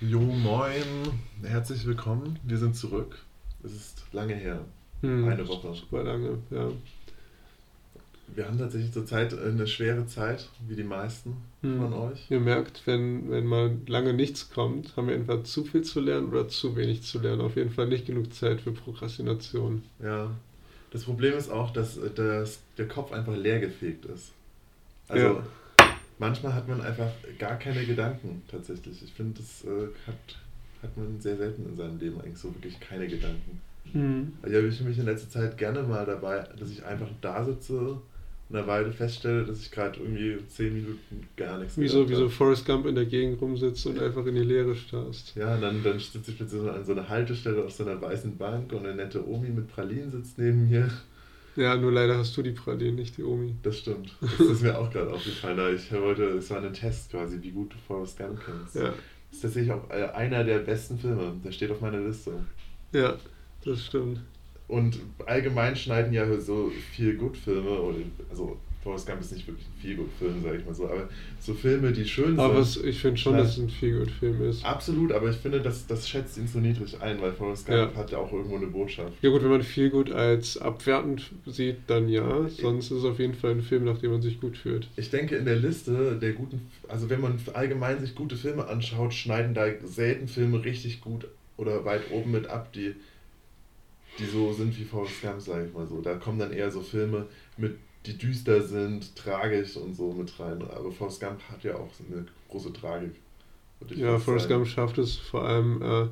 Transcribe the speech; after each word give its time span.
Jo, 0.00 0.20
moin, 0.20 0.82
herzlich 1.42 1.84
willkommen. 1.86 2.38
Wir 2.44 2.56
sind 2.56 2.74
zurück. 2.76 3.18
Es 3.62 3.72
ist 3.72 4.04
lange 4.12 4.34
her. 4.34 4.60
Hm, 5.02 5.28
Eine 5.28 5.46
Woche. 5.48 5.74
Super 5.74 6.02
lange, 6.02 6.38
ja. 6.50 6.68
Wir 8.34 8.46
haben 8.46 8.58
tatsächlich 8.58 8.92
zurzeit 8.92 9.36
eine 9.38 9.66
schwere 9.66 10.06
Zeit, 10.06 10.48
wie 10.66 10.76
die 10.76 10.84
meisten 10.84 11.36
Hm. 11.62 11.78
von 11.78 11.92
euch. 11.92 12.30
Ihr 12.30 12.40
merkt, 12.40 12.86
wenn, 12.86 13.30
wenn 13.30 13.44
mal 13.44 13.76
lange 13.86 14.14
nichts 14.14 14.48
kommt, 14.50 14.96
haben 14.96 15.08
wir 15.08 15.14
entweder 15.14 15.44
zu 15.44 15.64
viel 15.64 15.82
zu 15.82 16.00
lernen 16.00 16.28
oder 16.30 16.48
zu 16.48 16.74
wenig 16.76 17.02
zu 17.02 17.18
lernen. 17.18 17.42
Auf 17.42 17.56
jeden 17.56 17.70
Fall 17.70 17.88
nicht 17.88 18.06
genug 18.06 18.32
Zeit 18.32 18.62
für 18.62 18.72
Prokrastination. 18.72 19.82
Ja. 20.02 20.30
Das 20.90 21.04
Problem 21.04 21.36
ist 21.36 21.50
auch, 21.50 21.70
dass, 21.72 21.98
äh, 21.98 22.10
dass 22.14 22.60
der 22.78 22.88
Kopf 22.88 23.12
einfach 23.12 23.36
leergefegt 23.36 24.06
ist. 24.06 24.32
Also 25.08 25.26
Ja. 25.26 25.42
Manchmal 26.20 26.54
hat 26.54 26.68
man 26.68 26.80
einfach 26.80 27.10
gar 27.38 27.58
keine 27.58 27.84
Gedanken 27.84 28.42
tatsächlich. 28.48 29.02
Ich 29.02 29.12
finde, 29.12 29.40
das 29.40 29.64
äh, 29.64 29.88
hat, 30.06 30.38
hat 30.82 30.96
man 30.96 31.18
sehr 31.18 31.36
selten 31.36 31.66
in 31.68 31.76
seinem 31.76 31.98
Leben 31.98 32.20
eigentlich 32.20 32.38
so 32.38 32.54
wirklich 32.54 32.78
keine 32.78 33.08
Gedanken. 33.08 33.60
Hm. 33.92 34.32
Also 34.42 34.56
ich 34.56 34.62
erwische 34.62 34.84
mich 34.84 34.98
in 34.98 35.06
letzter 35.06 35.30
Zeit 35.30 35.58
gerne 35.58 35.82
mal 35.82 36.06
dabei, 36.06 36.44
dass 36.58 36.70
ich 36.70 36.84
einfach 36.84 37.08
da 37.20 37.44
sitze 37.44 37.98
und 38.50 38.56
eine 38.56 38.66
Weile 38.66 38.92
feststelle, 38.92 39.44
dass 39.44 39.60
ich 39.60 39.70
gerade 39.70 39.98
irgendwie 39.98 40.36
zehn 40.48 40.74
Minuten 40.74 41.26
gar 41.36 41.58
nichts 41.58 41.78
Wie 41.78 41.88
so, 41.88 42.08
wie 42.08 42.14
so. 42.14 42.28
Forrest 42.28 42.66
Gump 42.66 42.86
in 42.86 42.94
der 42.94 43.06
Gegend 43.06 43.40
rumsitzt 43.40 43.86
und 43.86 43.98
einfach 43.98 44.26
in 44.26 44.34
die 44.34 44.42
Leere 44.42 44.74
starrst. 44.74 45.34
Ja, 45.36 45.54
und 45.54 45.62
dann, 45.62 45.82
dann 45.82 45.98
sitze 45.98 46.30
ich 46.30 46.36
plötzlich 46.36 46.60
an 46.68 46.84
so 46.84 46.92
einer 46.92 47.08
Haltestelle 47.08 47.64
auf 47.64 47.72
so 47.72 47.84
einer 47.84 48.00
weißen 48.00 48.36
Bank 48.36 48.72
und 48.72 48.84
eine 48.84 48.94
nette 48.94 49.26
Omi 49.26 49.48
mit 49.48 49.68
Pralinen 49.68 50.10
sitzt 50.10 50.38
neben 50.38 50.68
mir. 50.68 50.90
Ja, 51.60 51.76
nur 51.76 51.92
leider 51.92 52.16
hast 52.16 52.34
du 52.36 52.42
die 52.42 52.52
Pralinen, 52.52 52.94
nicht 52.96 53.18
die 53.18 53.22
Omi. 53.22 53.54
Das 53.62 53.78
stimmt. 53.78 54.16
Das 54.22 54.40
ist 54.40 54.62
mir 54.62 54.78
auch 54.78 54.90
gerade 54.90 55.12
aufgefallen. 55.12 55.60
aber 55.60 55.72
Ich 55.72 55.92
wollte, 55.92 56.24
es 56.24 56.48
war 56.50 56.62
ein 56.62 56.72
Test 56.72 57.10
quasi, 57.10 57.38
wie 57.42 57.50
gut 57.50 57.72
du 57.74 57.76
Forrest 57.86 58.16
Gump 58.16 58.40
kennst. 58.44 58.76
Ja, 58.76 58.84
Das 58.84 58.94
ist 59.32 59.42
tatsächlich 59.42 59.72
auch 59.72 59.90
äh, 59.90 60.04
einer 60.14 60.42
der 60.42 60.60
besten 60.60 60.98
Filme. 60.98 61.34
Der 61.44 61.52
steht 61.52 61.70
auf 61.70 61.80
meiner 61.82 62.00
Liste. 62.00 62.32
ja, 62.92 63.16
das 63.64 63.84
stimmt. 63.84 64.20
Und 64.68 65.00
allgemein 65.26 65.76
schneiden 65.76 66.12
ja 66.14 66.40
so 66.40 66.70
viel 66.92 67.16
Good-Filme, 67.16 67.70
oder 67.70 67.98
also 68.30 68.56
Forrest 68.82 69.06
Gump 69.06 69.20
ist 69.20 69.32
nicht 69.32 69.46
wirklich 69.46 69.66
ein 69.66 69.78
viel 69.80 69.96
Good-Film, 69.96 70.42
sage 70.42 70.56
ich 70.58 70.64
mal 70.64 70.74
so, 70.74 70.84
aber 70.88 71.06
so 71.38 71.52
Filme, 71.52 71.92
die 71.92 72.06
schön 72.06 72.38
Aber 72.40 72.64
sind. 72.64 72.82
was, 72.82 72.88
ich 72.88 72.98
finde 72.98 73.18
schon, 73.18 73.36
dass 73.36 73.50
es 73.50 73.58
ein 73.58 73.68
Feelgood-Film 73.68 74.42
ist. 74.48 74.64
Absolut, 74.64 75.12
aber 75.12 75.28
ich 75.28 75.36
finde, 75.36 75.60
das, 75.60 75.86
das 75.86 76.08
schätzt 76.08 76.38
ihn 76.38 76.48
so 76.48 76.60
niedrig 76.60 76.98
ein, 77.00 77.20
weil 77.20 77.32
Forrest 77.32 77.66
Gump 77.66 77.78
Ja. 77.78 77.94
hat 77.94 78.10
ja 78.10 78.16
auch 78.18 78.32
irgendwo 78.32 78.56
eine 78.56 78.68
Botschaft. 78.68 79.12
Ja 79.20 79.28
gut, 79.28 79.42
wenn 79.42 79.50
man 79.50 79.62
Feelgood 79.62 80.10
als 80.12 80.56
abwertend 80.56 81.30
sieht, 81.44 81.76
dann 81.88 82.08
ja. 82.08 82.48
Sonst 82.48 82.86
ist 82.86 82.98
es 82.98 83.04
auf 83.04 83.18
jeden 83.18 83.34
Fall 83.34 83.50
ein 83.50 83.60
Film, 83.62 83.84
nach 83.84 83.98
dem 83.98 84.12
man 84.12 84.22
sich 84.22 84.40
gut 84.40 84.56
fühlt. 84.56 84.88
Ich 84.96 85.10
denke, 85.10 85.36
in 85.36 85.44
der 85.44 85.56
Liste 85.56 86.16
der 86.16 86.32
guten, 86.32 86.62
also 86.88 87.10
wenn 87.10 87.20
man 87.20 87.38
allgemein 87.52 88.00
sich 88.00 88.14
gute 88.14 88.36
Filme 88.36 88.66
anschaut, 88.66 89.12
schneiden 89.12 89.52
da 89.52 89.66
selten 89.84 90.26
Filme 90.26 90.64
richtig 90.64 91.02
gut 91.02 91.26
oder 91.58 91.84
weit 91.84 92.10
oben 92.10 92.30
mit 92.30 92.46
ab, 92.46 92.72
die, 92.72 92.94
die 94.18 94.24
so 94.24 94.54
sind 94.54 94.78
wie 94.78 94.84
Forrest 94.84 95.20
Gump, 95.20 95.40
sage 95.42 95.66
ich 95.66 95.74
mal 95.74 95.86
so. 95.86 96.00
Da 96.00 96.14
kommen 96.14 96.38
dann 96.38 96.52
eher 96.52 96.70
so 96.70 96.80
Filme 96.80 97.26
mit, 97.58 97.76
die 98.06 98.16
düster 98.16 98.62
sind, 98.62 99.14
tragisch 99.14 99.76
und 99.76 99.94
so 99.94 100.12
mit 100.12 100.32
rein. 100.40 100.62
Aber 100.62 100.90
Forrest 100.90 101.20
Gump 101.20 101.40
hat 101.50 101.62
ja 101.64 101.74
auch 101.76 101.90
eine 102.10 102.26
große 102.48 102.72
Tragik. 102.72 103.12
Ja, 103.94 104.18
Forrest. 104.18 104.48
Gump 104.48 104.66
schafft 104.66 104.98
es 104.98 105.16
vor 105.16 105.44
allem 105.46 105.82
äh, 105.82 106.06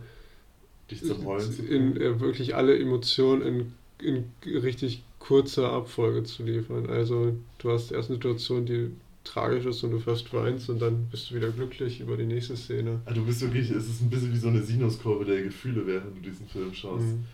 dich 0.90 1.04
zum 1.04 1.24
Heulen 1.24 1.52
zu 1.52 1.62
in 1.64 1.96
äh, 1.96 2.20
wirklich 2.20 2.54
alle 2.54 2.78
Emotionen 2.78 3.74
in, 4.00 4.24
in 4.44 4.58
richtig 4.58 5.02
kurzer 5.18 5.70
Abfolge 5.72 6.24
zu 6.24 6.44
liefern. 6.44 6.88
Also 6.88 7.34
du 7.58 7.70
hast 7.70 7.90
erst 7.90 8.08
eine 8.08 8.16
Situation, 8.16 8.66
die 8.66 8.90
tragisch 9.24 9.66
ist 9.66 9.82
und 9.82 9.90
du 9.90 9.98
fast 9.98 10.32
weinst 10.32 10.70
und 10.70 10.80
dann 10.80 11.06
bist 11.10 11.30
du 11.30 11.34
wieder 11.34 11.50
glücklich 11.50 12.00
über 12.00 12.16
die 12.16 12.24
nächste 12.24 12.56
Szene. 12.56 13.00
Ah, 13.04 13.12
Du 13.12 13.24
bist 13.24 13.40
wirklich, 13.42 13.70
es 13.70 13.88
ist 13.88 14.00
ein 14.00 14.10
bisschen 14.10 14.32
wie 14.32 14.38
so 14.38 14.48
eine 14.48 14.62
Sinuskurve 14.62 15.24
der 15.24 15.42
Gefühle, 15.42 15.86
während 15.86 16.16
du 16.16 16.20
diesen 16.22 16.48
Film 16.48 16.72
schaust. 16.72 17.04
Mhm. 17.04 17.24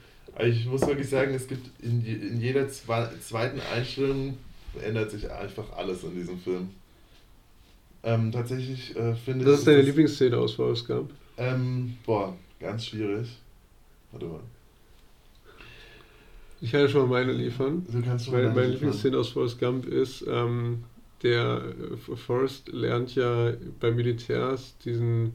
Ich 0.45 0.67
muss 0.67 0.81
wirklich 0.85 1.09
sagen, 1.09 1.33
es 1.35 1.47
gibt 1.47 1.71
in, 1.81 2.05
in 2.05 2.41
jeder 2.41 2.69
zweiten 2.69 3.61
Einstellung 3.73 4.37
ändert 4.83 5.11
sich 5.11 5.31
einfach 5.31 5.73
alles 5.73 6.03
in 6.05 6.15
diesem 6.15 6.39
Film. 6.39 6.71
Ähm, 8.03 8.31
tatsächlich 8.33 8.95
äh, 8.97 9.15
finde 9.17 9.45
Das 9.45 9.55
ich. 9.55 9.59
ist 9.61 9.67
deine 9.67 9.83
Lieblingsszene 9.83 10.37
aus 10.39 10.55
Forrest 10.55 10.87
Gump. 10.87 11.13
Ähm, 11.37 11.99
boah, 12.05 12.37
ganz 12.59 12.87
schwierig. 12.87 13.41
Warte 14.13 14.27
mal. 14.27 14.41
Ich 16.61 16.71
kann 16.73 16.81
ja 16.81 16.89
schon 16.89 17.09
mal 17.09 17.21
meine 17.25 17.33
liefern. 17.33 17.87
Du 17.91 18.03
kannst 18.03 18.25
schon 18.27 18.35
Meine, 18.35 18.51
meine. 18.51 18.69
Lieblingsszene 18.69 19.19
aus 19.19 19.31
Forrest 19.31 19.59
Gump 19.59 19.87
ist, 19.87 20.25
ähm, 20.27 20.85
der 21.23 21.63
äh, 22.11 22.17
Forrest 22.17 22.69
lernt 22.69 23.15
ja 23.15 23.53
beim 23.81 23.97
Militärs 23.97 24.77
diesen, 24.85 25.35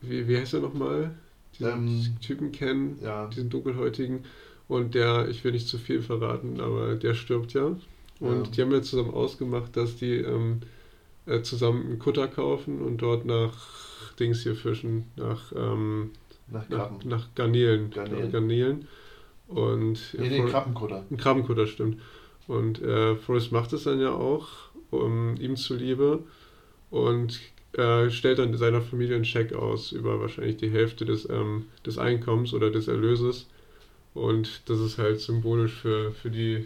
wie, 0.00 0.28
wie 0.28 0.36
heißt 0.38 0.54
er 0.54 0.60
nochmal? 0.60 1.14
Diesen 1.58 1.72
Ähm, 1.72 2.16
Typen 2.20 2.52
kennen, 2.52 2.98
Ja, 3.02 3.26
diesen 3.28 3.50
dunkelhäutigen. 3.50 4.24
Und 4.68 4.94
der, 4.94 5.28
ich 5.28 5.44
will 5.44 5.52
nicht 5.52 5.68
zu 5.68 5.78
viel 5.78 6.02
verraten, 6.02 6.60
aber 6.60 6.94
der 6.96 7.14
stirbt 7.14 7.54
ja. 7.54 7.76
Und 8.20 8.44
Ja. 8.46 8.50
die 8.50 8.62
haben 8.62 8.72
ja 8.72 8.82
zusammen 8.82 9.12
ausgemacht, 9.14 9.76
dass 9.76 9.96
die 9.96 10.14
ähm, 10.16 10.60
äh, 11.26 11.42
zusammen 11.42 11.82
einen 11.86 11.98
Kutter 11.98 12.26
kaufen 12.28 12.80
und 12.82 12.98
dort 12.98 13.24
nach 13.24 13.54
Dings 14.18 14.42
hier 14.42 14.54
fischen, 14.56 15.04
nach, 15.16 15.52
ähm, 15.54 16.10
nach 16.48 16.68
nach, 16.68 16.90
nach 17.04 17.34
Garnelen. 17.34 17.90
Garnelen. 17.90 18.32
Garnelen. 18.32 18.88
Und 19.46 20.14
Nee, 20.18 20.28
nee, 20.28 20.40
For- 20.42 20.50
Krabbenkutter. 20.50 21.04
ein 21.10 21.16
Krabbenkutter, 21.16 21.66
stimmt. 21.66 22.00
Und 22.46 22.82
äh, 22.82 23.14
Forrest 23.16 23.52
macht 23.52 23.72
es 23.72 23.84
dann 23.84 24.00
ja 24.00 24.12
auch, 24.12 24.48
um 24.90 25.36
ihm 25.36 25.56
zuliebe. 25.56 26.20
Und 26.90 27.38
äh, 27.72 28.10
stellt 28.10 28.38
dann 28.38 28.56
seiner 28.56 28.80
Familie 28.80 29.14
einen 29.16 29.24
Scheck 29.26 29.52
aus 29.52 29.92
über 29.92 30.20
wahrscheinlich 30.20 30.56
die 30.56 30.70
Hälfte 30.70 31.04
des, 31.04 31.28
ähm, 31.28 31.66
des 31.86 31.98
Einkommens 31.98 32.52
oder 32.54 32.70
des 32.70 32.88
Erlöses. 32.88 33.46
Und 34.14 34.62
das 34.68 34.80
ist 34.80 34.98
halt 34.98 35.20
symbolisch 35.20 35.74
für, 35.74 36.10
für 36.12 36.30
die 36.30 36.64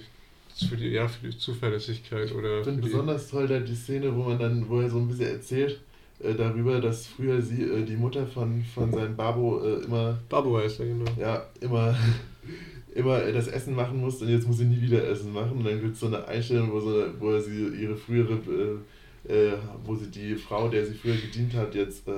für 0.69 0.77
die, 0.77 0.89
ja, 0.89 1.09
für 1.09 1.29
die 1.29 1.37
Zuverlässigkeit 1.39 2.33
oder 2.35 2.59
Ich 2.61 2.65
finde 2.65 2.83
besonders 2.83 3.29
toll 3.29 3.47
da 3.49 3.59
die 3.61 3.75
Szene, 3.75 4.15
wo 4.15 4.23
man 4.25 4.39
dann, 4.39 4.69
wo 4.69 4.81
er 4.81 4.91
so 4.91 4.99
ein 4.99 5.09
bisschen 5.09 5.27
erzählt 5.33 5.81
äh, 6.21 6.35
darüber, 6.35 6.81
dass 6.81 7.07
früher 7.07 7.41
sie, 7.43 7.63
äh, 7.63 7.85
die 7.85 7.97
Mutter 7.97 8.27
von, 8.27 8.63
von 8.75 8.93
seinem 8.93 9.17
Babo 9.17 9.61
äh, 9.65 9.85
immer 9.85 10.19
Babu 10.29 10.57
heißt 10.59 10.81
er, 10.81 10.87
genau. 10.87 11.11
ja, 11.19 11.47
immer, 11.61 11.97
immer 12.95 13.21
das 13.33 13.49
Essen 13.49 13.75
machen 13.75 14.01
muss 14.01 14.21
und 14.23 14.29
jetzt 14.29 14.47
muss 14.47 14.59
sie 14.59 14.65
nie 14.67 14.81
wieder 14.81 15.07
Essen 15.09 15.33
machen. 15.33 15.59
Und 15.59 15.65
dann 15.65 15.81
gibt 15.81 15.95
es 15.95 16.01
so 16.01 16.07
eine 16.07 16.25
Einstellung, 16.27 16.71
wo, 16.73 16.81
so, 16.81 17.05
wo 17.19 17.39
sie 17.39 17.69
ihre 17.81 17.97
frühere, 17.97 18.39
äh, 19.29 19.33
äh, 19.33 19.53
wo 19.85 19.95
sie 19.97 20.11
die 20.11 20.35
Frau, 20.35 20.69
der 20.69 20.85
sie 20.85 20.95
früher 20.95 21.15
gedient 21.17 21.55
hat, 21.55 21.75
jetzt 21.75 22.07
äh, 22.09 22.13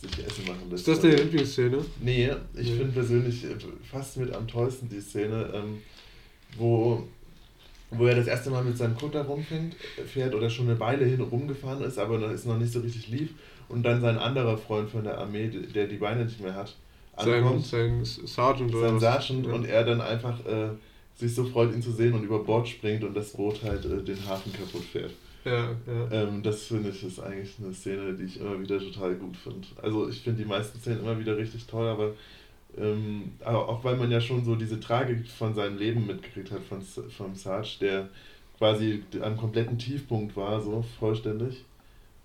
sich 0.00 0.26
Essen 0.26 0.44
machen 0.46 0.68
lässt. 0.70 0.86
Ist 0.86 0.88
das 0.88 1.00
deine 1.00 1.16
Lieblingsszene? 1.22 1.78
Nee, 2.02 2.30
ich 2.54 2.70
Nee. 2.70 2.76
finde 2.76 2.92
persönlich 2.92 3.44
äh, 3.44 3.48
fast 3.90 4.16
mit 4.18 4.32
am 4.34 4.46
tollsten 4.46 4.88
die 4.88 5.00
Szene, 5.00 5.50
ähm, 5.54 5.78
wo, 6.58 7.04
wo 7.90 8.06
er 8.06 8.14
das 8.16 8.26
erste 8.26 8.50
Mal 8.50 8.64
mit 8.64 8.76
seinem 8.76 8.96
Kutter 8.96 9.22
rumfährt 9.22 9.74
fährt 10.06 10.34
oder 10.34 10.50
schon 10.50 10.68
eine 10.68 10.78
Weile 10.78 11.04
hin 11.04 11.20
rumgefahren 11.20 11.82
ist, 11.82 11.98
aber 11.98 12.18
dann 12.18 12.34
ist 12.34 12.46
noch 12.46 12.58
nicht 12.58 12.72
so 12.72 12.80
richtig 12.80 13.08
lief 13.08 13.30
und 13.68 13.82
dann 13.82 14.00
sein 14.00 14.18
anderer 14.18 14.58
Freund 14.58 14.90
von 14.90 15.04
der 15.04 15.18
Armee, 15.18 15.48
der 15.48 15.86
die 15.86 15.96
Beine 15.96 16.24
nicht 16.24 16.40
mehr 16.40 16.54
hat, 16.54 16.74
Sein, 17.18 17.42
ankommt 17.42 17.64
sein 17.66 18.04
Sergeant 18.04 18.74
oder 18.74 18.90
sein? 18.90 19.00
Sergeant 19.00 19.46
Ja. 19.46 19.52
und 19.52 19.64
er 19.64 19.84
dann 19.84 20.00
einfach 20.00 20.44
äh, 20.46 20.68
sich 21.16 21.34
so 21.34 21.44
freut, 21.44 21.72
ihn 21.74 21.82
zu 21.82 21.92
sehen 21.92 22.14
und 22.14 22.22
über 22.24 22.44
Bord 22.44 22.68
springt 22.68 23.02
und 23.04 23.14
das 23.16 23.32
Boot 23.32 23.62
halt 23.62 23.84
äh, 23.84 24.02
den 24.02 24.24
Hafen 24.26 24.52
kaputt 24.52 24.84
fährt. 24.84 25.12
Ja, 25.44 25.70
ja. 25.86 26.10
Ähm, 26.12 26.42
das 26.42 26.64
finde 26.64 26.90
ich 26.90 27.02
ist 27.02 27.20
eigentlich 27.20 27.54
eine 27.62 27.72
Szene, 27.72 28.12
die 28.12 28.24
ich 28.24 28.38
immer 28.40 28.60
wieder 28.60 28.78
total 28.78 29.14
gut 29.14 29.36
finde. 29.36 29.66
Also 29.80 30.08
ich 30.08 30.20
finde 30.20 30.42
die 30.42 30.48
meisten 30.48 30.78
Szenen 30.78 31.00
immer 31.00 31.18
wieder 31.18 31.36
richtig 31.36 31.66
toll, 31.66 31.86
aber, 31.88 32.12
ähm, 32.78 33.32
aber 33.44 33.68
auch 33.68 33.84
weil 33.84 33.96
man 33.96 34.10
ja 34.10 34.20
schon 34.20 34.44
so 34.44 34.56
diese 34.56 34.80
Tragik 34.80 35.26
von 35.28 35.54
seinem 35.54 35.78
Leben 35.78 36.06
mitgekriegt 36.06 36.50
hat 36.52 36.62
von, 36.64 36.82
vom 36.82 37.34
Sarge, 37.34 37.76
der 37.80 38.08
quasi 38.58 39.04
am 39.20 39.36
kompletten 39.36 39.78
Tiefpunkt 39.78 40.36
war, 40.36 40.60
so 40.60 40.82
vollständig. 40.98 41.64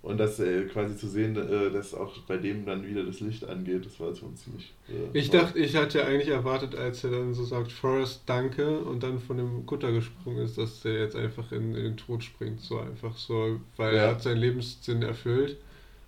Und 0.02 0.18
das 0.18 0.38
äh, 0.38 0.64
quasi 0.66 0.96
zu 0.96 1.08
sehen, 1.08 1.36
äh, 1.36 1.70
dass 1.72 1.94
auch 1.94 2.18
bei 2.22 2.36
dem 2.36 2.66
dann 2.66 2.86
wieder 2.86 3.04
das 3.04 3.20
Licht 3.20 3.44
angeht, 3.44 3.86
das 3.86 3.98
war 4.00 4.14
schon 4.14 4.36
ziemlich. 4.36 4.74
Äh, 4.88 4.92
Ich 5.18 5.30
dachte, 5.30 5.58
ich 5.58 5.76
hatte 5.76 6.04
eigentlich 6.04 6.28
erwartet, 6.28 6.74
als 6.74 7.04
er 7.04 7.10
dann 7.10 7.32
so 7.34 7.44
sagt, 7.44 7.72
Forrest, 7.72 8.22
danke, 8.26 8.80
und 8.80 9.02
dann 9.02 9.18
von 9.20 9.36
dem 9.38 9.64
Kutter 9.66 9.92
gesprungen 9.92 10.38
ist, 10.44 10.58
dass 10.58 10.80
der 10.82 10.94
jetzt 11.00 11.16
einfach 11.16 11.52
in, 11.52 11.74
in 11.74 11.84
den 11.84 11.96
Tod 11.96 12.22
springt, 12.22 12.60
so 12.60 12.78
einfach 12.78 13.16
so, 13.16 13.60
weil 13.76 13.94
Ja. 13.94 14.02
er 14.02 14.10
hat 14.10 14.22
seinen 14.22 14.38
Lebenssinn 14.38 15.02
erfüllt, 15.02 15.56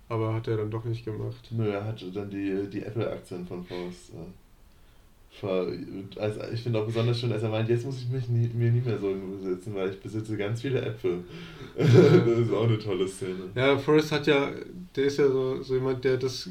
aber 0.09 0.33
hat 0.33 0.47
er 0.47 0.57
dann 0.57 0.71
doch 0.71 0.85
nicht 0.85 1.03
gemacht. 1.03 1.49
Nö, 1.51 1.69
er 1.69 1.83
hat 1.83 2.03
dann 2.13 2.29
die, 2.29 2.67
die 2.71 2.83
Apple-Aktien 2.83 3.45
von 3.45 3.63
Forrest. 3.63 4.11
Äh, 4.13 5.39
ver, 5.39 5.67
also 6.17 6.41
ich 6.53 6.61
finde 6.61 6.79
auch 6.79 6.85
besonders 6.85 7.19
schön, 7.19 7.31
als 7.31 7.43
er 7.43 7.49
meint, 7.49 7.69
jetzt 7.69 7.85
muss 7.85 8.01
ich 8.01 8.09
mich 8.09 8.27
nie, 8.29 8.49
mir 8.53 8.71
nie 8.71 8.81
mehr 8.81 8.97
Sorgen 8.97 9.39
besitzen, 9.39 9.75
weil 9.75 9.89
ich 9.89 9.99
besitze 9.99 10.37
ganz 10.37 10.61
viele 10.61 10.81
Äpfel. 10.81 11.23
das 11.77 11.89
ist 11.93 12.53
auch 12.53 12.63
eine 12.63 12.79
tolle 12.79 13.07
Szene. 13.07 13.49
Ja, 13.55 13.77
Forrest 13.77 14.11
hat 14.11 14.27
ja, 14.27 14.51
der 14.95 15.03
ist 15.05 15.17
ja 15.17 15.27
so, 15.27 15.61
so 15.61 15.75
jemand, 15.75 16.03
der 16.03 16.17
das 16.17 16.49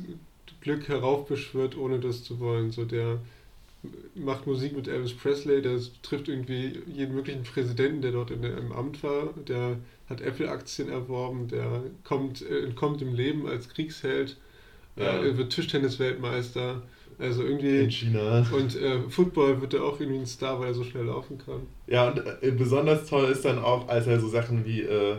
Glück 0.60 0.88
heraufbeschwört, 0.88 1.76
ohne 1.76 1.98
das 1.98 2.24
zu 2.24 2.38
wollen, 2.40 2.70
so 2.70 2.84
der 2.84 3.20
macht 4.14 4.46
Musik 4.46 4.74
mit 4.74 4.88
Elvis 4.88 5.14
Presley, 5.14 5.62
der 5.62 5.78
trifft 6.02 6.28
irgendwie 6.28 6.82
jeden 6.86 7.14
möglichen 7.14 7.44
Präsidenten, 7.44 8.02
der 8.02 8.12
dort 8.12 8.30
in 8.30 8.42
im 8.42 8.72
Amt 8.72 9.02
war, 9.02 9.32
der 9.46 9.76
hat 10.08 10.20
Apple-Aktien 10.20 10.88
erworben, 10.88 11.48
der 11.48 11.82
kommt, 12.04 12.42
äh, 12.42 12.64
entkommt 12.64 13.02
im 13.02 13.14
Leben 13.14 13.46
als 13.46 13.68
Kriegsheld 13.68 14.36
Ja. 14.96 15.22
Er 15.22 15.36
wird 15.36 15.52
Tischtennis-Weltmeister. 15.52 16.82
Also 17.18 17.42
irgendwie. 17.44 17.80
In 17.80 17.90
China. 17.90 18.46
Und 18.52 18.76
äh, 18.76 19.00
Football 19.08 19.60
wird 19.60 19.74
er 19.74 19.84
auch 19.84 19.98
irgendwie 20.00 20.20
ein 20.20 20.26
Star, 20.26 20.60
weil 20.60 20.68
er 20.68 20.74
so 20.74 20.84
schnell 20.84 21.04
laufen 21.04 21.38
kann. 21.38 21.66
Ja, 21.86 22.08
und 22.08 22.18
äh, 22.42 22.50
besonders 22.50 23.08
toll 23.08 23.30
ist 23.30 23.44
dann 23.44 23.58
auch, 23.58 23.88
als 23.88 24.06
er 24.06 24.20
so 24.20 24.28
Sachen 24.28 24.64
wie 24.66 24.82
äh, 24.82 25.16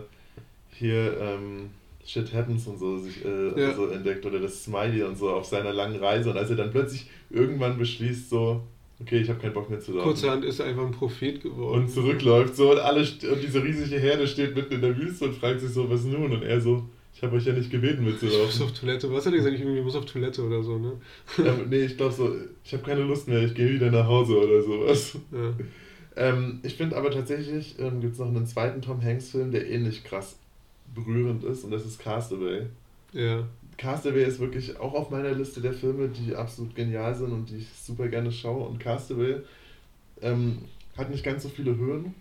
hier 0.69 1.18
ähm, 1.19 1.72
Shit 2.06 2.31
Happens 2.33 2.68
und 2.68 2.78
so 2.78 2.98
sich 2.98 3.25
äh, 3.25 3.60
ja. 3.60 3.74
so 3.74 3.88
entdeckt 3.88 4.25
oder 4.25 4.40
das 4.40 4.63
Smiley 4.63 5.04
und 5.04 5.18
so 5.18 5.30
auf 5.30 5.45
seiner 5.45 5.74
langen 5.74 6.00
Reise 6.00 6.30
und 6.30 6.38
als 6.38 6.50
er 6.50 6.56
dann 6.56 6.72
plötzlich 6.72 7.10
irgendwann 7.30 7.78
beschließt, 7.78 8.30
so, 8.30 8.62
okay, 9.01 9.19
ich 9.19 9.29
habe 9.29 9.39
keinen 9.39 9.53
Bock 9.53 9.69
mehr 9.69 9.79
zu 9.79 9.94
laufen. 9.94 10.03
Kurzerhand 10.07 10.45
ist 10.45 10.59
er 10.59 10.67
einfach 10.67 10.85
ein 10.85 10.91
Prophet 10.91 11.41
geworden. 11.41 11.83
Und 11.83 11.89
zurückläuft 11.89 12.55
so 12.55 12.71
und, 12.71 12.79
alle, 12.79 13.01
und 13.01 13.44
diese 13.44 13.63
riesige 13.63 13.97
Herde 13.97 14.27
steht 14.27 14.55
mitten 14.55 14.73
in 14.73 14.81
der 14.81 14.97
Wüste 14.97 15.25
und 15.25 15.35
fragt 15.35 15.61
sich 15.61 15.71
so, 15.71 15.89
was 15.89 16.03
nun? 16.03 16.31
Und 16.31 16.44
er 16.44 16.59
so, 16.61 16.83
ich 17.13 17.23
habe 17.23 17.35
euch 17.35 17.45
ja 17.45 17.53
nicht 17.53 17.71
gebeten 17.71 18.05
mitzulaufen. 18.05 18.49
Ich 18.49 18.59
muss 18.59 18.69
auf 18.69 18.79
Toilette. 18.79 19.11
Was 19.11 19.25
hat 19.25 19.33
er 19.33 19.38
gesagt? 19.38 19.55
Ich 19.55 19.61
irgendwie 19.61 19.81
muss 19.81 19.95
auf 19.95 20.05
Toilette 20.05 20.44
oder 20.44 20.61
so, 20.63 20.77
ne? 20.77 20.94
Ja, 21.38 21.55
nee, 21.67 21.85
ich 21.85 21.97
glaube 21.97 22.13
so, 22.13 22.35
ich 22.63 22.73
habe 22.73 22.83
keine 22.83 23.01
Lust 23.01 23.27
mehr, 23.27 23.44
ich 23.44 23.53
gehe 23.53 23.71
wieder 23.71 23.91
nach 23.91 24.05
Hause 24.05 24.38
oder 24.38 24.61
sowas. 24.61 25.17
Ja. 25.31 25.53
Ähm, 26.15 26.59
ich 26.63 26.75
finde 26.75 26.97
aber 26.97 27.11
tatsächlich, 27.11 27.75
ähm, 27.79 28.01
gibt 28.01 28.13
es 28.13 28.19
noch 28.19 28.27
einen 28.27 28.47
zweiten 28.47 28.81
Tom 28.81 29.03
Hanks-Film, 29.03 29.51
der 29.51 29.69
ähnlich 29.69 30.03
krass 30.03 30.38
berührend 30.95 31.44
ist 31.44 31.63
und 31.63 31.71
das 31.71 31.85
ist 31.85 31.99
Castaway. 31.99 32.63
Ja. 33.13 33.47
Castaway 33.77 34.24
ist 34.24 34.39
wirklich 34.39 34.79
auch 34.79 34.94
auf 34.94 35.09
meiner 35.12 35.31
Liste 35.31 35.62
der 35.62 35.74
Filme, 35.74 36.09
die 36.09 36.35
absolut 36.35 36.75
genial 36.75 37.13
sind 37.15 37.31
und 37.31 37.50
die 37.50 37.57
ich 37.57 37.68
super 37.74 38.07
gerne 38.07 38.31
schaue. 38.31 38.68
Und 38.68 38.79
Castaway 38.79 39.38
ähm, 40.21 40.59
hat 40.97 41.09
nicht 41.09 41.24
ganz 41.24 41.44
so 41.44 41.50
viele 41.50 41.75
Höhen 41.77 42.13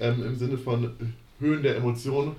ähm, 0.00 0.24
im 0.24 0.36
Sinne 0.36 0.56
von 0.56 0.92
Höhen 1.38 1.62
der 1.62 1.76
Emotionen, 1.76 2.32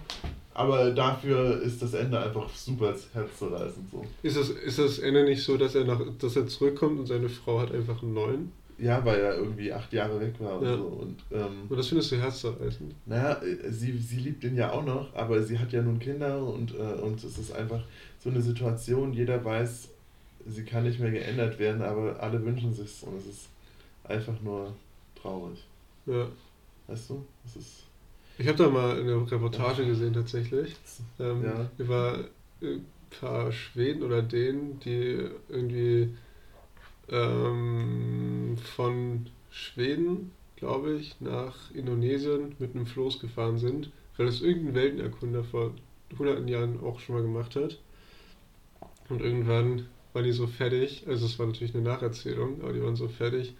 aber 0.54 0.89
dafür 0.89 1.62
ist 1.62 1.83
das 1.83 1.94
Ende 1.94 2.19
einfach 2.19 2.50
super 2.50 2.95
herzzerreißend. 3.13 3.92
So. 3.92 4.04
Ist, 4.24 4.38
das, 4.38 4.50
ist 4.50 4.80
das 4.80 5.00
Ende 5.00 5.24
nicht 5.24 5.44
so, 5.44 5.56
dass 5.56 5.75
er, 5.75 5.86
nach, 5.86 6.01
dass 6.19 6.36
er 6.36 6.48
zurückkommt 6.48 7.00
und 7.00 7.06
seine 7.06 7.30
Frau 7.30 7.60
hat 7.60 7.71
einfach 7.71 8.01
einen 8.01 8.15
neuen? 8.15 8.51
Ja, 8.80 9.03
weil 9.03 9.19
er 9.19 9.38
irgendwie 9.38 9.74
acht 9.74 9.92
Jahre 9.92 10.19
weg 10.19 10.36
war 10.39 10.60
und 10.60 10.65
ja. 10.65 10.77
so. 10.77 10.83
Und, 10.83 11.15
ähm, 11.31 11.65
und 11.68 11.77
das 11.77 11.88
findest 11.88 12.12
du 12.12 12.15
herzzerreißend? 12.18 12.94
Naja, 13.06 13.39
sie, 13.69 13.98
sie 13.98 14.18
liebt 14.18 14.44
ihn 14.44 14.56
ja 14.56 14.71
auch 14.71 14.86
noch, 14.86 15.15
aber 15.15 15.42
sie 15.42 15.57
hat 15.57 15.71
ja 15.71 15.81
nun 15.81 16.00
Kinder 16.00 16.44
und, 16.44 16.74
äh, 16.75 17.01
und 17.01 17.24
es 17.24 17.38
ist 17.38 17.51
einfach 17.51 17.83
so 18.19 18.30
eine 18.30 18.42
Situation, 18.42 19.14
jeder 19.14 19.44
weiß, 19.44 19.90
sie 20.46 20.64
kann 20.64 20.84
nicht 20.84 21.00
mehr 21.00 21.12
geändert 21.12 21.60
werden, 21.60 21.81
aber 21.81 22.19
alle 22.22 22.44
wünschen 22.44 22.74
sich 22.74 23.04
und 23.04 23.18
es 23.18 23.25
ist 23.25 23.50
einfach 24.04 24.40
nur 24.42 24.74
traurig. 25.16 25.64
Ja. 26.06 26.28
Weißt 26.88 27.10
du? 27.10 27.25
Es 27.46 27.56
ist 27.58 27.88
ich 28.40 28.48
habe 28.48 28.58
da 28.58 28.69
mal 28.69 29.00
eine 29.00 29.31
Reportage 29.31 29.86
gesehen 29.86 30.14
tatsächlich. 30.14 30.75
Ähm, 31.19 31.44
ja. 31.44 31.69
Über 31.80 32.25
ein 32.62 32.86
paar 33.19 33.52
Schweden 33.52 34.04
oder 34.04 34.22
Dänen, 34.22 34.80
die 34.80 35.28
irgendwie 35.50 36.10
ähm, 37.10 38.58
von 38.75 39.28
Schweden, 39.50 40.31
glaube 40.56 40.94
ich, 40.94 41.20
nach 41.20 41.72
Indonesien 41.74 42.56
mit 42.60 42.75
einem 42.75 42.86
Floß 42.86 43.20
gefahren 43.20 43.58
sind, 43.58 43.90
weil 44.18 44.28
das 44.28 44.42
irgendein 44.42 44.75
Weltenerkunder 44.75 45.44
vor 45.44 45.72
hunderten 46.18 46.48
Jahren 46.48 46.80
auch 46.81 47.00
schon 47.00 47.16
mal 47.16 47.24
gemacht 47.24 47.56
hat. 47.56 47.80
Und 49.09 49.21
irgendwann 49.21 49.88
waren 50.13 50.24
die 50.24 50.31
so 50.31 50.48
fertig, 50.48 51.06
also 51.07 51.25
es 51.25 51.38
war 51.39 51.45
natürlich 51.45 51.74
eine 51.75 51.83
Nacherzählung, 51.83 52.62
aber 52.62 52.74
die 52.74 52.81
waren 52.81 52.95
so 52.95 53.07
fertig, 53.07 53.54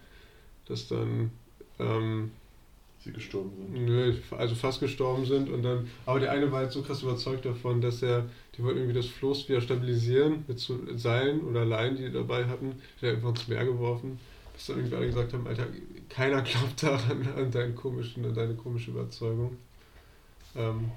dass 0.66 0.88
dann 0.88 1.30
ähm, 1.78 2.32
sie 2.98 3.12
gestorben 3.12 3.50
sind. 3.56 3.86
Nö, 3.86 4.14
also 4.36 4.54
fast 4.54 4.80
gestorben 4.80 5.24
sind 5.24 5.48
und 5.48 5.62
dann, 5.62 5.88
aber 6.04 6.20
der 6.20 6.32
eine 6.32 6.50
war 6.50 6.60
halt 6.60 6.72
so 6.72 6.82
krass 6.82 7.02
überzeugt 7.02 7.44
davon, 7.44 7.80
dass 7.80 8.02
er, 8.02 8.28
die 8.56 8.62
wollten 8.62 8.78
irgendwie 8.78 8.96
das 8.96 9.06
Floß 9.06 9.48
wieder 9.48 9.60
stabilisieren 9.60 10.44
mit 10.48 10.58
so 10.58 10.78
Seilen 10.96 11.42
oder 11.42 11.64
Leinen, 11.64 11.96
die 11.96 12.04
die 12.04 12.12
dabei 12.12 12.46
hatten, 12.46 12.74
die 13.00 13.06
hat 13.06 13.14
einfach 13.16 13.30
ins 13.30 13.48
Meer 13.48 13.64
geworfen, 13.64 14.18
bis 14.52 14.66
dann 14.66 14.78
irgendwie 14.78 14.96
alle 14.96 15.06
gesagt 15.06 15.32
haben, 15.32 15.46
Alter, 15.46 15.66
keiner 16.08 16.42
glaubt 16.42 16.82
daran, 16.82 17.28
an 17.36 17.50
deinen 17.50 17.74
komischen, 17.74 18.24
an 18.24 18.34
deine 18.34 18.54
komische 18.54 18.90
Überzeugung. 18.90 19.56
Ähm, 20.56 20.90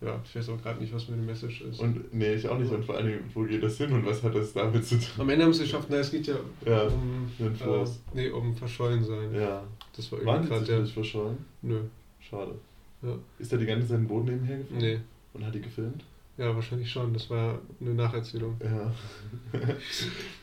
ja, 0.00 0.20
ich 0.24 0.36
weiß 0.36 0.50
auch 0.50 0.62
gerade 0.62 0.80
nicht, 0.80 0.94
was 0.94 1.08
meine 1.08 1.22
Message 1.22 1.62
ist. 1.62 1.80
Und 1.80 2.14
nee, 2.14 2.34
ich 2.34 2.48
auch 2.48 2.58
nicht. 2.58 2.70
Und 2.70 2.84
vor 2.84 2.96
allen 2.96 3.06
Dingen, 3.06 3.30
wo 3.34 3.42
geht 3.42 3.62
das 3.62 3.78
hin 3.78 3.92
und 3.92 4.06
was 4.06 4.22
hat 4.22 4.34
das 4.34 4.52
damit 4.52 4.84
zu 4.84 4.96
tun? 4.96 5.08
Am 5.18 5.28
Ende 5.28 5.44
haben 5.44 5.52
sie 5.52 5.62
es 5.62 5.70
geschafft, 5.70 5.88
na, 5.90 5.96
es 5.96 6.10
geht 6.10 6.26
ja, 6.26 6.36
ja 6.64 6.82
um, 6.82 7.28
äh, 7.40 7.84
nee, 8.14 8.28
um 8.28 8.54
Verschollen 8.54 9.02
sein. 9.02 9.34
Ja. 9.34 9.64
Das 9.96 10.12
war 10.12 10.20
irgendwie 10.20 10.48
gerade 10.48 10.64
der. 10.64 10.80
nicht 10.80 10.94
verschollen? 10.94 11.38
Nö. 11.62 11.80
Schade. 12.20 12.54
Ja. 13.02 13.16
Ist 13.40 13.52
da 13.52 13.56
die 13.56 13.66
ganze 13.66 13.88
Zeit 13.88 13.98
im 13.98 14.06
Boden 14.06 14.26
nebenher 14.26 14.58
gefilmt? 14.58 14.82
Nee. 14.82 15.00
Und 15.34 15.44
hat 15.44 15.54
die 15.54 15.62
gefilmt? 15.62 16.04
Ja, 16.36 16.54
wahrscheinlich 16.54 16.90
schon. 16.90 17.12
Das 17.12 17.28
war 17.30 17.58
eine 17.80 17.94
Nacherzählung. 17.94 18.56
Ja. 18.62 18.94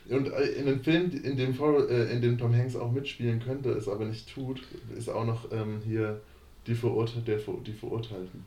und 0.16 0.28
äh, 0.28 0.44
in 0.60 0.68
einem 0.68 0.81
Film, 0.81 1.10
in 1.24 1.38
dem, 1.38 1.58
äh, 1.58 2.12
in 2.12 2.22
dem 2.22 2.38
Tom 2.38 2.54
Hanks 2.54 2.75
auch 2.75 2.92
mitspielen 2.92 3.40
könnte, 3.40 3.69
es 3.69 3.88
aber 3.88 4.04
nicht 4.04 4.34
tut, 4.34 4.62
ist 4.98 5.10
auch 5.10 5.25
noch 5.25 5.50
ähm, 5.54 5.80
hier 5.86 6.19
die, 6.68 6.75
Verurte 6.75 7.22
der, 7.22 7.38
die 7.38 7.72
Verurteilten. 7.72 8.44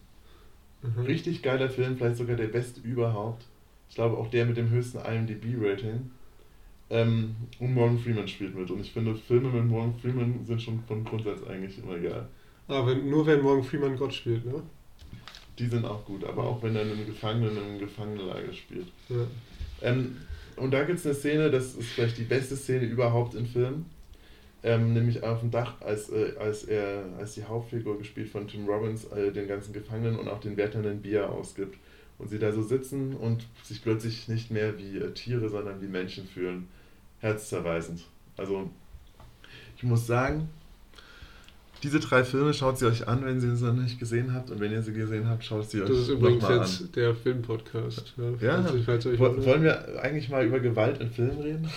Mhm. 0.82 1.02
Richtig 1.02 1.42
geiler 1.42 1.70
Film, 1.70 1.96
vielleicht 1.96 2.16
sogar 2.16 2.36
der 2.36 2.48
beste 2.48 2.80
überhaupt. 2.80 3.44
Ich 3.88 3.94
glaube 3.94 4.16
auch 4.16 4.30
der 4.30 4.46
mit 4.46 4.56
dem 4.56 4.70
höchsten 4.70 4.98
IMDb-Rating. 4.98 6.10
Ähm, 6.90 7.36
und 7.58 7.75
Morgan 7.75 7.98
Freeman 7.98 8.28
spielt 8.28 8.54
mit. 8.54 8.70
Und 8.70 8.80
ich 8.80 8.92
finde, 8.92 9.14
Filme 9.14 9.50
mit 9.50 9.66
Morgan 9.66 9.94
Freeman 10.00 10.44
sind 10.44 10.62
schon 10.62 10.82
von 10.84 11.04
Grundsatz 11.04 11.42
eigentlich 11.46 11.78
immer 11.78 11.98
geil. 11.98 12.26
Aber 12.66 12.92
ah, 12.92 12.94
nur 12.94 13.26
wenn 13.26 13.40
Morgan 13.40 13.64
Freeman 13.64 13.96
Gott 13.96 14.14
spielt, 14.14 14.44
ne? 14.44 14.62
Die 15.58 15.66
sind 15.66 15.84
auch 15.84 16.04
gut, 16.04 16.25
aber 16.25 16.44
auch 16.44 16.62
wenn 16.62 16.76
er 16.76 16.82
einen 16.82 17.06
Gefangenen 17.06 17.56
in 17.56 17.78
Gefangenenlager 17.78 18.52
spielt. 18.52 18.86
Ja. 19.08 19.26
Ähm, 19.82 20.16
und 20.56 20.70
da 20.70 20.84
gibt 20.84 20.98
es 20.98 21.06
eine 21.06 21.14
Szene, 21.14 21.50
das 21.50 21.75
ist 21.75 21.88
vielleicht 21.88 22.19
die 22.19 22.25
beste 22.25 22.56
Szene 22.56 22.84
überhaupt 22.84 23.34
in 23.34 23.46
Filmen. 23.46 23.86
Ähm, 24.64 24.93
nämlich 24.93 25.22
auf 25.22 25.40
dem 25.40 25.52
Dach, 25.52 25.81
als, 25.81 26.10
äh, 26.10 26.32
als 26.38 26.64
er, 26.64 27.05
als 27.19 27.34
die 27.34 27.44
Hauptfigur 27.44 27.96
gespielt 27.96 28.28
von 28.28 28.49
Tim 28.49 28.66
Robbins 28.66 29.05
äh, 29.05 29.31
den 29.31 29.46
ganzen 29.46 29.72
Gefangenen 29.72 30.19
und 30.19 30.28
auch 30.28 30.40
den 30.40 30.56
Wärtern 30.56 30.84
ein 30.84 31.00
Bier 31.00 31.31
ausgibt. 31.31 31.78
Und 32.19 32.28
sie 32.28 32.40
da 32.40 32.50
so 32.50 32.62
sitzen 32.62 33.14
und 33.14 33.46
sich 33.62 33.81
plötzlich 33.82 34.26
nicht 34.26 34.50
mehr 34.50 34.76
wie 34.76 34.99
äh, 34.99 35.12
Tiere, 35.12 35.49
sondern 35.49 35.81
wie 35.81 35.87
Menschen 35.87 36.26
fühlen. 36.26 36.66
Herzzerreißend. 37.20 38.05
Also, 38.37 38.69
ich 39.76 39.84
muss 39.84 40.06
sagen, 40.08 40.49
diese 41.82 42.00
drei 42.00 42.25
Filme 42.25 42.52
schaut 42.52 42.78
sie 42.78 42.87
euch 42.87 43.06
an, 43.06 43.25
wenn 43.25 43.40
ihr 43.40 43.54
sie 43.54 43.64
noch 43.64 43.72
nicht 43.75 44.00
gesehen 44.00 44.34
habt. 44.34 44.50
Und 44.50 44.58
wenn 44.58 44.72
ihr 44.72 44.82
sie 44.82 44.93
gesehen 44.93 45.28
habt, 45.28 45.44
schaut 45.44 45.70
sie 45.70 45.82
euch 45.82 45.88
an. 45.88 45.93
Das 45.93 46.02
ist 46.02 46.08
übrigens 46.08 46.49
jetzt 46.49 46.81
an. 46.82 46.93
der 46.96 47.14
Filmpodcast. 47.14 48.14
Ja, 48.40 48.64
ja. 48.64 48.88
wollen 49.19 49.62
wir 49.62 50.02
eigentlich 50.02 50.28
mal 50.28 50.44
über 50.44 50.58
Gewalt 50.58 51.00
in 51.00 51.11
Filmen 51.11 51.40
reden? 51.40 51.70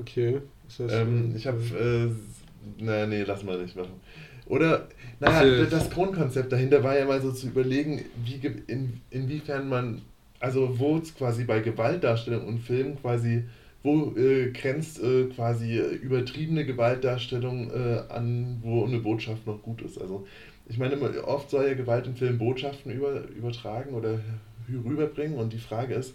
Okay. 0.00 0.40
Ähm, 0.88 1.34
ich 1.36 1.46
habe, 1.46 1.58
äh, 1.58 2.82
naja, 2.82 3.06
nee, 3.06 3.22
lass 3.22 3.42
mal 3.42 3.60
nicht 3.60 3.76
machen. 3.76 4.00
Oder, 4.46 4.88
naja, 5.20 5.64
das 5.66 5.90
Grundkonzept 5.90 6.52
dahinter 6.52 6.82
war 6.82 6.98
ja 6.98 7.04
mal 7.04 7.20
so 7.20 7.32
zu 7.32 7.48
überlegen, 7.48 8.04
wie, 8.24 8.40
in, 8.66 9.00
inwiefern 9.10 9.68
man, 9.68 10.02
also 10.40 10.78
wo 10.78 10.98
es 10.98 11.14
quasi 11.14 11.44
bei 11.44 11.60
Gewaltdarstellung 11.60 12.46
und 12.46 12.58
Film 12.58 13.00
quasi, 13.00 13.44
wo 13.82 14.14
äh, 14.16 14.50
grenzt 14.50 15.02
äh, 15.02 15.24
quasi 15.26 15.78
übertriebene 15.78 16.64
Gewaltdarstellung 16.64 17.70
äh, 17.70 18.02
an, 18.08 18.58
wo 18.62 18.84
eine 18.84 18.98
Botschaft 18.98 19.46
noch 19.46 19.62
gut 19.62 19.82
ist. 19.82 20.00
Also 20.00 20.26
ich 20.66 20.78
meine, 20.78 20.96
oft 21.24 21.50
soll 21.50 21.66
ja 21.66 21.74
Gewalt 21.74 22.06
im 22.06 22.16
Film 22.16 22.38
Botschaften 22.38 22.92
über, 22.92 23.28
übertragen 23.28 23.94
oder 23.94 24.20
rüberbringen 24.68 25.38
und 25.38 25.52
die 25.52 25.58
Frage 25.58 25.94
ist, 25.94 26.14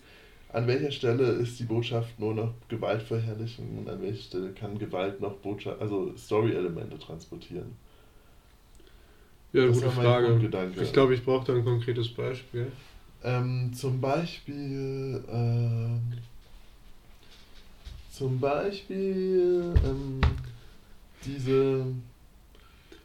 an 0.53 0.67
welcher 0.67 0.91
Stelle 0.91 1.23
ist 1.33 1.59
die 1.59 1.65
Botschaft 1.65 2.19
nur 2.19 2.33
noch 2.33 2.53
Gewaltverherrlichung 2.69 3.79
und 3.79 3.89
an 3.89 4.01
welcher 4.01 4.21
Stelle 4.21 4.51
kann 4.51 4.77
Gewalt 4.77 5.19
noch 5.19 5.35
Botschaft, 5.37 5.81
also 5.81 6.15
Story-Elemente 6.15 6.97
transportieren? 6.97 7.75
Ja, 9.53 9.65
das 9.67 9.77
gute 9.77 9.91
Frage. 9.91 10.39
Ich 10.81 10.93
glaube, 10.93 11.15
ich 11.15 11.23
brauche 11.23 11.45
da 11.45 11.53
ein 11.53 11.63
konkretes 11.63 12.09
Beispiel. 12.09 12.71
Ähm, 13.23 13.71
zum 13.73 13.99
Beispiel, 13.99 15.23
ähm, 15.29 16.01
zum 18.11 18.39
Beispiel 18.39 19.73
ähm, 19.83 20.21
diese 21.25 21.85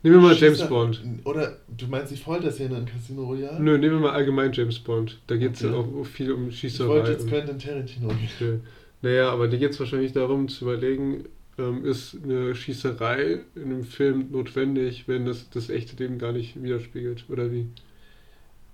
Nehmen 0.02 0.16
wir 0.16 0.23
mal 0.23 0.37
James 0.37 0.59
Schießer, 0.59 0.68
Bond. 0.68 1.00
Oder 1.25 1.59
du 1.68 1.87
meinst 1.87 2.11
die 2.11 2.16
Folterszene 2.16 2.76
in 2.76 2.87
Casino 2.87 3.25
Royale? 3.25 3.61
Nö, 3.61 3.78
nehmen 3.78 3.94
wir 3.94 4.00
mal 4.00 4.12
allgemein 4.12 4.52
James 4.52 4.78
Bond. 4.80 5.21
Da 5.28 5.37
geht 5.37 5.54
es 5.54 5.64
okay. 5.64 5.76
auch 5.76 6.04
viel 6.04 6.32
um 6.32 6.50
Schießerei. 6.50 6.88
Ich 6.88 6.94
wollte 6.97 7.12
jetzt 7.12 7.28
Quentin 7.28 7.59
Tarantino 7.59 8.09
okay. 8.09 8.59
Naja, 9.02 9.30
aber 9.30 9.49
da 9.49 9.56
geht 9.56 9.71
es 9.71 9.80
wahrscheinlich 9.80 10.12
darum 10.12 10.49
zu 10.49 10.64
überlegen, 10.64 11.25
ähm, 11.59 11.85
ist 11.85 12.16
eine 12.23 12.54
Schießerei 12.54 13.40
in 13.54 13.62
einem 13.64 13.85
Film 13.85 14.30
notwendig, 14.30 15.06
wenn 15.06 15.25
das 15.26 15.50
das 15.50 15.71
echte 15.71 15.97
Leben 15.97 16.18
gar 16.18 16.32
nicht 16.32 16.61
widerspiegelt, 16.61 17.25
oder 17.28 17.52
wie? 17.52 17.66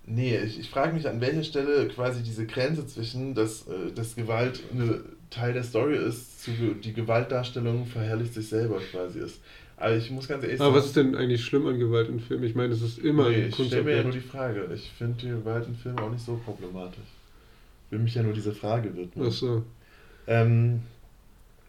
Nee, 0.07 0.39
ich, 0.39 0.59
ich 0.59 0.71
frage 0.71 0.95
mich, 0.95 1.07
an 1.07 1.21
welcher 1.21 1.45
Stelle 1.45 1.89
quasi 1.89 2.23
diese 2.23 2.47
Grenze 2.47 2.87
zwischen, 2.87 3.35
dass, 3.35 3.67
äh, 3.69 3.93
dass 3.95 4.17
Gewalt 4.17 4.63
eine 4.73 5.01
Teil 5.29 5.53
der 5.53 5.63
Story 5.63 5.99
ist, 5.99 6.43
zu, 6.43 6.53
die 6.83 6.95
Gewaltdarstellung 6.95 7.85
verherrlicht 7.85 8.33
sich 8.33 8.49
selber 8.49 8.79
quasi 8.79 9.19
ist. 9.19 9.41
Aber 9.79 9.97
ich 9.97 10.11
muss 10.11 10.27
ganz 10.27 10.43
ehrlich 10.43 10.59
sagen. 10.59 10.71
Aber 10.71 10.79
was 10.79 10.87
ist 10.87 10.97
denn 10.97 11.15
eigentlich 11.15 11.45
schlimm 11.45 11.67
an 11.67 11.79
Gewalt 11.79 12.09
in 12.09 12.21
Filmen? 12.21 12.45
Ich 12.45 12.55
meine, 12.55 12.73
es 12.73 12.83
ist 12.83 12.99
immer 12.99 13.29
nee, 13.29 13.45
ein 13.45 13.49
Ich 13.49 13.55
stelle 13.55 13.85
mir 13.85 13.97
ja 13.97 14.03
nur 14.03 14.13
die 14.13 14.21
Frage. 14.21 14.69
Ich 14.75 14.91
finde 14.91 15.17
die 15.23 15.29
Gewalt 15.29 15.67
in 15.69 15.77
Filmen 15.77 15.99
auch 16.01 16.11
nicht 16.11 16.25
so 16.25 16.41
problematisch. 16.45 16.99
will 17.91 18.01
mich 18.01 18.15
ja 18.15 18.23
nur 18.23 18.33
dieser 18.33 18.53
Frage 18.53 18.95
widmen. 18.97 19.27
Ach 19.29 19.33
so. 19.33 19.63
Ähm, 20.27 20.81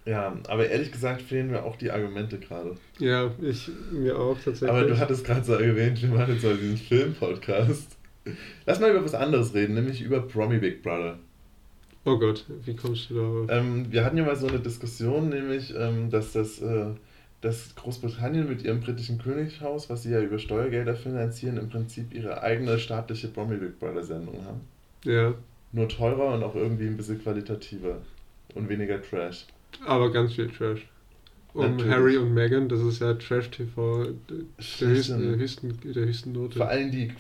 ja, 0.06 0.36
aber 0.48 0.68
ehrlich 0.68 0.92
gesagt 0.92 1.22
fehlen 1.22 1.52
mir 1.52 1.64
auch 1.64 1.76
die 1.76 1.92
Argumente 1.92 2.40
gerade. 2.40 2.76
Ja, 2.98 3.32
ich 3.42 3.70
mir 3.92 4.18
auch 4.18 4.36
tatsächlich. 4.36 4.70
Aber 4.70 4.84
du 4.84 4.98
hattest 4.98 5.24
gerade 5.24 5.44
so 5.44 5.54
erwähnt, 5.54 6.02
wir 6.02 6.10
machen 6.10 6.34
jetzt 6.34 6.44
mal 6.44 6.58
diesen 6.58 6.78
Film-Podcast. 6.78 7.96
Lass 8.66 8.80
mal 8.80 8.90
über 8.90 9.06
was 9.06 9.14
anderes 9.14 9.54
reden, 9.54 9.76
nämlich 9.76 10.02
über 10.02 10.22
Promi 10.22 10.58
Big 10.58 10.82
Brother. 10.82 11.20
Oh 12.06 12.18
Gott, 12.18 12.46
wie 12.66 12.76
kommst 12.76 13.10
du 13.10 13.16
darauf? 13.16 13.48
Ähm, 13.50 13.86
wir 13.92 14.04
hatten 14.04 14.18
ja 14.18 14.24
mal 14.24 14.36
so 14.36 14.48
eine 14.48 14.60
Diskussion, 14.60 15.30
nämlich, 15.30 15.74
ähm, 15.78 16.10
dass 16.10 16.32
das 16.34 16.60
äh, 16.60 16.88
dass 17.42 17.76
Großbritannien 17.76 18.48
mit 18.48 18.64
ihrem 18.64 18.82
britischen 18.82 19.18
Königshaus, 19.18 19.90
was 19.90 20.04
sie 20.04 20.12
ja 20.12 20.22
über 20.22 20.40
Steuergelder 20.40 20.96
finanzieren, 20.96 21.58
im 21.58 21.70
Prinzip 21.70 22.14
ihre 22.14 22.42
eigene 22.44 22.78
staatliche 22.80 23.30
Promi 23.30 23.58
Big 23.58 23.80
Brother 23.80 24.04
Sendung 24.04 24.44
haben. 24.46 24.62
Ja. 25.06 25.34
Nur 25.72 25.88
teurer 25.88 26.34
und 26.34 26.44
auch 26.44 26.56
irgendwie 26.56 26.88
ein 26.88 26.98
bisschen 26.98 27.22
qualitativer 27.22 28.02
und 28.56 28.68
weniger 28.68 29.02
Trash. 29.02 29.46
Aber 29.86 30.12
ganz 30.12 30.34
viel 30.34 30.50
Trash. 30.50 30.88
Um 31.54 31.72
Natürlich. 31.72 31.92
Harry 31.92 32.18
und 32.18 32.34
Meghan, 32.34 32.70
das 32.70 32.80
ist 32.82 33.02
ja 33.02 33.14
Trash-TV 33.16 34.10
der 34.30 34.88
höchsten, 34.88 35.22
der, 35.22 35.38
höchsten, 35.38 35.80
der 35.84 36.06
höchsten 36.06 36.32
Note. 36.34 36.58
Vor 36.58 36.68
allem 36.68 36.92
die, 36.92 37.12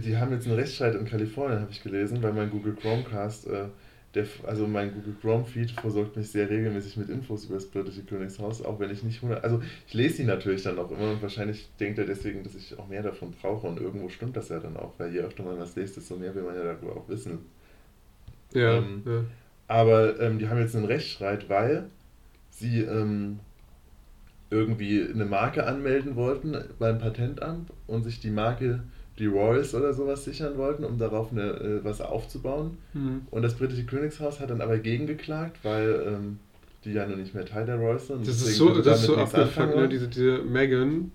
die 0.00 0.16
haben 0.16 0.32
jetzt 0.32 0.46
einen 0.46 0.56
Rechtsstreit 0.56 0.94
in 0.94 1.04
Kalifornien, 1.04 1.60
habe 1.60 1.70
ich 1.70 1.82
gelesen, 1.82 2.22
weil 2.22 2.32
mein 2.32 2.50
Google 2.50 2.74
Chromecast, 2.74 3.46
äh, 3.46 3.66
der, 4.14 4.26
also 4.46 4.66
mein 4.66 4.92
Google 4.92 5.14
Chrome 5.20 5.44
Feed 5.44 5.72
versorgt 5.72 6.16
mich 6.16 6.30
sehr 6.30 6.48
regelmäßig 6.48 6.96
mit 6.96 7.08
Infos 7.08 7.46
über 7.46 7.54
das 7.54 7.66
britische 7.66 8.02
Königshaus, 8.04 8.62
auch 8.62 8.78
wenn 8.78 8.90
ich 8.90 9.02
nicht 9.02 9.16
100, 9.16 9.42
also 9.42 9.60
ich 9.86 9.94
lese 9.94 10.18
die 10.18 10.24
natürlich 10.24 10.62
dann 10.62 10.78
auch 10.78 10.90
immer 10.90 11.10
und 11.10 11.22
wahrscheinlich 11.22 11.68
denkt 11.80 11.98
er 11.98 12.06
deswegen, 12.06 12.42
dass 12.44 12.54
ich 12.54 12.78
auch 12.78 12.88
mehr 12.88 13.02
davon 13.02 13.32
brauche 13.32 13.66
und 13.66 13.80
irgendwo 13.80 14.08
stimmt 14.08 14.36
das 14.36 14.48
ja 14.48 14.60
dann 14.60 14.76
auch, 14.76 14.92
weil 14.98 15.12
je 15.12 15.20
öfter 15.20 15.42
man 15.42 15.58
was 15.58 15.74
liest, 15.76 15.96
desto 15.96 16.16
mehr 16.16 16.34
will 16.34 16.44
man 16.44 16.54
ja 16.54 16.64
darüber 16.64 16.96
auch 16.96 17.08
wissen. 17.08 17.38
ja, 18.52 18.78
ähm, 18.78 19.02
ja. 19.04 19.24
Aber 19.66 20.20
ähm, 20.20 20.38
die 20.38 20.48
haben 20.48 20.58
jetzt 20.58 20.76
einen 20.76 20.84
Rechtsstreit, 20.84 21.48
weil 21.48 21.90
sie 22.50 22.80
ähm, 22.82 23.40
irgendwie 24.50 25.02
eine 25.02 25.24
Marke 25.24 25.66
anmelden 25.66 26.16
wollten 26.16 26.56
beim 26.78 26.98
Patentamt 26.98 27.70
und 27.86 28.04
sich 28.04 28.20
die 28.20 28.30
Marke 28.30 28.84
die 29.18 29.26
Royals 29.26 29.74
oder 29.74 29.92
sowas 29.94 30.24
sichern 30.24 30.58
wollten, 30.58 30.84
um 30.84 30.98
darauf 30.98 31.30
eine, 31.30 31.42
äh, 31.42 31.84
was 31.84 32.00
aufzubauen. 32.00 32.78
Mhm. 32.94 33.22
Und 33.30 33.42
das 33.42 33.54
britische 33.54 33.84
Königshaus 33.84 34.40
hat 34.40 34.50
dann 34.50 34.60
aber 34.60 34.78
gegengeklagt, 34.78 35.58
weil 35.62 36.02
ähm, 36.06 36.38
die 36.84 36.92
ja 36.92 37.06
noch 37.06 37.16
nicht 37.16 37.34
mehr 37.34 37.46
Teil 37.46 37.66
der 37.66 37.76
Royals 37.76 38.08
sind. 38.08 38.26
Das 38.26 38.36
ist 38.42 38.56
so, 38.56 38.80
das 38.80 39.00
ist 39.00 39.06
so 39.06 39.16
nichts 39.16 39.34
abgefuckt, 39.34 39.76
ne? 39.76 39.88
Diese, 39.88 40.08
diese 40.08 40.38
Meghan, 40.38 41.12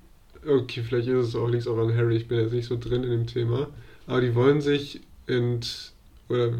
okay, 0.48 0.82
vielleicht 0.82 1.08
ist 1.08 1.28
es 1.28 1.36
auch, 1.36 1.48
liegt 1.48 1.68
auch 1.68 1.78
an 1.78 1.96
Harry, 1.96 2.16
ich 2.16 2.28
bin 2.28 2.40
jetzt 2.40 2.54
nicht 2.54 2.68
so 2.68 2.78
drin 2.78 3.04
in 3.04 3.12
dem 3.12 3.28
Thema, 3.28 3.68
aber 4.08 4.22
die 4.22 4.34
wollen 4.34 4.62
sich 4.62 5.02
ent, 5.28 5.92
oder 6.30 6.52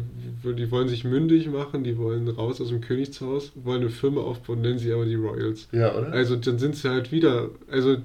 die 0.44 0.70
wollen 0.70 0.88
sich 0.88 1.04
mündig 1.04 1.48
machen, 1.48 1.84
die 1.84 1.96
wollen 1.96 2.28
raus 2.28 2.60
aus 2.60 2.68
dem 2.68 2.80
Königshaus, 2.80 3.52
wollen 3.54 3.80
eine 3.80 3.90
Firma 3.90 4.20
aufbauen, 4.20 4.60
nennen 4.60 4.78
sie 4.78 4.92
aber 4.92 5.06
die 5.06 5.16
Royals. 5.16 5.68
Ja, 5.72 5.96
oder? 5.96 6.12
Also 6.12 6.36
dann 6.36 6.58
sind 6.58 6.76
sie 6.76 6.88
halt 6.88 7.10
wieder, 7.10 7.50
also 7.70 7.96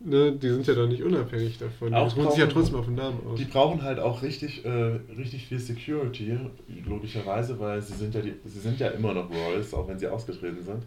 ne, 0.00 0.32
die 0.32 0.48
sind 0.48 0.66
ja 0.66 0.74
dann 0.74 0.88
nicht 0.88 1.02
unabhängig 1.02 1.58
davon. 1.58 1.88
Die 1.90 1.94
ruhen 1.96 2.10
sich 2.10 2.38
ja 2.38 2.44
brauchen- 2.46 2.54
trotzdem 2.54 2.74
auf 2.76 2.86
den 2.86 2.94
Namen 2.94 3.18
aus. 3.26 3.38
Die 3.38 3.44
brauchen 3.44 3.82
halt 3.82 3.98
auch 3.98 4.22
richtig, 4.22 4.64
äh, 4.64 4.98
richtig 5.18 5.46
viel 5.46 5.58
Security, 5.58 6.38
logischerweise, 6.86 7.58
weil 7.60 7.80
sie 7.82 7.94
sind 7.94 8.14
ja 8.14 8.20
die, 8.20 8.34
sie 8.44 8.60
sind 8.60 8.78
ja 8.80 8.88
immer 8.88 9.14
noch 9.14 9.30
Royals, 9.30 9.72
auch 9.74 9.88
wenn 9.88 9.98
sie 9.98 10.06
ausgetreten 10.08 10.62
sind. 10.62 10.82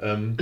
Ähm, 0.00 0.36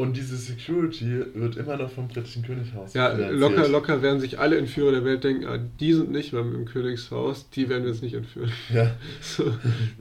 und 0.00 0.16
diese 0.16 0.36
Security 0.36 1.22
wird 1.34 1.56
immer 1.56 1.76
noch 1.76 1.90
vom 1.90 2.08
britischen 2.08 2.42
Königshaus 2.42 2.94
Ja, 2.94 3.10
finanziert. 3.10 3.38
locker, 3.40 3.68
locker 3.68 4.02
werden 4.02 4.20
sich 4.20 4.38
alle 4.38 4.56
Entführer 4.58 4.92
der 4.92 5.04
Welt 5.04 5.22
denken, 5.24 5.44
ah, 5.46 5.58
die 5.78 5.92
sind 5.92 6.10
nicht 6.10 6.32
mehr 6.32 6.42
im 6.42 6.64
Königshaus, 6.64 7.50
die 7.50 7.68
werden 7.68 7.84
wir 7.84 7.90
jetzt 7.90 8.02
nicht 8.02 8.14
entführen. 8.14 8.50
Ja. 8.72 8.90
So, 9.20 9.52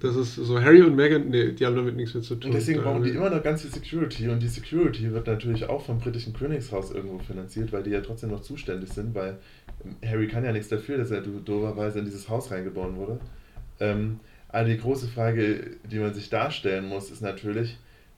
das 0.02 0.16
ist 0.16 0.36
so, 0.36 0.62
Harry 0.62 0.82
und 0.82 0.96
Meghan, 0.96 1.30
nee, 1.30 1.52
die 1.52 1.66
haben 1.66 1.76
damit 1.76 1.96
nichts 1.96 2.14
mehr 2.14 2.24
zu 2.24 2.36
tun. 2.36 2.52
Und 2.52 2.56
deswegen 2.58 2.82
brauchen 2.82 3.04
die 3.04 3.10
immer 3.12 3.30
noch 3.30 3.44
ganz 3.44 3.62
viel 3.62 3.72
Security 3.72 4.28
und 4.30 4.42
die 4.42 4.48
Security 4.48 5.12
wird 5.12 5.28
natürlich 5.28 5.68
auch 5.70 5.86
vom 5.86 6.00
britischen 6.00 6.34
Königshaus 6.34 6.92
irgendwo 6.92 7.20
finanziert, 7.20 7.72
weil 7.74 7.84
die 7.84 7.92
ja 7.92 8.02
trotzdem 8.02 8.30
noch 8.32 8.42
zuständig 8.42 8.90
sind, 8.92 9.14
weil 9.14 9.38
Harry 10.06 10.28
kann 10.28 10.44
ja 10.44 10.52
nichts 10.52 10.70
dafür, 10.70 10.98
dass 10.98 11.12
er 11.12 11.22
do- 11.22 11.40
dooferweise 11.44 12.00
in 12.00 12.06
dieses 12.06 12.28
Haus 12.30 12.50
reingeboren 12.52 12.96
wurde. 12.96 13.20
Ähm, 13.80 14.20
aber 14.50 14.68
die 14.68 14.78
große 14.78 15.08
Frage, 15.08 15.78
die 15.92 16.00
man 16.00 16.14
sich 16.14 16.30
darstellen 16.30 16.88
muss, 16.88 17.12
ist 17.12 17.22
natürlich, 17.22 17.78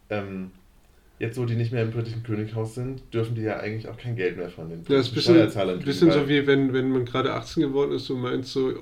ähm, 0.09 0.51
jetzt 1.21 1.37
wo 1.37 1.45
die 1.45 1.55
nicht 1.55 1.71
mehr 1.71 1.83
im 1.83 1.91
britischen 1.91 2.23
Könighaus 2.23 2.73
sind, 2.75 3.01
dürfen 3.13 3.35
die 3.35 3.43
ja 3.43 3.57
eigentlich 3.57 3.87
auch 3.87 3.95
kein 3.95 4.15
Geld 4.15 4.37
mehr 4.37 4.49
von 4.49 4.69
den 4.69 4.79
Ja, 4.79 4.97
das 4.97 5.05
ist 5.07 5.11
ein 5.11 5.15
bisschen, 5.15 5.35
Steuerzahlern 5.35 5.75
kriegen, 5.75 5.85
bisschen 5.85 6.11
so 6.11 6.27
wie 6.27 6.47
wenn, 6.47 6.73
wenn 6.73 6.89
man 6.89 7.05
gerade 7.05 7.33
18 7.33 7.61
geworden 7.63 7.91
ist 7.93 8.09
und 8.09 8.21
meint 8.21 8.45
so 8.45 8.73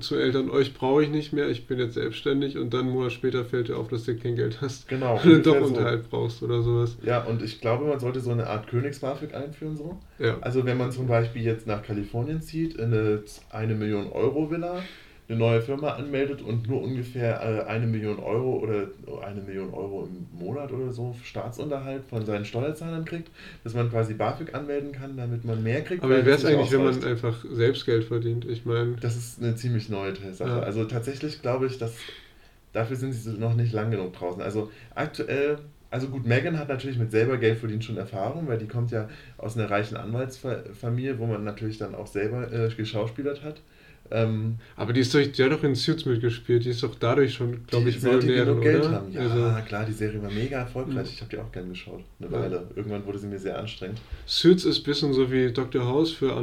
zu 0.00 0.16
Eltern, 0.16 0.50
euch 0.50 0.74
brauche 0.74 1.04
ich 1.04 1.10
nicht 1.10 1.32
mehr, 1.32 1.48
ich 1.48 1.66
bin 1.66 1.78
jetzt 1.78 1.94
selbstständig 1.94 2.58
und 2.58 2.74
dann 2.74 2.86
einen 2.86 2.90
Monat 2.90 3.12
später 3.12 3.44
fällt 3.44 3.68
dir 3.68 3.78
auf, 3.78 3.88
dass 3.88 4.04
du 4.04 4.16
kein 4.16 4.34
Geld 4.34 4.60
hast. 4.60 4.88
Genau, 4.88 5.14
Oder 5.14 5.38
doch 5.38 5.52
ungefähr 5.52 5.60
so. 5.60 5.66
Unterhalt 5.66 6.10
brauchst 6.10 6.42
oder 6.42 6.62
sowas. 6.62 6.96
Ja, 7.04 7.22
und 7.22 7.42
ich 7.42 7.60
glaube, 7.60 7.84
man 7.84 8.00
sollte 8.00 8.20
so 8.20 8.32
eine 8.32 8.48
Art 8.48 8.66
Königs-BAföG 8.66 9.32
einführen, 9.32 9.76
so. 9.76 9.98
Ja. 10.18 10.36
Also 10.40 10.64
wenn 10.66 10.76
man 10.76 10.90
zum 10.90 11.06
Beispiel 11.06 11.42
jetzt 11.42 11.66
nach 11.68 11.82
Kalifornien 11.82 12.42
zieht, 12.42 12.74
in 12.74 12.92
eine 12.92 13.22
1 13.50 13.78
Million 13.78 14.10
Euro 14.10 14.50
Villa, 14.50 14.82
eine 15.28 15.38
neue 15.38 15.62
Firma 15.62 15.90
anmeldet 15.90 16.42
und 16.42 16.68
nur 16.68 16.82
ungefähr 16.82 17.40
äh, 17.40 17.70
eine 17.70 17.86
Million 17.86 18.18
Euro 18.18 18.58
oder 18.58 18.88
eine 19.22 19.40
Million 19.40 19.72
Euro 19.72 20.06
im 20.06 20.26
Monat 20.38 20.70
oder 20.70 20.92
so 20.92 21.16
Staatsunterhalt 21.22 22.04
von 22.04 22.26
seinen 22.26 22.44
Steuerzahlern 22.44 23.04
kriegt, 23.06 23.30
dass 23.62 23.72
man 23.74 23.90
quasi 23.90 24.14
BAföG 24.14 24.54
anmelden 24.54 24.92
kann, 24.92 25.16
damit 25.16 25.44
man 25.44 25.62
mehr 25.62 25.82
kriegt. 25.82 26.02
Aber 26.02 26.20
wie 26.20 26.26
wäre 26.26 26.36
es 26.36 26.44
eigentlich, 26.44 26.70
wenn 26.72 26.84
man 26.84 27.04
einfach 27.04 27.42
selbst 27.52 27.86
Geld 27.86 28.04
verdient? 28.04 28.44
Ich 28.44 28.66
meine, 28.66 28.96
Das 29.00 29.16
ist 29.16 29.42
eine 29.42 29.56
ziemlich 29.56 29.88
neue 29.88 30.14
Sache. 30.32 30.50
Ja. 30.50 30.60
Also 30.60 30.84
tatsächlich 30.84 31.40
glaube 31.40 31.66
ich, 31.66 31.78
dass 31.78 31.94
dafür 32.74 32.96
sind 32.96 33.12
sie 33.12 33.30
noch 33.38 33.54
nicht 33.54 33.72
lang 33.72 33.90
genug 33.90 34.12
draußen. 34.12 34.42
Also 34.42 34.70
aktuell, 34.94 35.58
also 35.90 36.08
gut, 36.08 36.26
Megan 36.26 36.58
hat 36.58 36.68
natürlich 36.68 36.98
mit 36.98 37.10
selber 37.10 37.38
Geld 37.38 37.58
verdient 37.58 37.84
schon 37.84 37.96
Erfahrung, 37.96 38.46
weil 38.46 38.58
die 38.58 38.66
kommt 38.66 38.90
ja 38.90 39.08
aus 39.38 39.56
einer 39.56 39.70
reichen 39.70 39.96
Anwaltsfamilie, 39.96 41.18
wo 41.18 41.26
man 41.26 41.44
natürlich 41.44 41.78
dann 41.78 41.94
auch 41.94 42.08
selber 42.08 42.52
äh, 42.52 42.68
geschauspielert 42.68 43.42
hat. 43.42 43.62
Ähm, 44.10 44.56
aber 44.76 44.92
die, 44.92 45.00
ist 45.00 45.14
doch, 45.14 45.20
die 45.22 45.42
hat 45.42 45.50
doch 45.50 45.62
in 45.64 45.74
Suits 45.74 46.04
mitgespielt, 46.04 46.64
die 46.64 46.70
ist 46.70 46.82
doch 46.82 46.94
dadurch 46.94 47.34
schon, 47.34 47.66
glaube 47.66 47.88
ich, 47.88 48.02
Millionärin, 48.02 48.44
genug 48.46 48.62
Geld 48.62 48.84
oder? 48.84 48.92
haben. 48.92 49.12
Ja, 49.12 49.20
Also, 49.22 49.66
klar, 49.66 49.84
die 49.86 49.92
Serie 49.92 50.22
war 50.22 50.30
mega 50.30 50.58
erfolgreich. 50.58 51.06
Mhm. 51.06 51.12
Ich 51.14 51.20
habe 51.22 51.30
die 51.30 51.38
auch 51.38 51.50
gern 51.50 51.68
geschaut, 51.70 52.04
eine 52.20 52.30
Ja. 52.30 52.38
Weile. 52.40 52.66
Irgendwann 52.76 53.04
wurde 53.06 53.18
sie 53.18 53.26
mir 53.26 53.38
sehr 53.38 53.58
anstrengend. 53.58 54.00
Suits 54.26 54.64
ist 54.66 54.78
ein 54.80 54.84
bisschen 54.84 55.12
so 55.14 55.32
wie 55.32 55.50
Dr. 55.52 55.84
House 55.86 56.12
für, 56.12 56.34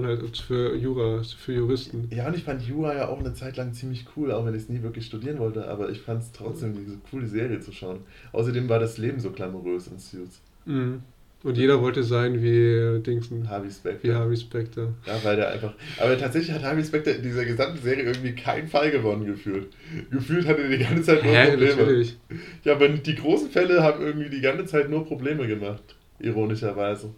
für 0.47 0.75
Jura, 0.75 1.21
für 1.23 1.53
Juristen. 1.53 2.09
Ja, 2.11 2.27
und 2.27 2.35
ich 2.35 2.43
fand 2.43 2.61
Jura 2.67 2.95
ja 2.95 3.07
auch 3.07 3.19
eine 3.19 3.33
Zeit 3.33 3.57
lang 3.57 3.73
ziemlich 3.73 4.05
cool, 4.15 4.31
auch 4.31 4.45
wenn 4.45 4.55
ich 4.55 4.63
es 4.63 4.69
nie 4.69 4.81
wirklich 4.81 5.05
studieren 5.05 5.37
wollte, 5.39 5.67
aber 5.67 5.89
ich 5.89 6.01
fand 6.01 6.23
es 6.23 6.31
trotzdem 6.31 6.73
diese 6.75 6.97
coole 7.11 7.27
Serie 7.27 7.59
zu 7.59 7.71
schauen. 7.71 7.99
Außerdem 8.31 8.67
war 8.69 8.79
das 8.79 8.97
Leben 8.97 9.19
so 9.19 9.31
glamourös 9.31 9.87
in 9.87 9.99
Suits. 9.99 10.41
Mhm. 10.65 11.01
Und 11.43 11.57
jeder 11.57 11.81
wollte 11.81 12.03
sein 12.03 12.43
wie 12.43 13.01
Dingsen, 13.01 13.49
Harvey 13.49 13.71
Specter. 13.71 14.07
wie 14.07 14.13
Harvey 14.13 14.37
Specter. 14.37 14.93
Ja, 15.07 15.19
weil 15.23 15.35
der 15.37 15.49
einfach. 15.51 15.73
Aber 15.99 16.15
tatsächlich 16.17 16.51
hat 16.51 16.61
Harvey 16.63 16.83
Specter 16.83 17.15
in 17.15 17.23
dieser 17.23 17.45
gesamten 17.45 17.81
Serie 17.81 18.03
irgendwie 18.03 18.33
keinen 18.35 18.67
Fall 18.67 18.91
gewonnen 18.91 19.25
gefühlt. 19.25 19.67
Gefühlt 20.11 20.45
hatte 20.47 20.61
er 20.61 20.69
die 20.69 20.83
ganze 20.83 21.01
Zeit 21.01 21.23
nur 21.23 21.33
Hä, 21.33 21.49
Probleme. 21.49 21.75
natürlich. 21.75 22.17
Ja, 22.63 22.73
aber 22.75 22.89
die 22.89 23.15
großen 23.15 23.49
Fälle 23.49 23.81
haben 23.81 24.05
irgendwie 24.05 24.29
die 24.29 24.41
ganze 24.41 24.65
Zeit 24.65 24.89
nur 24.91 25.03
Probleme 25.05 25.47
gemacht. 25.47 25.81
Ironischerweise. 26.19 27.09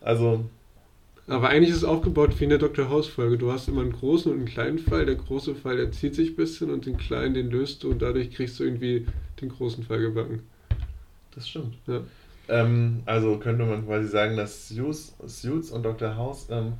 Also, 0.00 0.44
Aber 1.26 1.48
eigentlich 1.48 1.70
ist 1.70 1.78
es 1.78 1.84
aufgebaut 1.84 2.38
wie 2.38 2.44
eine 2.44 2.58
Dr. 2.58 2.88
House-Folge. 2.90 3.38
Du 3.38 3.50
hast 3.50 3.66
immer 3.66 3.80
einen 3.80 3.92
großen 3.92 4.30
und 4.30 4.38
einen 4.38 4.46
kleinen 4.46 4.78
Fall. 4.78 5.04
Der 5.06 5.16
große 5.16 5.56
Fall, 5.56 5.78
der 5.78 5.90
zieht 5.90 6.14
sich 6.14 6.30
ein 6.30 6.36
bisschen 6.36 6.70
und 6.70 6.86
den 6.86 6.96
kleinen, 6.96 7.34
den 7.34 7.50
löst 7.50 7.82
du 7.82 7.90
und 7.90 8.02
dadurch 8.02 8.30
kriegst 8.30 8.60
du 8.60 8.64
irgendwie 8.64 9.06
den 9.40 9.48
großen 9.48 9.82
Fall 9.82 10.00
gebacken. 10.00 10.42
das 11.34 11.48
stimmt. 11.48 11.74
Ja. 11.88 12.02
Ähm, 12.48 13.02
also 13.06 13.38
könnte 13.38 13.64
man 13.64 13.86
quasi 13.86 14.08
sagen, 14.08 14.36
dass 14.36 14.68
Suits, 14.68 15.14
Suits 15.26 15.70
und 15.70 15.82
Dr. 15.82 16.16
House 16.16 16.48
ähm, 16.50 16.74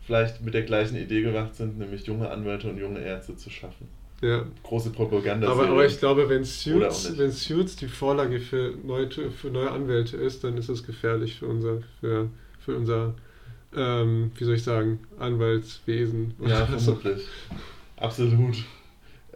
vielleicht 0.00 0.42
mit 0.42 0.54
der 0.54 0.62
gleichen 0.62 0.96
Idee 0.96 1.22
gemacht 1.22 1.54
sind, 1.54 1.78
nämlich 1.78 2.06
junge 2.06 2.30
Anwälte 2.30 2.68
und 2.68 2.78
junge 2.78 3.00
Ärzte 3.00 3.36
zu 3.36 3.50
schaffen. 3.50 3.88
Ja. 4.20 4.44
Große 4.62 4.90
Propaganda. 4.90 5.48
Aber, 5.48 5.68
aber 5.68 5.84
ich 5.84 5.98
glaube, 5.98 6.28
wenn 6.28 6.44
Suits, 6.44 7.18
wenn 7.18 7.30
Suits 7.30 7.76
die 7.76 7.88
Vorlage 7.88 8.40
für 8.40 8.74
neue, 8.84 9.10
für 9.10 9.48
neue 9.48 9.70
Anwälte 9.70 10.16
ist, 10.16 10.44
dann 10.44 10.56
ist 10.56 10.68
es 10.68 10.84
gefährlich 10.84 11.38
für 11.38 11.46
unser, 11.46 11.82
für, 12.00 12.30
für 12.58 12.76
unser 12.76 13.14
ähm, 13.76 14.30
wie 14.36 14.44
soll 14.44 14.54
ich 14.54 14.62
sagen, 14.62 15.00
Anwaltswesen. 15.18 16.34
Ja, 16.40 16.64
oder 16.64 16.66
so. 16.78 16.94
vermutlich. 16.94 17.26
Absolut. 17.96 18.56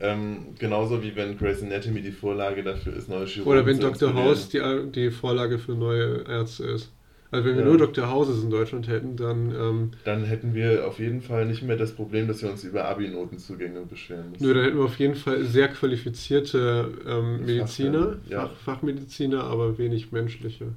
Ähm, 0.00 0.54
genauso 0.58 1.02
wie 1.02 1.14
wenn 1.16 1.36
Grey's 1.36 1.62
Anatomy 1.62 2.02
die 2.02 2.12
Vorlage 2.12 2.62
dafür 2.62 2.94
ist, 2.94 3.08
neue 3.08 3.26
Chirurgen 3.26 3.52
Oder 3.52 3.66
wenn 3.66 3.80
Dr. 3.80 4.14
House 4.14 4.48
die, 4.48 4.60
die 4.94 5.10
Vorlage 5.10 5.58
für 5.58 5.72
neue 5.72 6.24
Ärzte 6.28 6.64
ist. 6.64 6.92
Also 7.30 7.44
wenn 7.46 7.56
wir 7.56 7.62
Ja. 7.62 7.68
nur 7.68 7.78
Dr. 7.78 8.10
Houses 8.10 8.42
in 8.42 8.50
Deutschland 8.50 8.88
hätten, 8.88 9.16
dann 9.16 9.50
ähm, 9.50 9.90
Dann 10.04 10.24
hätten 10.24 10.54
wir 10.54 10.86
auf 10.86 10.98
jeden 10.98 11.20
Fall 11.20 11.46
nicht 11.46 11.62
mehr 11.62 11.76
das 11.76 11.92
Problem, 11.92 12.26
dass 12.26 12.42
wir 12.42 12.50
uns 12.50 12.64
über 12.64 12.86
Abi-Notenzugänge 12.86 13.80
beschweren 13.82 14.30
müssen. 14.30 14.44
Nö, 14.44 14.54
dann 14.54 14.64
hätten 14.64 14.78
wir 14.78 14.84
auf 14.84 14.98
jeden 14.98 15.14
Fall 15.14 15.44
sehr 15.44 15.68
qualifizierte 15.68 16.90
ähm, 17.06 17.44
Mediziner, 17.44 18.16
ja. 18.28 18.46
Fach, 18.46 18.56
Fachmediziner, 18.64 19.44
aber 19.44 19.76
wenig 19.76 20.10
menschliche 20.10 20.68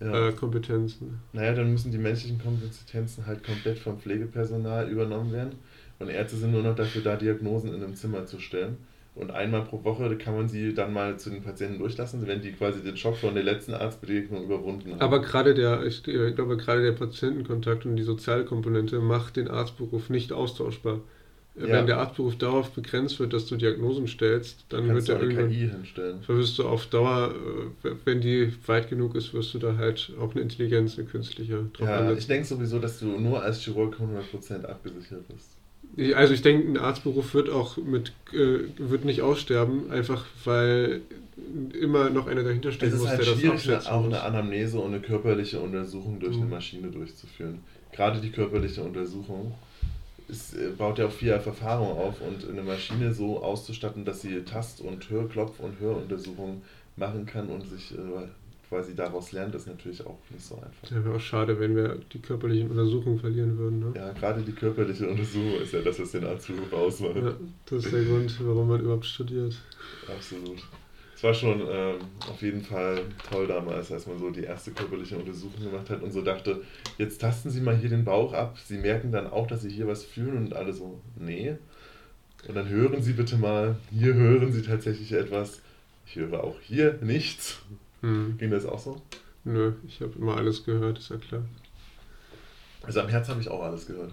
ja. 0.00 0.28
äh, 0.28 0.32
Kompetenzen. 0.32 1.20
Naja, 1.32 1.52
dann 1.54 1.70
müssen 1.70 1.92
die 1.92 1.98
menschlichen 1.98 2.40
Kompetenzen 2.40 3.26
halt 3.26 3.44
komplett 3.44 3.78
vom 3.78 3.98
Pflegepersonal 3.98 4.88
übernommen 4.88 5.32
werden. 5.32 5.52
Und 5.98 6.08
Ärzte 6.08 6.36
sind 6.36 6.52
nur 6.52 6.62
noch 6.62 6.74
dafür 6.74 7.02
da, 7.02 7.16
Diagnosen 7.16 7.72
in 7.74 7.82
einem 7.82 7.94
Zimmer 7.94 8.26
zu 8.26 8.38
stellen. 8.38 8.76
Und 9.14 9.30
einmal 9.30 9.62
pro 9.62 9.84
Woche 9.84 10.16
kann 10.18 10.34
man 10.34 10.48
sie 10.48 10.74
dann 10.74 10.92
mal 10.92 11.16
zu 11.18 11.30
den 11.30 11.40
Patienten 11.42 11.78
durchlassen, 11.78 12.26
wenn 12.26 12.42
die 12.42 12.50
quasi 12.52 12.82
den 12.82 12.96
Schock 12.96 13.16
von 13.16 13.34
der 13.34 13.44
letzten 13.44 13.72
Arztbegegnung 13.72 14.42
überwunden 14.44 14.90
haben. 14.90 15.00
Aber 15.00 15.20
gerade 15.22 15.54
der, 15.54 15.84
ich 15.86 16.02
glaube, 16.02 16.56
gerade 16.56 16.82
der 16.82 16.92
Patientenkontakt 16.92 17.86
und 17.86 17.94
die 17.94 18.02
soziale 18.02 18.44
Komponente 18.44 18.98
macht 18.98 19.36
den 19.36 19.46
Arztberuf 19.48 20.10
nicht 20.10 20.32
austauschbar. 20.32 21.00
Ja. 21.56 21.68
Wenn 21.68 21.86
der 21.86 21.98
Arztberuf 21.98 22.36
darauf 22.36 22.72
begrenzt 22.72 23.20
wird, 23.20 23.32
dass 23.32 23.46
du 23.46 23.54
Diagnosen 23.54 24.08
stellst, 24.08 24.64
dann 24.70 24.88
Kannst 24.88 25.06
wird 25.06 25.18
er 25.20 25.22
irgendwann. 25.28 25.48
KI 25.50 25.68
hinstellen. 25.68 26.18
Wirst 26.26 26.58
du 26.58 26.66
auf 26.66 26.86
Dauer, 26.86 27.32
äh, 27.84 27.90
wenn 28.04 28.20
die 28.20 28.52
weit 28.66 28.90
genug 28.90 29.14
ist, 29.14 29.32
wirst 29.32 29.54
du 29.54 29.60
da 29.60 29.76
halt 29.76 30.12
auch 30.20 30.32
eine 30.32 30.40
Intelligenz, 30.40 30.98
eine 30.98 31.06
künstliche 31.06 31.66
drauf 31.72 31.86
Ja, 31.86 31.98
ansetzen. 31.98 32.18
ich 32.18 32.26
denke 32.26 32.46
sowieso, 32.48 32.80
dass 32.80 32.98
du 32.98 33.06
nur 33.06 33.40
als 33.40 33.60
Chirurg 33.60 33.96
100% 34.00 34.64
abgesichert 34.64 35.28
bist. 35.28 35.50
Also 36.14 36.34
ich 36.34 36.42
denke, 36.42 36.68
ein 36.68 36.76
Arztberuf 36.76 37.34
wird 37.34 37.50
auch 37.50 37.76
mit 37.76 38.12
äh, 38.32 38.60
wird 38.78 39.04
nicht 39.04 39.22
aussterben, 39.22 39.90
einfach 39.90 40.24
weil 40.44 41.02
immer 41.78 42.10
noch 42.10 42.26
einer 42.26 42.42
dahinter 42.42 42.72
steht, 42.72 42.92
es 42.92 43.00
ist 43.00 43.06
halt 43.06 43.42
der 43.42 43.74
das 43.76 43.86
auch 43.86 44.04
eine 44.04 44.22
Anamnese 44.22 44.78
und 44.78 44.94
eine 44.94 45.00
körperliche 45.00 45.60
Untersuchung 45.60 46.20
durch 46.20 46.36
mhm. 46.36 46.42
eine 46.42 46.50
Maschine 46.50 46.88
durchzuführen. 46.88 47.60
Gerade 47.92 48.20
die 48.20 48.30
körperliche 48.30 48.82
Untersuchung 48.82 49.54
es 50.28 50.54
äh, 50.54 50.70
baut 50.76 50.98
ja 50.98 51.06
auch 51.06 51.12
viel 51.12 51.30
Erfahrung 51.30 51.98
auf 51.98 52.20
und 52.20 52.48
eine 52.48 52.62
Maschine 52.62 53.12
so 53.12 53.42
auszustatten, 53.42 54.04
dass 54.04 54.22
sie 54.22 54.40
Tast- 54.42 54.80
und 54.80 55.10
Hörklopf- 55.10 55.60
und 55.60 55.80
Höruntersuchungen 55.80 56.62
machen 56.96 57.26
kann 57.26 57.48
und 57.48 57.68
sich 57.68 57.92
äh, 57.92 58.28
quasi 58.74 58.94
daraus 58.94 59.32
lernt, 59.32 59.54
ist 59.54 59.66
natürlich 59.66 60.04
auch 60.04 60.18
nicht 60.30 60.44
so 60.44 60.56
einfach. 60.56 60.90
Ja, 60.90 61.04
wäre 61.04 61.16
auch 61.16 61.20
schade, 61.20 61.58
wenn 61.60 61.76
wir 61.76 61.98
die 62.12 62.18
körperliche 62.18 62.68
Untersuchung 62.68 63.18
verlieren 63.18 63.56
würden. 63.56 63.78
Ne? 63.80 63.92
Ja, 63.94 64.12
gerade 64.12 64.42
die 64.42 64.52
körperliche 64.52 65.08
Untersuchung 65.08 65.60
ist 65.62 65.72
ja 65.72 65.80
das, 65.80 66.00
was 66.00 66.10
den 66.10 66.24
Arztberuf 66.24 66.72
ausmacht. 66.72 67.16
Ja, 67.16 67.34
das 67.66 67.84
ist 67.84 67.92
der 67.92 68.04
Grund, 68.04 68.36
warum 68.44 68.68
man 68.68 68.80
überhaupt 68.80 69.06
studiert. 69.06 69.54
Absolut 70.08 70.62
war 71.24 71.34
schon 71.34 71.62
ähm, 71.68 71.96
auf 72.28 72.40
jeden 72.42 72.62
Fall 72.62 73.00
toll 73.28 73.46
damals, 73.46 73.90
als 73.90 74.06
man 74.06 74.18
so 74.18 74.30
die 74.30 74.44
erste 74.44 74.70
körperliche 74.72 75.16
Untersuchung 75.16 75.64
gemacht 75.64 75.88
hat 75.88 76.02
und 76.02 76.12
so 76.12 76.20
dachte, 76.20 76.60
jetzt 76.98 77.20
tasten 77.20 77.50
Sie 77.50 77.62
mal 77.62 77.76
hier 77.76 77.88
den 77.88 78.04
Bauch 78.04 78.34
ab. 78.34 78.58
Sie 78.62 78.76
merken 78.76 79.10
dann 79.10 79.26
auch, 79.26 79.46
dass 79.46 79.62
Sie 79.62 79.70
hier 79.70 79.88
was 79.88 80.04
fühlen 80.04 80.36
und 80.36 80.54
alle 80.54 80.72
so, 80.72 81.00
nee. 81.16 81.56
Und 82.46 82.54
dann 82.54 82.68
hören 82.68 83.02
Sie 83.02 83.14
bitte 83.14 83.38
mal, 83.38 83.76
hier 83.90 84.12
hören 84.14 84.52
Sie 84.52 84.62
tatsächlich 84.62 85.12
etwas. 85.12 85.62
Ich 86.06 86.16
höre 86.16 86.44
auch 86.44 86.60
hier 86.60 86.98
nichts. 87.00 87.62
Hm. 88.04 88.36
Ging 88.36 88.50
das 88.50 88.66
auch 88.66 88.78
so? 88.78 89.00
Nö, 89.44 89.72
ich 89.86 90.00
habe 90.02 90.12
immer 90.18 90.36
alles 90.36 90.62
gehört, 90.62 90.98
ist 90.98 91.08
ja 91.08 91.16
klar. 91.16 91.42
Also 92.82 93.00
am 93.00 93.08
Herz 93.08 93.28
habe 93.30 93.40
ich 93.40 93.48
auch 93.48 93.62
alles 93.62 93.86
gehört. 93.86 94.12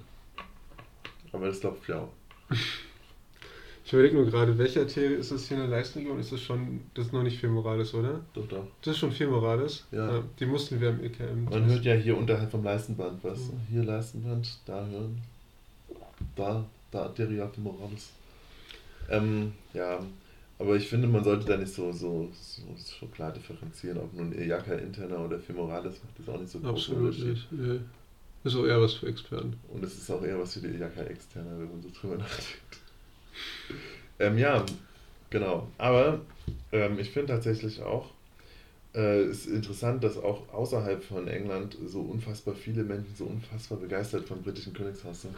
Aber 1.33 1.47
das 1.47 1.59
klopft 1.59 1.89
ja 1.89 1.99
auch. 1.99 2.13
Ich 3.83 3.93
überlege 3.93 4.15
nur 4.15 4.25
gerade, 4.25 4.57
welche 4.57 4.79
Arterie 4.79 5.15
ist 5.15 5.31
das 5.31 5.47
hier 5.47 5.57
in 5.57 5.63
der 5.63 5.69
Leistregion? 5.69 6.17
Ist 6.17 6.31
das 6.31 6.39
schon, 6.39 6.79
das 6.93 7.07
ist 7.07 7.13
noch 7.13 7.23
nicht 7.23 7.39
femoralis, 7.39 7.93
oder? 7.93 8.21
Doch, 8.33 8.47
doch. 8.47 8.63
Das 8.81 8.93
ist 8.93 8.99
schon 8.99 9.11
femoralis? 9.11 9.85
Ja. 9.91 10.13
ja 10.13 10.23
die 10.39 10.45
Muskeln 10.45 10.79
werden 10.79 11.03
EKM. 11.03 11.45
Man 11.49 11.65
hört 11.65 11.83
ja 11.83 11.95
hier 11.95 12.15
unterhalb 12.15 12.49
vom 12.49 12.63
Leistenband 12.63 13.21
was. 13.21 13.39
Mhm. 13.39 13.59
Hier 13.69 13.83
Leistenband, 13.83 14.59
da 14.65 14.85
hören. 14.85 15.21
Da, 16.37 16.63
da 16.89 17.01
Arteria 17.01 17.49
femoralis. 17.49 18.11
Ähm, 19.09 19.51
ja, 19.73 19.99
aber 20.61 20.75
ich 20.75 20.87
finde, 20.87 21.07
man 21.07 21.23
sollte 21.23 21.45
da 21.47 21.57
nicht 21.57 21.73
so, 21.73 21.91
so, 21.91 22.29
so, 22.33 22.61
so 22.77 23.07
klar 23.07 23.33
differenzieren, 23.33 23.97
ob 23.97 24.13
nun 24.13 24.31
Iliaca 24.31 24.75
interna 24.75 25.17
oder 25.17 25.39
femoralis 25.39 25.95
macht 26.03 26.19
das 26.19 26.29
auch 26.29 26.39
nicht 26.39 26.51
so 26.51 26.59
groß 26.59 26.69
Absolut 26.69 27.17
nicht. 27.17 27.51
Nee. 27.51 27.79
Ist 28.43 28.55
auch 28.55 28.65
eher 28.65 28.79
was 28.79 28.93
für 28.93 29.07
Experten. 29.07 29.55
Und 29.73 29.83
es 29.83 29.97
ist 29.97 30.11
auch 30.11 30.23
eher 30.23 30.39
was 30.39 30.53
für 30.53 30.59
die 30.59 30.67
Iliaca 30.67 31.01
externa, 31.01 31.49
wenn 31.57 31.71
man 31.71 31.81
so 31.81 31.89
drüber 31.99 32.17
nachdenkt. 32.19 32.79
Ähm, 34.19 34.37
ja, 34.37 34.63
genau. 35.31 35.67
Aber 35.79 36.21
ähm, 36.71 36.99
ich 36.99 37.09
finde 37.09 37.33
tatsächlich 37.33 37.81
auch, 37.81 38.11
äh, 38.93 39.21
es 39.21 39.47
ist 39.47 39.55
interessant, 39.55 40.03
dass 40.03 40.17
auch 40.17 40.47
außerhalb 40.53 41.03
von 41.03 41.27
England 41.27 41.75
so 41.87 42.01
unfassbar 42.01 42.53
viele 42.53 42.83
Menschen 42.83 43.15
so 43.15 43.25
unfassbar 43.25 43.79
begeistert 43.79 44.27
vom 44.27 44.43
britischen 44.43 44.73
Königshaus 44.73 45.23
sind. 45.23 45.35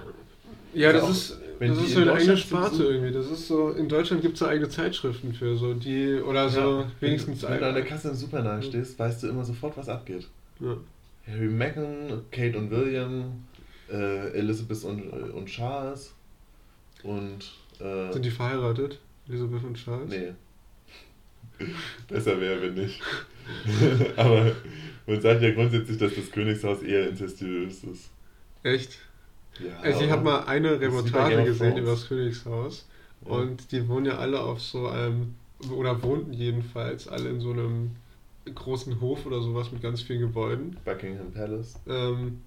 Ja, 0.74 0.92
das, 0.92 1.04
also 1.04 1.12
ist, 1.12 1.40
das 1.60 1.78
ist 1.78 1.94
so 1.94 2.02
eine 2.02 2.14
eigene 2.14 2.38
Sparte 2.38 2.76
so, 2.76 2.90
irgendwie. 2.90 3.12
Das 3.12 3.30
ist 3.30 3.48
so, 3.48 3.70
in 3.72 3.88
Deutschland 3.88 4.22
gibt 4.22 4.34
es 4.34 4.40
so 4.40 4.48
eigene 4.48 4.70
Zeitschriften 4.70 5.34
für 5.34 5.56
so 5.56 5.74
die, 5.74 6.16
oder 6.16 6.50
so 6.50 6.82
ja, 6.82 6.92
wenigstens 7.00 7.44
Wenn, 7.44 7.52
wenn 7.52 7.60
du 7.60 7.68
an 7.68 7.76
der 7.76 7.86
Kasse 7.86 8.10
im 8.10 8.16
Supernahe 8.16 8.62
stehst, 8.64 8.98
weißt 8.98 9.24
du 9.24 9.28
immer 9.28 9.44
sofort, 9.44 9.78
was 9.78 9.90
abgeht. 9.90 10.28
Ja. 10.60 10.78
Harry 11.28 11.48
Meghan, 11.48 12.22
Kate 12.32 12.58
und 12.58 12.70
William, 12.70 13.46
äh, 13.90 14.32
Elizabeth 14.32 14.84
und, 14.84 15.10
und 15.10 15.46
Charles 15.46 16.14
und 17.04 17.54
äh, 17.80 18.12
Sind 18.12 18.26
die 18.26 18.32
verheiratet? 18.32 19.00
Elisabeth 19.28 19.64
und 19.64 19.76
Charles? 19.76 20.10
Nee. 20.10 20.34
Besser 22.08 22.40
wäre, 22.42 22.62
wenn 22.62 22.74
nicht. 22.74 23.00
aber 24.18 24.52
man 25.06 25.22
sagt 25.22 25.42
ja 25.42 25.52
grundsätzlich, 25.52 25.98
dass 25.98 26.16
das 26.16 26.32
Königshaus 26.32 26.82
eher 26.82 27.10
incestuös 27.10 27.84
ist. 27.84 28.10
Echt? 28.64 29.00
Ja. 29.60 29.80
Also 29.82 30.02
ich 30.02 30.12
habe 30.12 30.24
mal 30.24 30.46
eine 30.46 30.80
Reportage 30.80 31.44
gesehen 31.44 31.78
über 31.78 31.92
das 31.92 32.08
Königshaus 32.08 32.86
ja. 33.26 33.32
und 33.32 33.72
die 33.72 33.88
wohnen 33.88 34.06
ja 34.06 34.18
alle 34.18 34.42
auf 34.42 34.62
so 34.62 34.88
einem, 34.88 35.36
oder 35.72 36.02
wohnten 36.02 36.34
jedenfalls 36.34 37.08
alle 37.08 37.30
in 37.30 37.40
so 37.40 37.52
einem 37.52 37.92
großen 38.54 39.00
Hof 39.00 39.26
oder 39.26 39.42
sowas 39.42 39.72
mit 39.72 39.82
ganz 39.82 40.02
vielen 40.02 40.20
Gebäuden. 40.20 40.78
Buckingham 40.84 41.32
Palace? 41.32 41.76
Ähm, 41.88 42.42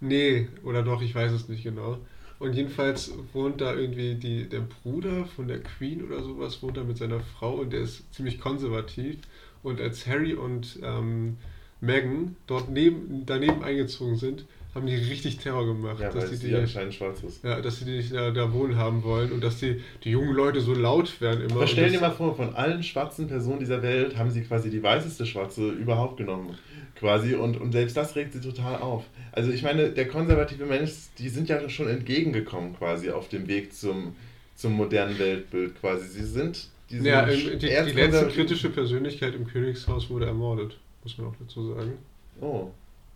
nee, 0.00 0.48
oder 0.62 0.82
doch, 0.82 1.02
ich 1.02 1.14
weiß 1.14 1.32
es 1.32 1.48
nicht 1.48 1.64
genau. 1.64 1.98
Und 2.38 2.54
jedenfalls 2.54 3.12
wohnt 3.32 3.60
da 3.60 3.74
irgendwie 3.74 4.14
die, 4.14 4.48
der 4.48 4.60
Bruder 4.60 5.26
von 5.26 5.48
der 5.48 5.60
Queen 5.60 6.04
oder 6.04 6.22
sowas, 6.22 6.62
wohnt 6.62 6.76
da 6.76 6.84
mit 6.84 6.96
seiner 6.96 7.20
Frau 7.20 7.54
und 7.54 7.72
der 7.72 7.80
ist 7.80 8.14
ziemlich 8.14 8.40
konservativ. 8.40 9.16
Und 9.64 9.80
als 9.80 10.06
Harry 10.06 10.34
und 10.34 10.78
ähm, 10.82 11.36
Meghan 11.80 12.36
dort 12.46 12.70
neben, 12.70 13.26
daneben 13.26 13.64
eingezogen 13.64 14.16
sind, 14.16 14.44
haben 14.78 14.86
die 14.86 14.96
richtig 14.96 15.38
Terror 15.38 15.66
gemacht. 15.66 16.00
Ja, 16.00 16.10
dass 16.10 16.30
die, 16.30 16.48
die 16.48 16.54
anscheinend 16.54 16.94
schwarz 16.94 17.22
ist. 17.22 17.44
Ja, 17.44 17.60
dass 17.60 17.78
sie 17.78 17.84
die 17.84 17.96
nicht 17.98 18.14
da, 18.14 18.30
da 18.30 18.52
wohnen 18.52 18.76
haben 18.76 19.02
wollen 19.02 19.32
und 19.32 19.44
dass 19.44 19.58
die, 19.58 19.82
die 20.04 20.10
jungen 20.10 20.34
Leute 20.34 20.60
so 20.60 20.74
laut 20.74 21.20
werden 21.20 21.42
immer. 21.42 21.56
Aber 21.56 21.66
stell 21.66 21.90
dir 21.90 22.00
mal 22.00 22.10
vor, 22.10 22.34
von 22.34 22.54
allen 22.54 22.82
schwarzen 22.82 23.28
Personen 23.28 23.60
dieser 23.60 23.82
Welt 23.82 24.16
haben 24.16 24.30
sie 24.30 24.42
quasi 24.42 24.70
die 24.70 24.82
weißeste 24.82 25.26
Schwarze 25.26 25.68
überhaupt 25.68 26.16
genommen 26.16 26.56
quasi 26.98 27.34
und, 27.34 27.60
und 27.60 27.72
selbst 27.72 27.96
das 27.96 28.16
regt 28.16 28.32
sie 28.32 28.40
total 28.40 28.80
auf. 28.80 29.04
Also 29.32 29.50
ich 29.50 29.62
meine, 29.62 29.90
der 29.90 30.08
konservative 30.08 30.66
Mensch, 30.66 30.92
die 31.18 31.28
sind 31.28 31.48
ja 31.48 31.68
schon 31.68 31.88
entgegengekommen 31.88 32.76
quasi 32.76 33.10
auf 33.10 33.28
dem 33.28 33.46
Weg 33.48 33.72
zum, 33.72 34.16
zum 34.54 34.72
modernen 34.72 35.18
Weltbild 35.18 35.80
quasi. 35.80 36.08
Sie 36.08 36.24
sind 36.24 36.68
die, 36.90 36.98
ja, 36.98 37.26
die, 37.26 37.58
die 37.58 37.66
letzte 37.66 38.28
kritische 38.28 38.70
Persönlichkeit 38.70 39.34
im 39.34 39.46
Königshaus 39.46 40.08
wurde 40.10 40.26
ermordet, 40.26 40.76
muss 41.02 41.18
man 41.18 41.28
auch 41.28 41.34
dazu 41.38 41.74
sagen. 41.74 41.92
Oh. 42.40 42.70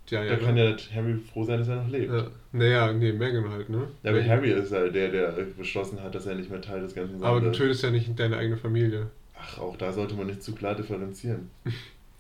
Ja, 0.09 0.23
ja, 0.23 0.37
da 0.37 0.45
kann 0.45 0.57
ja 0.57 0.77
Harry 0.95 1.15
froh 1.17 1.45
sein, 1.45 1.59
dass 1.59 1.69
er 1.69 1.77
noch 1.77 1.89
lebt. 1.89 2.13
Ja. 2.13 2.27
Naja, 2.53 2.93
nee, 2.93 3.13
Meghan 3.13 3.49
halt, 3.49 3.71
ne? 3.71 3.89
Ja, 4.03 4.11
aber 4.11 4.25
Harry 4.25 4.51
ist 4.51 4.73
ja 4.73 4.89
der, 4.89 5.09
der 5.09 5.33
beschlossen 5.57 6.03
hat, 6.03 6.15
dass 6.15 6.27
er 6.27 6.35
nicht 6.35 6.51
mehr 6.51 6.61
Teil 6.61 6.81
des 6.83 6.95
ganzen 6.95 7.19
Sandes 7.19 7.29
Aber 7.29 7.41
du 7.41 7.53
tötest 7.53 7.83
ja 7.83 7.91
nicht 7.91 8.19
deine 8.19 8.37
eigene 8.37 8.57
Familie. 8.57 9.09
Ach, 9.39 9.59
auch 9.59 9.77
da 9.77 9.93
sollte 9.93 10.15
man 10.15 10.27
nicht 10.27 10.43
zu 10.43 10.55
klar 10.55 10.75
differenzieren. 10.75 11.51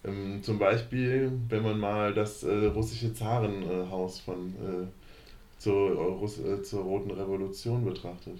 Ähm, 0.05 0.43
zum 0.43 0.59
Beispiel, 0.59 1.31
wenn 1.49 1.63
man 1.63 1.79
mal 1.79 2.13
das 2.13 2.43
äh, 2.43 2.67
russische 2.67 3.15
Zarenhaus 3.15 4.19
äh, 4.19 4.23
von 4.23 4.49
äh, 4.49 4.87
zur, 5.59 5.93
Russ 5.93 6.41
äh, 6.41 6.61
zur 6.61 6.83
Roten 6.83 7.13
Revolution 7.13 7.85
betrachtet. 7.85 8.39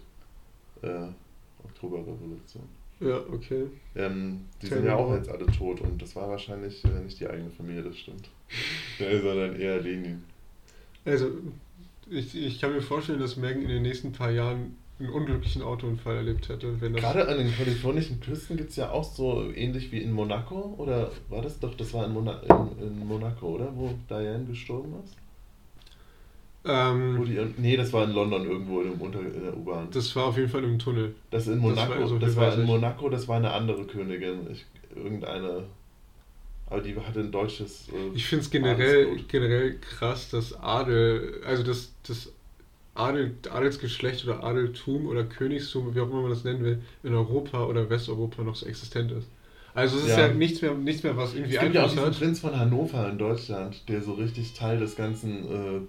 Äh, 0.83 1.07
Oktoberrevolution. 1.63 2.65
Ja, 3.03 3.19
okay. 3.33 3.67
Ähm, 3.97 4.41
die 4.61 4.69
Tell 4.69 4.79
sind 4.79 4.87
ja 4.87 4.97
auch 4.97 5.15
jetzt 5.15 5.29
alle 5.29 5.47
tot 5.47 5.81
und 5.81 6.01
das 6.01 6.15
war 6.17 6.29
wahrscheinlich 6.29 6.85
äh, 6.85 7.01
nicht 7.05 7.19
die 7.21 7.29
eigene 7.29 7.51
Familie, 7.51 7.83
das 7.83 7.99
stimmt. 7.99 8.29
sondern 8.99 9.57
eher 9.57 9.81
Lenin. 9.81 10.25
Also, 11.05 11.31
ich, 12.11 12.35
ich 12.35 12.61
kann 12.61 12.73
mir 12.73 12.83
vorstellen, 12.83 13.21
dass 13.21 13.37
Megan 13.37 13.63
in 13.63 13.69
den 13.69 13.83
nächsten 13.83 14.13
paar 14.13 14.31
Jahren 14.31 14.77
einen 14.99 15.11
unglücklichen 15.11 15.63
Autounfall 15.63 16.17
erlebt 16.17 16.49
hätte. 16.49 16.81
Wenn 16.81 16.93
das 16.93 17.03
Gerade 17.03 17.29
an 17.29 17.39
den 17.39 17.53
kalifornischen 17.53 18.21
Küsten 18.21 18.57
gibt 18.57 18.71
es 18.71 18.77
ja 18.77 18.91
auch 18.91 19.05
so 19.05 19.51
ähnlich 19.53 19.91
wie 19.91 19.99
in 19.99 20.13
Monaco, 20.13 20.75
oder 20.79 21.11
war 21.29 21.43
das 21.43 21.59
doch, 21.59 21.75
das 21.75 21.93
war 21.93 22.07
in, 22.07 22.13
Mona 22.13 22.41
in, 22.41 22.87
in 22.87 23.07
Monaco, 23.07 23.49
oder? 23.49 23.75
Wo 23.75 23.91
Diane 24.09 24.45
gestorben 24.45 24.95
ist? 25.05 25.17
Ähm, 26.65 27.25
die, 27.25 27.61
nee, 27.61 27.77
das 27.77 27.93
war 27.93 28.05
in 28.05 28.13
London 28.13 28.45
irgendwo 28.45 28.83
in, 28.83 28.93
unter, 28.93 29.19
in 29.21 29.43
der 29.43 29.57
U-Bahn. 29.57 29.89
Das 29.93 30.15
war 30.15 30.27
auf 30.27 30.37
jeden 30.37 30.49
Fall 30.49 30.63
im 30.63 30.79
Tunnel. 30.79 31.15
Das 31.31 31.49
in 31.49 31.59
Monaco, 31.59 31.81
das 31.81 31.89
war, 31.89 31.97
also 32.03 32.19
das 32.19 32.37
war 32.37 32.55
in 32.55 32.65
Monaco, 32.65 33.09
das 33.09 33.27
war 33.27 33.37
eine 33.37 33.51
andere 33.53 33.85
Königin. 33.85 34.47
Ich, 34.51 34.65
irgendeine. 34.95 35.65
Aber 36.67 36.81
die 36.81 36.95
hatte 36.97 37.21
ein 37.21 37.33
deutsches. 37.33 37.89
Äh, 37.89 38.17
ich 38.17 38.27
finde 38.27 38.45
es 38.45 38.51
generell, 38.51 39.17
generell 39.29 39.79
krass, 39.79 40.31
dass 40.31 40.59
Adel, 40.61 41.43
also 41.45 41.65
das, 41.65 41.93
das 42.07 42.33
Adel, 42.95 43.35
Adelsgeschlecht 43.51 44.25
oder 44.25 44.45
Adeltum 44.45 45.07
oder 45.07 45.25
Königstum, 45.25 45.95
wie 45.95 46.01
auch 46.01 46.09
immer 46.11 46.23
man 46.23 46.31
das 46.31 46.45
nennen 46.45 46.63
will, 46.63 46.81
in 47.03 47.15
Europa 47.15 47.65
oder 47.65 47.91
Westeuropa 47.91 48.43
noch 48.43 48.55
so 48.55 48.67
existent 48.67 49.11
ist. 49.11 49.27
Also 49.75 49.97
es 49.97 50.05
ist 50.05 50.11
ja, 50.11 50.29
ja 50.29 50.35
nichts, 50.35 50.61
mehr, 50.61 50.75
nichts 50.75 51.03
mehr, 51.03 51.17
was 51.17 51.35
irgendwie 51.35 51.57
Es 51.57 51.61
gibt 51.61 51.75
ja 51.75 51.87
auch 51.87 51.91
diesen 51.91 52.13
Prinz 52.13 52.41
von 52.41 52.59
Hannover 52.59 53.09
in 53.09 53.19
Deutschland, 53.19 53.89
der 53.89 54.03
so 54.03 54.13
richtig 54.13 54.53
Teil 54.53 54.79
des 54.79 54.97
ganzen 54.97 55.51
äh, 55.51 55.81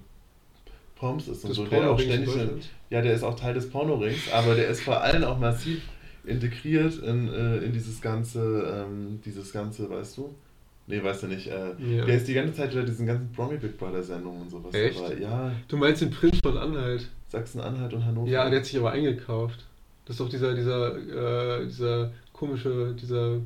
Poms 1.04 1.28
ist 1.28 1.44
und 1.44 1.54
so. 1.54 1.66
Der 1.66 1.92
auch 1.92 2.00
ständig, 2.00 2.34
ja, 2.90 3.02
der 3.02 3.14
ist 3.14 3.24
auch 3.24 3.38
Teil 3.38 3.54
des 3.54 3.70
Pornorings, 3.70 4.32
aber 4.32 4.56
der 4.56 4.70
ist 4.70 4.82
vor 4.84 5.02
allem 5.02 5.26
auch 5.26 5.38
massiv 5.38 5.82
integriert 6.24 6.98
in, 7.00 7.28
äh, 7.28 7.58
in 7.58 7.74
dieses 7.74 8.00
ganze, 8.02 8.86
ähm, 8.88 9.20
dieses 9.26 9.52
ganze, 9.52 9.90
weißt 9.90 10.18
du? 10.18 10.34
Nee, 10.88 11.04
weißt 11.04 11.24
du 11.24 11.28
nicht. 11.28 11.48
Äh, 11.48 11.74
ja. 11.78 12.06
Der 12.06 12.16
ist 12.16 12.28
die 12.30 12.34
ganze 12.34 12.54
Zeit 12.54 12.72
wieder 12.72 12.84
diesen 12.84 13.06
ganzen 13.06 13.30
Promi 13.34 13.58
Big 13.58 13.78
Brother 13.78 14.02
Sendungen 14.02 14.44
und 14.44 14.50
sowas. 14.50 14.74
Echt? 14.74 14.98
Aber, 14.98 15.18
ja. 15.18 15.52
Du 15.68 15.76
meinst 15.76 16.02
den 16.02 16.10
Prinz 16.10 16.40
von 16.42 16.58
Anhalt? 16.58 17.10
Sachsen-Anhalt 17.28 17.94
und 17.94 18.06
Hannover. 18.06 18.30
Ja, 18.30 18.50
der 18.50 18.60
hat 18.60 18.66
sich 18.66 18.78
aber 18.78 18.92
eingekauft. 18.92 19.66
Das 20.06 20.14
ist 20.14 20.20
doch 20.22 20.30
dieser, 20.30 20.54
dieser, 20.54 21.60
äh, 21.62 21.66
dieser 21.66 22.14
komische, 22.32 22.96
dieser 23.02 23.40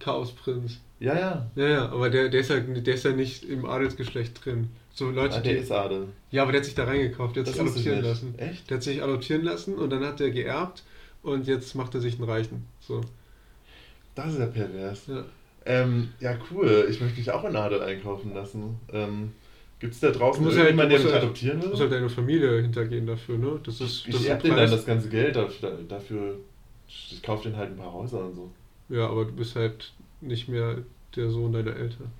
Chaosprinz. 0.00 0.80
Ja, 0.98 1.14
ja. 1.16 1.50
Ja, 1.54 1.68
ja, 1.68 1.88
aber 1.90 2.10
der, 2.10 2.30
der, 2.30 2.40
ist 2.40 2.50
ja, 2.50 2.58
der 2.58 2.94
ist 2.94 3.04
ja 3.04 3.12
nicht 3.12 3.44
im 3.44 3.64
Adelsgeschlecht 3.64 4.44
drin. 4.44 4.70
So 4.94 5.10
Leute, 5.10 5.36
ah, 5.36 5.40
der 5.40 5.54
die, 5.54 5.58
ist 5.58 5.72
Adel. 5.72 6.06
Ja, 6.30 6.42
aber 6.42 6.52
der 6.52 6.60
hat 6.60 6.66
sich 6.66 6.76
da 6.76 6.84
reingekauft, 6.84 7.34
der 7.34 7.42
hat 7.42 7.48
das 7.48 7.56
sich 7.56 7.62
adoptieren 7.62 8.04
lassen. 8.04 8.38
Echt? 8.38 8.70
Der 8.70 8.76
hat 8.76 8.84
sich 8.84 9.02
adoptieren 9.02 9.42
lassen 9.42 9.74
und 9.74 9.90
dann 9.90 10.04
hat 10.04 10.20
er 10.20 10.30
geerbt 10.30 10.84
und 11.22 11.48
jetzt 11.48 11.74
macht 11.74 11.94
er 11.96 12.00
sich 12.00 12.14
einen 12.14 12.30
Reichen. 12.30 12.64
So. 12.80 13.00
Das 14.14 14.32
ist 14.32 14.38
ja 14.38 14.46
pervers. 14.46 15.08
Ja. 15.08 15.24
Ähm, 15.66 16.10
ja, 16.20 16.36
cool. 16.50 16.86
Ich 16.88 17.00
möchte 17.00 17.18
mich 17.18 17.30
auch 17.32 17.44
in 17.44 17.56
Adel 17.56 17.82
einkaufen 17.82 18.34
lassen. 18.34 18.78
Ähm, 18.92 19.32
Gibt 19.80 19.94
es 19.94 20.00
da 20.00 20.10
draußen 20.12 20.44
halt, 20.44 20.56
jemanden, 20.56 20.90
der 20.90 21.00
mich 21.00 21.12
halt, 21.12 21.22
adoptieren 21.24 21.56
will? 21.56 21.64
Du 21.64 21.68
musst 21.70 21.82
halt 21.82 21.92
deine 21.92 22.08
Familie 22.08 22.62
hintergehen 22.62 23.06
dafür, 23.06 23.36
ne? 23.36 23.58
Das 23.64 23.80
ist, 23.80 24.06
das 24.06 24.20
ich 24.20 24.28
erbe 24.28 24.42
denen 24.44 24.56
dann 24.56 24.70
das 24.70 24.86
ganze 24.86 25.08
Geld 25.08 25.34
dafür. 25.34 25.78
dafür 25.88 26.36
ich 26.86 27.22
kaufe 27.22 27.44
denen 27.44 27.56
halt 27.56 27.70
ein 27.70 27.76
paar 27.76 27.92
Häuser 27.92 28.24
und 28.24 28.36
so. 28.36 28.50
Ja, 28.88 29.08
aber 29.08 29.24
du 29.24 29.32
bist 29.32 29.56
halt 29.56 29.92
nicht 30.20 30.48
mehr 30.48 30.78
der 31.16 31.30
Sohn 31.30 31.52
deiner 31.52 31.74
Eltern. 31.74 32.12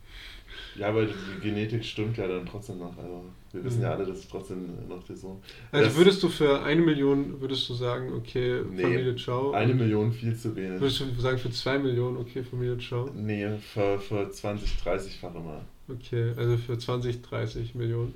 Ja, 0.76 0.88
aber 0.88 1.06
die 1.06 1.14
Genetik 1.42 1.84
stimmt 1.84 2.16
ja 2.16 2.26
dann 2.26 2.46
trotzdem 2.46 2.78
noch. 2.78 2.96
Also 2.96 3.24
wir 3.52 3.64
wissen 3.64 3.78
mhm. 3.78 3.84
ja 3.84 3.90
alle, 3.92 4.06
dass 4.06 4.18
es 4.18 4.28
trotzdem 4.28 4.88
noch 4.88 5.02
der 5.04 5.16
Sohn. 5.16 5.38
Also 5.70 5.86
das 5.86 5.96
würdest 5.96 6.22
du 6.22 6.28
für 6.28 6.62
eine 6.62 6.80
Million, 6.80 7.40
würdest 7.40 7.68
du 7.68 7.74
sagen, 7.74 8.12
okay, 8.12 8.60
nee, 8.70 8.82
Familie 8.82 9.16
Ciao? 9.16 9.52
Eine 9.52 9.74
Million 9.74 10.12
viel 10.12 10.36
zu 10.36 10.54
wenig. 10.56 10.80
Würdest 10.80 11.00
du 11.00 11.20
sagen 11.20 11.38
für 11.38 11.50
zwei 11.50 11.78
Millionen, 11.78 12.16
okay, 12.16 12.42
Familie 12.42 12.78
Ciao? 12.78 13.10
Nee, 13.14 13.48
für, 13.58 13.98
für 13.98 14.30
20, 14.30 14.70
30-fache 14.84 15.40
mal. 15.40 15.60
Okay, 15.88 16.32
also 16.36 16.56
für 16.56 16.78
20, 16.78 17.22
30 17.22 17.74
Millionen. 17.74 18.14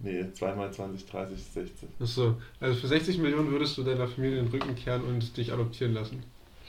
Nee, 0.00 0.24
zweimal 0.32 0.72
20, 0.72 1.06
30, 1.06 1.42
60. 1.42 1.88
Achso, 1.98 2.36
also 2.60 2.78
für 2.78 2.86
60 2.86 3.18
Millionen 3.18 3.50
würdest 3.50 3.76
du 3.76 3.82
deiner 3.82 4.06
Familie 4.06 4.36
den 4.36 4.48
Rücken 4.48 4.76
kehren 4.76 5.02
und 5.02 5.36
dich 5.36 5.52
adoptieren 5.52 5.94
lassen. 5.94 6.22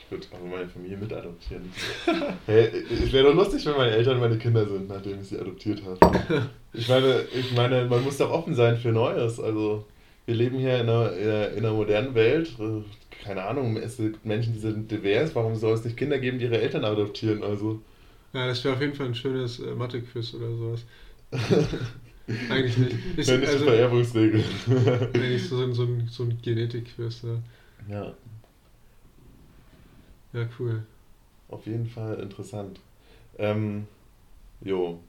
Ich 0.09 0.11
würde 0.11 0.25
aber 0.31 0.57
meine 0.57 0.67
Familie 0.67 0.97
mit 0.97 1.13
adoptieren. 1.13 1.71
hey, 2.47 2.67
es 2.91 3.13
wäre 3.13 3.25
doch 3.25 3.35
lustig, 3.35 3.63
wenn 3.67 3.77
meine 3.77 3.91
Eltern 3.91 4.19
meine 4.19 4.39
Kinder 4.39 4.67
sind, 4.67 4.87
nachdem 4.87 5.21
ich 5.21 5.27
sie 5.27 5.39
adoptiert 5.39 5.83
habe. 5.83 6.49
Ich 6.73 6.87
meine, 6.87 7.21
ich 7.31 7.51
meine, 7.55 7.85
man 7.85 8.03
muss 8.03 8.17
doch 8.17 8.31
offen 8.31 8.55
sein 8.55 8.77
für 8.77 8.91
Neues. 8.91 9.39
Also, 9.39 9.85
wir 10.25 10.33
leben 10.33 10.57
hier 10.57 10.79
in 10.79 10.89
einer, 10.89 11.13
in 11.13 11.59
einer 11.59 11.73
modernen 11.73 12.15
Welt. 12.15 12.55
Keine 13.23 13.43
Ahnung, 13.43 13.77
es 13.77 13.97
gibt 13.97 14.25
Menschen, 14.25 14.53
die 14.53 14.59
sind 14.59 14.89
divers. 14.89 15.35
Warum 15.35 15.55
soll 15.55 15.75
es 15.75 15.83
nicht 15.83 15.95
Kinder 15.95 16.17
geben, 16.17 16.39
die 16.39 16.45
ihre 16.45 16.59
Eltern 16.59 16.85
adoptieren? 16.85 17.43
Also. 17.43 17.79
Ja, 18.33 18.47
das 18.47 18.63
wäre 18.63 18.73
auf 18.73 18.81
jeden 18.81 18.95
Fall 18.95 19.07
ein 19.07 19.15
schönes 19.15 19.59
äh, 19.59 19.75
Mathe-Quiz 19.75 20.33
oder 20.33 20.55
sowas. 20.55 20.85
Eigentlich 22.49 22.77
nicht. 22.77 22.95
Ich, 23.17 23.27
Wenn 23.27 23.41
nicht 23.41 23.49
also, 23.49 23.65
Vererbungsregeln. 23.65 24.43
Eigentlich 25.13 25.47
so, 25.47 25.71
so 25.71 25.83
ein, 25.83 26.07
so 26.09 26.23
ein 26.23 26.39
Genetik-Quiz. 26.41 27.23
Ja. 27.87 27.95
ja. 27.95 28.13
Ja, 30.33 30.47
cool. 30.59 30.83
Auf 31.49 31.65
jeden 31.65 31.87
Fall 31.87 32.19
interessant. 32.19 32.79
Ähm, 33.37 33.87
jo. 34.61 34.99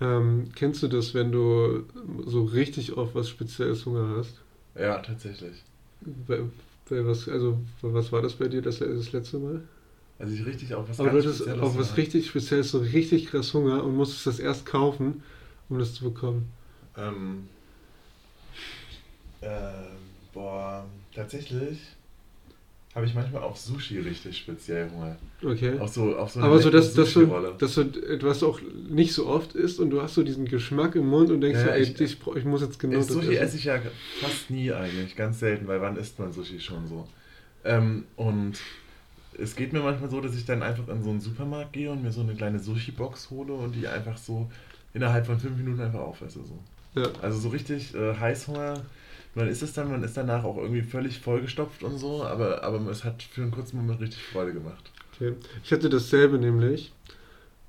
Ähm, 0.00 0.50
kennst 0.54 0.82
du 0.82 0.88
das, 0.88 1.14
wenn 1.14 1.30
du 1.30 1.84
so 2.26 2.44
richtig 2.44 2.96
auf 2.96 3.14
was 3.14 3.28
Spezielles 3.28 3.84
Hunger 3.84 4.16
hast? 4.16 4.34
Ja, 4.74 4.98
tatsächlich. 4.98 5.62
Bei, 6.26 6.40
bei 6.88 7.06
was, 7.06 7.28
also, 7.28 7.58
was 7.82 8.10
war 8.10 8.22
das 8.22 8.34
bei 8.34 8.48
dir 8.48 8.62
das, 8.62 8.78
das 8.78 9.12
letzte 9.12 9.38
Mal? 9.38 9.62
Also 10.18 10.34
ich 10.34 10.44
richtig 10.44 10.74
auf 10.74 10.88
was 10.88 11.00
Aber 11.00 11.10
du 11.10 11.18
hattest 11.18 11.48
auf 11.48 11.78
was 11.78 11.96
richtig 11.96 12.26
Spezielles, 12.28 12.70
so 12.70 12.78
richtig 12.78 13.26
krass 13.26 13.54
Hunger 13.54 13.84
und 13.84 13.96
musstest 13.96 14.26
das 14.26 14.38
erst 14.38 14.66
kaufen, 14.66 15.22
um 15.68 15.78
das 15.78 15.94
zu 15.94 16.04
bekommen. 16.04 16.50
Ähm, 16.96 17.48
ähm, 19.42 19.96
boah, 20.32 20.84
tatsächlich 21.14 21.78
habe 22.94 23.06
ich 23.06 23.14
manchmal 23.14 23.42
auf 23.42 23.56
Sushi 23.56 24.00
richtig 24.00 24.38
speziell 24.38 24.90
Hunger. 24.90 25.16
Okay. 25.44 25.78
Auf 25.78 25.90
so, 25.90 26.16
auf 26.16 26.32
so 26.32 26.40
eine 26.40 26.48
Aber 26.48 26.58
so, 26.60 26.70
dass, 26.70 26.92
dass, 26.92 27.12
du, 27.12 27.26
dass 27.56 27.74
du 27.74 27.82
etwas 27.82 28.42
auch 28.42 28.60
nicht 28.88 29.12
so 29.12 29.28
oft 29.28 29.54
isst 29.54 29.78
und 29.78 29.90
du 29.90 30.02
hast 30.02 30.14
so 30.14 30.24
diesen 30.24 30.44
Geschmack 30.44 30.96
im 30.96 31.06
Mund 31.06 31.30
und 31.30 31.40
denkst 31.40 31.60
ja, 31.60 31.66
so, 31.66 31.70
ey, 31.70 31.82
ich, 31.82 32.00
ich, 32.00 32.18
ich, 32.34 32.44
muss 32.44 32.62
jetzt 32.62 32.80
genau 32.80 32.96
das 32.96 33.06
Sushi 33.06 33.34
essen. 33.34 33.44
esse 33.44 33.56
ich 33.58 33.64
ja 33.64 33.80
fast 34.20 34.50
nie 34.50 34.72
eigentlich, 34.72 35.14
ganz 35.14 35.38
selten, 35.38 35.68
weil 35.68 35.80
wann 35.80 35.96
isst 35.96 36.18
man 36.18 36.32
Sushi 36.32 36.58
schon 36.58 36.88
so? 36.88 37.06
Ähm, 37.64 38.06
und 38.16 38.58
es 39.38 39.54
geht 39.54 39.72
mir 39.72 39.80
manchmal 39.80 40.10
so, 40.10 40.20
dass 40.20 40.34
ich 40.34 40.44
dann 40.44 40.64
einfach 40.64 40.88
in 40.88 41.02
so 41.04 41.10
einen 41.10 41.20
Supermarkt 41.20 41.72
gehe 41.72 41.92
und 41.92 42.02
mir 42.02 42.10
so 42.10 42.22
eine 42.22 42.34
kleine 42.34 42.58
Sushi-Box 42.58 43.30
hole 43.30 43.52
und 43.52 43.72
die 43.76 43.86
einfach 43.86 44.18
so 44.18 44.50
innerhalb 44.94 45.26
von 45.26 45.38
fünf 45.38 45.56
Minuten 45.56 45.80
einfach 45.80 46.00
aufesse. 46.00 46.40
So. 46.42 47.00
Ja. 47.00 47.06
Also 47.22 47.38
so 47.38 47.50
richtig 47.50 47.94
äh, 47.94 48.16
Heißhunger 48.16 48.82
man 49.34 49.48
ist 49.48 49.62
es 49.62 49.72
dann, 49.72 49.90
man 49.90 50.02
ist 50.02 50.16
danach 50.16 50.44
auch 50.44 50.56
irgendwie 50.56 50.82
völlig 50.82 51.20
vollgestopft 51.20 51.82
und 51.82 51.98
so, 51.98 52.24
aber, 52.24 52.62
aber 52.64 52.80
es 52.90 53.04
hat 53.04 53.22
für 53.22 53.42
einen 53.42 53.52
kurzen 53.52 53.76
Moment 53.76 54.00
richtig 54.00 54.22
Freude 54.22 54.52
gemacht. 54.52 54.90
Okay. 55.14 55.34
Ich 55.62 55.72
hatte 55.72 55.88
dasselbe 55.88 56.38
nämlich 56.38 56.92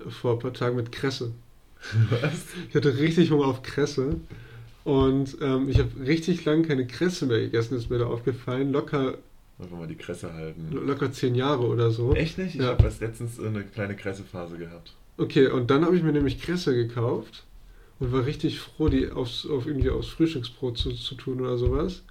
vor 0.10 0.34
ein 0.34 0.40
paar 0.40 0.54
Tagen 0.54 0.76
mit 0.76 0.92
Kresse. 0.92 1.32
Was? 2.10 2.46
Ich 2.70 2.76
hatte 2.76 2.98
richtig 2.98 3.32
Hunger 3.32 3.46
auf 3.46 3.64
Kresse. 3.64 4.18
Und 4.84 5.38
ähm, 5.42 5.70
ich 5.70 5.78
habe 5.78 5.90
richtig 6.06 6.44
lange 6.46 6.64
keine 6.64 6.88
Kresse 6.88 7.28
mehr 7.28 7.40
gegessen, 7.40 7.78
ist 7.78 7.90
mir 7.90 8.00
da 8.00 8.08
aufgefallen. 8.08 8.72
Locker. 8.72 9.18
Einfach 9.60 9.78
mal 9.78 9.88
die 9.88 9.96
Kresse 9.96 10.34
halten. 10.34 10.70
Locker 10.72 11.12
zehn 11.12 11.36
Jahre 11.36 11.68
oder 11.68 11.92
so. 11.92 12.14
Echt 12.16 12.40
nicht? 12.40 12.56
Ich 12.56 12.62
ja. 12.62 12.70
habe 12.70 12.84
erst 12.84 13.02
letztens 13.02 13.40
eine 13.40 13.64
kleine 13.64 13.96
Kressephase 13.96 14.58
gehabt. 14.58 14.96
Okay, 15.18 15.48
und 15.48 15.70
dann 15.70 15.86
habe 15.86 15.96
ich 15.96 16.02
mir 16.02 16.14
nämlich 16.14 16.42
Kresse 16.42 16.74
gekauft 16.74 17.44
und 18.02 18.12
war 18.12 18.26
richtig 18.26 18.60
froh, 18.60 18.90
die 18.90 19.12
aufs, 19.12 19.46
auf 19.46 19.68
irgendwie 19.68 19.92
aufs 19.92 20.08
Frühstücksbrot 20.08 20.78
zu, 20.78 20.92
zu 20.92 21.16
tun 21.16 21.40
oder 21.40 21.58
sowas. 21.58 22.04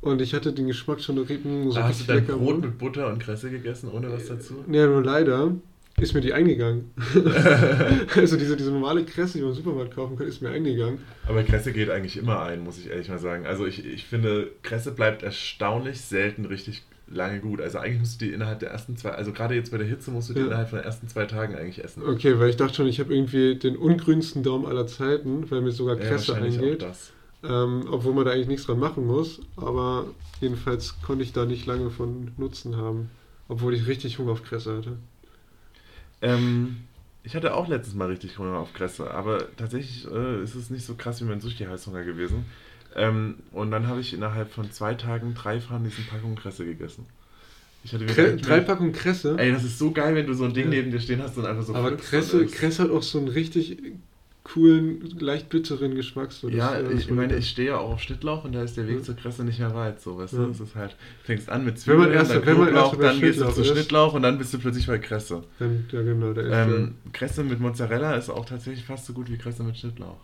Und 0.00 0.20
ich 0.22 0.34
hatte 0.34 0.52
den 0.52 0.66
Geschmack 0.66 1.00
schon 1.00 1.16
so 1.16 1.78
ah, 1.78 1.84
Hast 1.84 2.00
du 2.00 2.04
dein 2.06 2.26
Brot 2.26 2.60
mit 2.62 2.78
Butter 2.78 3.08
und 3.08 3.18
Kresse 3.18 3.50
gegessen, 3.50 3.90
ohne 3.92 4.10
was 4.10 4.26
dazu? 4.26 4.64
Ja, 4.70 4.86
nur 4.86 5.04
leider 5.04 5.54
ist 6.00 6.14
mir 6.14 6.22
die 6.22 6.32
eingegangen. 6.32 6.90
also 8.16 8.36
diese, 8.38 8.56
diese 8.56 8.72
normale 8.72 9.04
Kresse, 9.04 9.34
die 9.34 9.42
man 9.44 9.50
im 9.50 9.56
Supermarkt 9.56 9.94
kaufen 9.94 10.16
kann, 10.16 10.26
ist 10.26 10.40
mir 10.40 10.48
eingegangen. 10.48 10.98
Aber 11.28 11.42
Kresse 11.42 11.72
geht 11.72 11.90
eigentlich 11.90 12.16
immer 12.16 12.42
ein, 12.42 12.64
muss 12.64 12.78
ich 12.78 12.88
ehrlich 12.88 13.10
mal 13.10 13.18
sagen. 13.18 13.44
Also 13.44 13.66
ich, 13.66 13.84
ich 13.84 14.06
finde, 14.06 14.50
Kresse 14.62 14.92
bleibt 14.92 15.22
erstaunlich 15.22 16.00
selten 16.00 16.46
richtig 16.46 16.82
lange 17.06 17.40
gut. 17.40 17.60
Also 17.60 17.78
eigentlich 17.78 18.00
musst 18.00 18.20
du 18.20 18.26
die 18.26 18.32
innerhalb 18.32 18.60
der 18.60 18.70
ersten 18.70 18.96
zwei, 18.96 19.10
also 19.10 19.32
gerade 19.32 19.54
jetzt 19.54 19.70
bei 19.70 19.78
der 19.78 19.86
Hitze 19.86 20.10
musst 20.10 20.30
du 20.30 20.34
die 20.34 20.40
ja. 20.40 20.46
innerhalb 20.46 20.70
von 20.70 20.78
den 20.78 20.84
ersten 20.84 21.08
zwei 21.08 21.26
Tagen 21.26 21.54
eigentlich 21.54 21.82
essen. 21.82 22.02
Okay, 22.02 22.38
weil 22.38 22.50
ich 22.50 22.56
dachte 22.56 22.74
schon, 22.74 22.86
ich 22.86 23.00
habe 23.00 23.14
irgendwie 23.14 23.56
den 23.56 23.76
ungrünsten 23.76 24.42
Daumen 24.42 24.66
aller 24.66 24.86
Zeiten, 24.86 25.50
weil 25.50 25.60
mir 25.60 25.72
sogar 25.72 25.96
Kresse 25.96 26.32
ja, 26.32 26.38
eingeht. 26.38 26.86
Ähm, 27.44 27.86
obwohl 27.90 28.14
man 28.14 28.24
da 28.24 28.30
eigentlich 28.30 28.46
nichts 28.46 28.66
dran 28.66 28.78
machen 28.78 29.06
muss. 29.06 29.40
Aber 29.56 30.06
jedenfalls 30.40 31.00
konnte 31.02 31.24
ich 31.24 31.32
da 31.32 31.44
nicht 31.44 31.66
lange 31.66 31.90
von 31.90 32.30
Nutzen 32.36 32.76
haben. 32.76 33.10
Obwohl 33.48 33.74
ich 33.74 33.86
richtig 33.86 34.18
Hunger 34.18 34.32
auf 34.32 34.44
Kresse 34.44 34.76
hatte. 34.76 34.96
Ähm, 36.22 36.76
ich 37.24 37.36
hatte 37.36 37.54
auch 37.54 37.68
letztes 37.68 37.94
Mal 37.94 38.08
richtig 38.08 38.38
Hunger 38.38 38.58
auf 38.58 38.72
Kresse, 38.72 39.10
aber 39.10 39.54
tatsächlich 39.56 40.06
äh, 40.10 40.42
ist 40.42 40.54
es 40.54 40.70
nicht 40.70 40.84
so 40.84 40.94
krass 40.94 41.20
wie 41.20 41.24
mein 41.24 41.40
Sushi-Heißhunger 41.40 42.04
gewesen. 42.04 42.46
Ähm, 42.96 43.36
und 43.52 43.70
dann 43.70 43.86
habe 43.86 44.00
ich 44.00 44.14
innerhalb 44.14 44.52
von 44.52 44.70
zwei 44.70 44.94
Tagen 44.94 45.34
drei 45.34 45.60
von 45.60 45.84
diesen 45.84 46.06
Packungen 46.06 46.36
Kresse 46.36 46.64
gegessen. 46.64 47.06
Ich 47.84 47.92
hatte 47.92 48.06
Kre 48.06 48.36
drei 48.36 48.60
Packungen 48.60 48.92
Kresse? 48.92 49.36
Ey, 49.38 49.52
das 49.52 49.64
ist 49.64 49.78
so 49.78 49.90
geil, 49.90 50.14
wenn 50.14 50.26
du 50.26 50.34
so 50.34 50.44
ein 50.44 50.54
Ding 50.54 50.64
ja. 50.64 50.70
neben 50.70 50.90
dir 50.90 51.00
stehen 51.00 51.22
hast 51.22 51.36
und 51.36 51.46
einfach 51.46 51.64
so. 51.64 51.74
Aber 51.74 51.96
Kresse, 51.96 52.46
Kresse 52.46 52.84
hat 52.84 52.90
auch 52.90 53.02
so 53.02 53.18
einen 53.18 53.28
richtig 53.28 53.78
coolen, 54.44 55.16
leicht 55.18 55.48
bitteren 55.48 55.94
Geschmack. 55.94 56.32
So, 56.32 56.48
ja, 56.48 56.80
ich 56.90 57.10
meine, 57.10 57.36
ich 57.36 57.48
stehe 57.48 57.68
ja 57.68 57.78
auch 57.78 57.92
auf 57.92 58.02
Schnittlauch 58.02 58.44
und 58.44 58.52
da 58.52 58.62
ist 58.62 58.76
der 58.76 58.88
Weg 58.88 58.98
ja. 58.98 59.02
zur 59.02 59.16
Kresse 59.16 59.44
nicht 59.44 59.58
mehr 59.58 59.74
weit. 59.74 60.00
So, 60.00 60.18
weißt 60.18 60.34
ja. 60.34 60.40
du? 60.40 60.50
Es 60.50 60.60
ist 60.60 60.74
halt, 60.74 60.96
fängst 61.22 61.48
an 61.48 61.64
mit 61.64 61.78
Zwiebeln, 61.78 62.02
wenn 62.02 62.08
man 62.08 62.18
erst, 62.18 62.30
dann 62.32 62.46
wenn 62.46 62.58
man 62.58 62.74
erst 62.74 63.00
dann 63.00 63.20
gehst 63.20 63.40
du 63.40 63.50
zu 63.50 63.64
Schnittlauch 63.64 64.14
und 64.14 64.22
dann 64.22 64.38
bist 64.38 64.52
du 64.54 64.58
plötzlich 64.58 64.86
bei 64.86 64.98
Kresse. 64.98 65.42
Dann, 65.58 65.86
ja, 65.90 66.02
genau, 66.02 66.32
da 66.32 66.42
ist 66.42 66.74
ähm, 66.74 66.94
Kresse 67.12 67.44
mit 67.44 67.60
Mozzarella 67.60 68.14
ist 68.14 68.30
auch 68.30 68.44
tatsächlich 68.44 68.84
fast 68.84 69.06
so 69.06 69.12
gut 69.12 69.30
wie 69.30 69.38
Kresse 69.38 69.62
mit 69.62 69.76
Schnittlauch. 69.76 70.18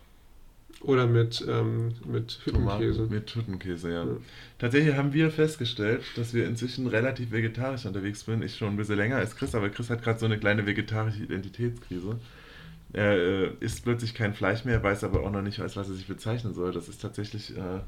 Oder 0.80 1.08
mit, 1.08 1.44
ähm, 1.48 1.92
mit 2.06 2.38
Hüttenkäse. 2.44 3.08
mit 3.10 3.34
Hüttenkäse, 3.34 3.92
ja. 3.92 4.04
ja. 4.04 4.16
Tatsächlich 4.58 4.94
haben 4.94 5.12
wir 5.12 5.30
festgestellt, 5.30 6.02
dass 6.14 6.34
wir 6.34 6.46
inzwischen 6.46 6.86
relativ 6.86 7.32
vegetarisch 7.32 7.84
unterwegs 7.84 8.24
sind. 8.24 8.44
Ich 8.44 8.56
schon 8.56 8.68
ein 8.68 8.76
bisschen 8.76 8.96
länger 8.96 9.16
als 9.16 9.34
Chris, 9.34 9.54
aber 9.56 9.70
Chris 9.70 9.90
hat 9.90 10.02
gerade 10.02 10.20
so 10.20 10.26
eine 10.26 10.38
kleine 10.38 10.66
vegetarische 10.66 11.24
Identitätskrise. 11.24 12.20
Er 12.92 13.12
äh, 13.12 13.50
isst 13.60 13.84
plötzlich 13.84 14.14
kein 14.14 14.34
Fleisch 14.34 14.64
mehr, 14.64 14.82
weiß 14.82 15.04
aber 15.04 15.24
auch 15.24 15.30
noch 15.30 15.42
nicht, 15.42 15.60
als 15.60 15.76
was 15.76 15.88
er 15.88 15.94
sich 15.94 16.06
bezeichnen 16.06 16.54
soll. 16.54 16.72
Das 16.72 16.88
ist 16.88 17.02
tatsächlich, 17.02 17.56
äh, 17.56 17.80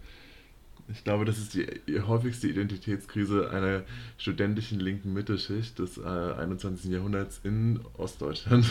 ich 0.92 1.04
glaube, 1.04 1.24
das 1.24 1.38
ist 1.38 1.54
die, 1.54 1.66
die 1.86 2.00
häufigste 2.00 2.48
Identitätskrise 2.48 3.50
einer 3.50 3.84
studentischen 4.18 4.80
linken 4.80 5.12
Mittelschicht 5.12 5.78
des 5.78 5.96
äh, 5.96 6.02
21. 6.02 6.90
Jahrhunderts 6.90 7.40
in 7.44 7.80
Ostdeutschland. 7.96 8.66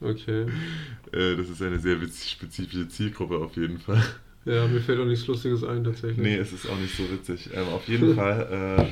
Okay. 0.00 0.46
Äh, 1.12 1.36
das 1.36 1.48
ist 1.50 1.62
eine 1.62 1.78
sehr 1.78 1.96
spezifische 2.00 2.88
Zielgruppe 2.88 3.36
auf 3.36 3.56
jeden 3.56 3.78
Fall. 3.78 4.02
Ja, 4.46 4.66
mir 4.66 4.80
fällt 4.80 4.98
auch 4.98 5.04
nichts 5.04 5.26
Lustiges 5.26 5.62
ein 5.62 5.84
tatsächlich. 5.84 6.16
Nee, 6.18 6.36
es 6.36 6.52
ist 6.52 6.66
auch 6.68 6.78
nicht 6.78 6.96
so 6.96 7.02
witzig. 7.10 7.50
Ähm, 7.54 7.68
auf 7.68 7.86
jeden 7.86 8.14
Fall 8.16 8.88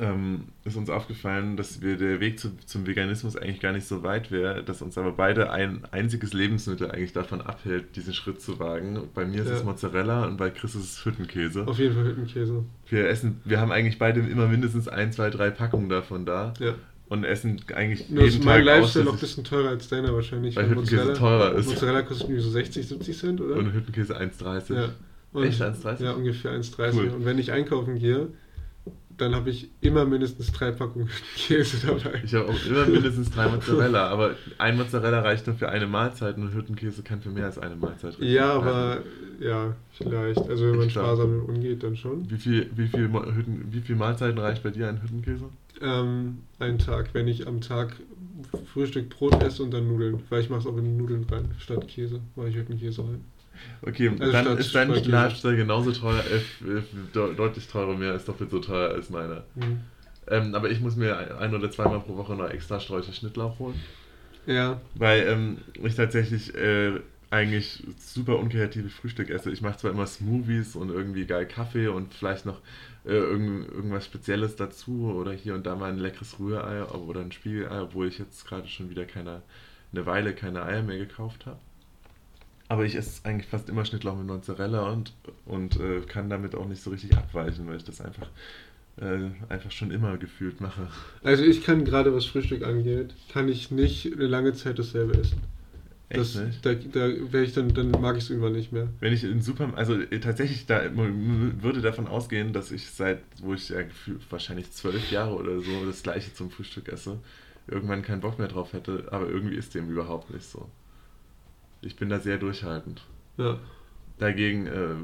äh, 0.00 0.04
ähm, 0.04 0.46
ist 0.64 0.76
uns 0.76 0.90
aufgefallen, 0.90 1.56
dass 1.56 1.80
wir 1.80 1.96
der 1.96 2.18
Weg 2.18 2.40
zu, 2.40 2.56
zum 2.66 2.84
Veganismus 2.84 3.36
eigentlich 3.36 3.60
gar 3.60 3.70
nicht 3.72 3.86
so 3.86 4.02
weit 4.02 4.32
wäre, 4.32 4.64
dass 4.64 4.82
uns 4.82 4.98
aber 4.98 5.12
beide 5.12 5.50
ein 5.52 5.84
einziges 5.92 6.32
Lebensmittel 6.32 6.90
eigentlich 6.90 7.12
davon 7.12 7.40
abhält, 7.40 7.94
diesen 7.94 8.12
Schritt 8.12 8.40
zu 8.40 8.58
wagen. 8.58 8.98
Bei 9.14 9.24
mir 9.24 9.42
ist 9.42 9.48
Ja. 9.48 9.54
es 9.54 9.64
Mozzarella 9.64 10.24
und 10.26 10.36
bei 10.36 10.50
Chris 10.50 10.74
ist 10.74 10.84
es 10.84 11.04
Hüttenkäse. 11.04 11.64
Auf 11.68 11.78
jeden 11.78 11.94
Fall 11.94 12.06
Hüttenkäse. 12.06 12.64
Wir 12.88 13.08
essen, 13.08 13.40
wir 13.44 13.60
haben 13.60 13.70
eigentlich 13.70 14.00
beide 14.00 14.18
immer 14.20 14.48
mindestens 14.48 14.88
ein, 14.88 15.12
zwei, 15.12 15.30
drei 15.30 15.50
Packungen 15.50 15.88
davon 15.88 16.26
da 16.26 16.54
Ja. 16.58 16.74
Und 17.14 17.24
essen 17.24 17.60
eigentlich 17.74 18.08
Nur 18.10 18.24
ist 18.24 18.34
jeden 18.34 18.44
mein 18.44 18.64
Tag 18.64 18.76
Lifestyle 18.76 19.04
noch 19.06 19.14
ein 19.14 19.18
bisschen 19.18 19.44
teurer 19.44 19.68
als 19.70 19.88
deiner 19.88 20.12
wahrscheinlich. 20.14 20.54
Weil 20.56 20.64
weil 20.64 20.70
Hüttenkäse 20.72 20.96
Mozzarella- 21.12 21.14
teurer 21.18 21.54
ist. 21.54 21.66
Mozzarella 21.66 22.02
kostet 22.02 22.28
irgendwie 22.28 22.42
so 22.42 22.50
60, 22.50 22.86
70 22.88 23.18
Cent, 23.18 23.40
oder? 23.40 23.56
und 23.56 23.72
Hüttenkäse 23.72 24.16
1,30. 24.16 24.74
ja. 24.74 24.88
Und, 25.32 25.44
Echt 25.44 25.60
1,30? 25.60 26.02
Ja, 26.04 26.12
ungefähr 26.12 26.52
1,30. 26.52 26.92
Cool. 26.94 27.08
Und 27.08 27.24
wenn 27.24 27.38
ich 27.38 27.50
einkaufen 27.50 27.98
gehe, 27.98 28.28
dann 29.16 29.34
habe 29.34 29.50
ich 29.50 29.68
immer 29.80 30.04
mindestens 30.04 30.50
drei 30.52 30.72
Packungen 30.72 31.08
Käse 31.36 31.86
dabei. 31.86 32.20
Ich 32.24 32.34
habe 32.34 32.48
auch 32.48 32.66
immer 32.66 32.86
mindestens 32.86 33.30
drei 33.30 33.48
Mozzarella, 33.48 34.08
aber 34.08 34.34
ein 34.58 34.76
Mozzarella 34.76 35.20
reicht 35.20 35.46
nur 35.46 35.56
für 35.56 35.68
eine 35.68 35.86
Mahlzeit 35.86 36.36
und 36.36 36.52
Hüttenkäse 36.54 37.02
kann 37.02 37.20
für 37.20 37.30
mehr 37.30 37.46
als 37.46 37.58
eine 37.58 37.76
Mahlzeit 37.76 38.14
reichen. 38.14 38.32
Ja, 38.32 38.52
aber 38.54 39.02
ja, 39.40 39.74
vielleicht. 39.92 40.38
Also 40.48 40.66
wenn 40.66 40.76
man 40.76 40.86
Ich 40.88 40.92
glaub- 40.92 41.04
sparsam 41.06 41.30
damit 41.38 41.48
umgeht, 41.48 41.82
dann 41.82 41.96
schon. 41.96 42.28
Wie 42.30 42.36
viel, 42.38 42.70
wie, 42.74 42.88
viel 42.88 43.12
Hütten, 43.12 43.68
wie 43.70 43.80
viel 43.80 43.96
Mahlzeiten 43.96 44.38
reicht 44.38 44.62
bei 44.62 44.70
dir 44.70 44.88
ein 44.88 45.02
Hüttenkäse? 45.02 45.44
Ähm, 45.80 46.38
einen 46.58 46.78
Tag, 46.78 47.10
wenn 47.12 47.28
ich 47.28 47.46
am 47.46 47.60
Tag 47.60 47.96
Frühstück 48.72 49.10
Brot 49.10 49.42
esse 49.42 49.62
und 49.62 49.72
dann 49.72 49.88
Nudeln. 49.88 50.20
Weil 50.30 50.40
ich 50.40 50.50
mache 50.50 50.60
es 50.60 50.66
auch 50.66 50.76
in 50.76 50.96
Nudeln 50.96 51.24
rein. 51.30 51.50
Statt 51.58 51.86
Käse 51.88 52.20
mache 52.36 52.48
ich 52.48 52.56
Hüttenkäse 52.56 53.02
rein. 53.02 53.24
Okay, 53.82 54.10
Also 54.18 54.32
dann 54.32 54.58
ist 54.58 54.74
dein. 54.74 54.88
Lifestyle 54.88 55.56
genauso 55.56 55.92
teuer, 55.92 56.22
äh, 56.24 56.36
äh, 56.38 56.82
de 57.14 57.34
deutlich 57.34 57.66
teurer, 57.68 57.96
mehr 57.96 58.12
als 58.12 58.24
doppelt 58.24 58.50
so 58.50 58.58
teuer 58.60 58.90
als 58.90 59.10
meiner. 59.10 59.44
Hm. 59.54 59.80
Ähm, 60.28 60.54
aber 60.54 60.70
ich 60.70 60.80
muss 60.80 60.96
mir 60.96 61.18
ein 61.18 61.32
ein 61.32 61.54
oder 61.54 61.70
zweimal 61.70 62.00
pro 62.00 62.16
Woche 62.16 62.34
noch 62.34 62.48
extra 62.48 62.80
Sträucher 62.80 63.12
Schnittlauch 63.12 63.58
holen. 63.58 63.80
Ja, 64.46 64.80
Weil 64.94 65.26
ähm, 65.26 65.58
ich 65.82 65.94
tatsächlich 65.94 66.54
äh, 66.54 67.00
eigentlich 67.30 67.82
super 67.98 68.38
unkreatives 68.38 68.92
Frühstück 68.94 69.30
esse. 69.30 69.50
Ich 69.50 69.60
mache 69.60 69.78
zwar 69.78 69.90
immer 69.90 70.06
Smoothies 70.06 70.76
und 70.76 70.90
irgendwie 70.90 71.26
geil 71.26 71.46
Kaffee 71.46 71.88
und 71.88 72.14
vielleicht 72.14 72.46
noch 72.46 72.60
äh, 73.04 73.12
irgend, 73.12 73.68
irgendwas 73.70 74.04
Spezielles 74.04 74.56
dazu 74.56 75.12
oder 75.14 75.32
hier 75.32 75.54
und 75.54 75.66
da 75.66 75.74
mal 75.74 75.90
ein 75.90 75.98
leckeres 75.98 76.38
Rührei 76.38 76.84
oder 76.84 77.20
ein 77.20 77.32
Spiegelei, 77.32 77.80
obwohl 77.80 78.08
ich 78.08 78.18
jetzt 78.18 78.46
gerade 78.46 78.68
schon 78.68 78.88
wieder 78.90 79.04
keine, 79.04 79.42
eine 79.92 80.06
Weile 80.06 80.34
keine 80.34 80.62
Eier 80.62 80.82
mehr 80.82 80.98
gekauft 80.98 81.46
habe. 81.46 81.58
Aber 82.74 82.84
ich 82.84 82.96
esse 82.96 83.24
eigentlich 83.24 83.46
fast 83.46 83.68
immer 83.68 83.84
Schnittlauch 83.84 84.16
mit 84.16 84.26
Mozzarella 84.26 84.90
und, 84.90 85.12
und 85.46 85.78
äh, 85.78 86.00
kann 86.00 86.28
damit 86.28 86.56
auch 86.56 86.66
nicht 86.66 86.82
so 86.82 86.90
richtig 86.90 87.16
abweichen, 87.16 87.68
weil 87.68 87.76
ich 87.76 87.84
das 87.84 88.00
einfach, 88.00 88.26
äh, 88.96 89.30
einfach 89.48 89.70
schon 89.70 89.92
immer 89.92 90.18
gefühlt 90.18 90.60
mache. 90.60 90.88
also 91.22 91.44
ich 91.44 91.62
kann 91.62 91.84
gerade 91.84 92.12
was 92.12 92.26
Frühstück 92.26 92.64
angeht, 92.64 93.14
kann 93.32 93.48
ich 93.48 93.70
nicht 93.70 94.12
eine 94.12 94.26
lange 94.26 94.54
Zeit 94.54 94.76
dasselbe 94.80 95.16
essen. 95.16 95.40
Das, 96.08 96.34
nicht? 96.34 96.66
da, 96.66 96.74
da 96.74 97.06
werde 97.06 97.44
ich 97.44 97.52
dann, 97.52 97.72
dann 97.72 97.92
mag 97.92 98.16
ich 98.16 98.24
es 98.24 98.30
irgendwann 98.30 98.54
nicht 98.54 98.72
mehr. 98.72 98.88
Wenn 98.98 99.12
ich 99.12 99.22
in 99.22 99.40
Supermarkt, 99.40 99.78
also 99.78 99.94
äh, 99.94 100.18
tatsächlich, 100.18 100.66
da 100.66 100.82
würde 100.96 101.80
davon 101.80 102.08
ausgehen, 102.08 102.52
dass 102.52 102.72
ich 102.72 102.90
seit, 102.90 103.20
wo 103.40 103.54
ich 103.54 103.68
ja 103.68 103.82
wahrscheinlich 104.30 104.72
zwölf 104.72 105.12
Jahre 105.12 105.36
oder 105.36 105.60
so 105.60 105.86
das 105.86 106.02
gleiche 106.02 106.34
zum 106.34 106.50
Frühstück 106.50 106.88
esse, 106.88 107.20
irgendwann 107.68 108.02
keinen 108.02 108.20
Bock 108.20 108.40
mehr 108.40 108.48
drauf 108.48 108.72
hätte, 108.72 109.06
aber 109.12 109.28
irgendwie 109.28 109.54
ist 109.54 109.76
dem 109.76 109.88
überhaupt 109.88 110.34
nicht 110.34 110.44
so. 110.44 110.68
Ich 111.84 111.96
bin 111.96 112.08
da 112.08 112.18
sehr 112.18 112.38
durchhaltend. 112.38 113.02
Ja, 113.36 113.58
Dagegen, 114.18 114.66
äh, 114.66 114.94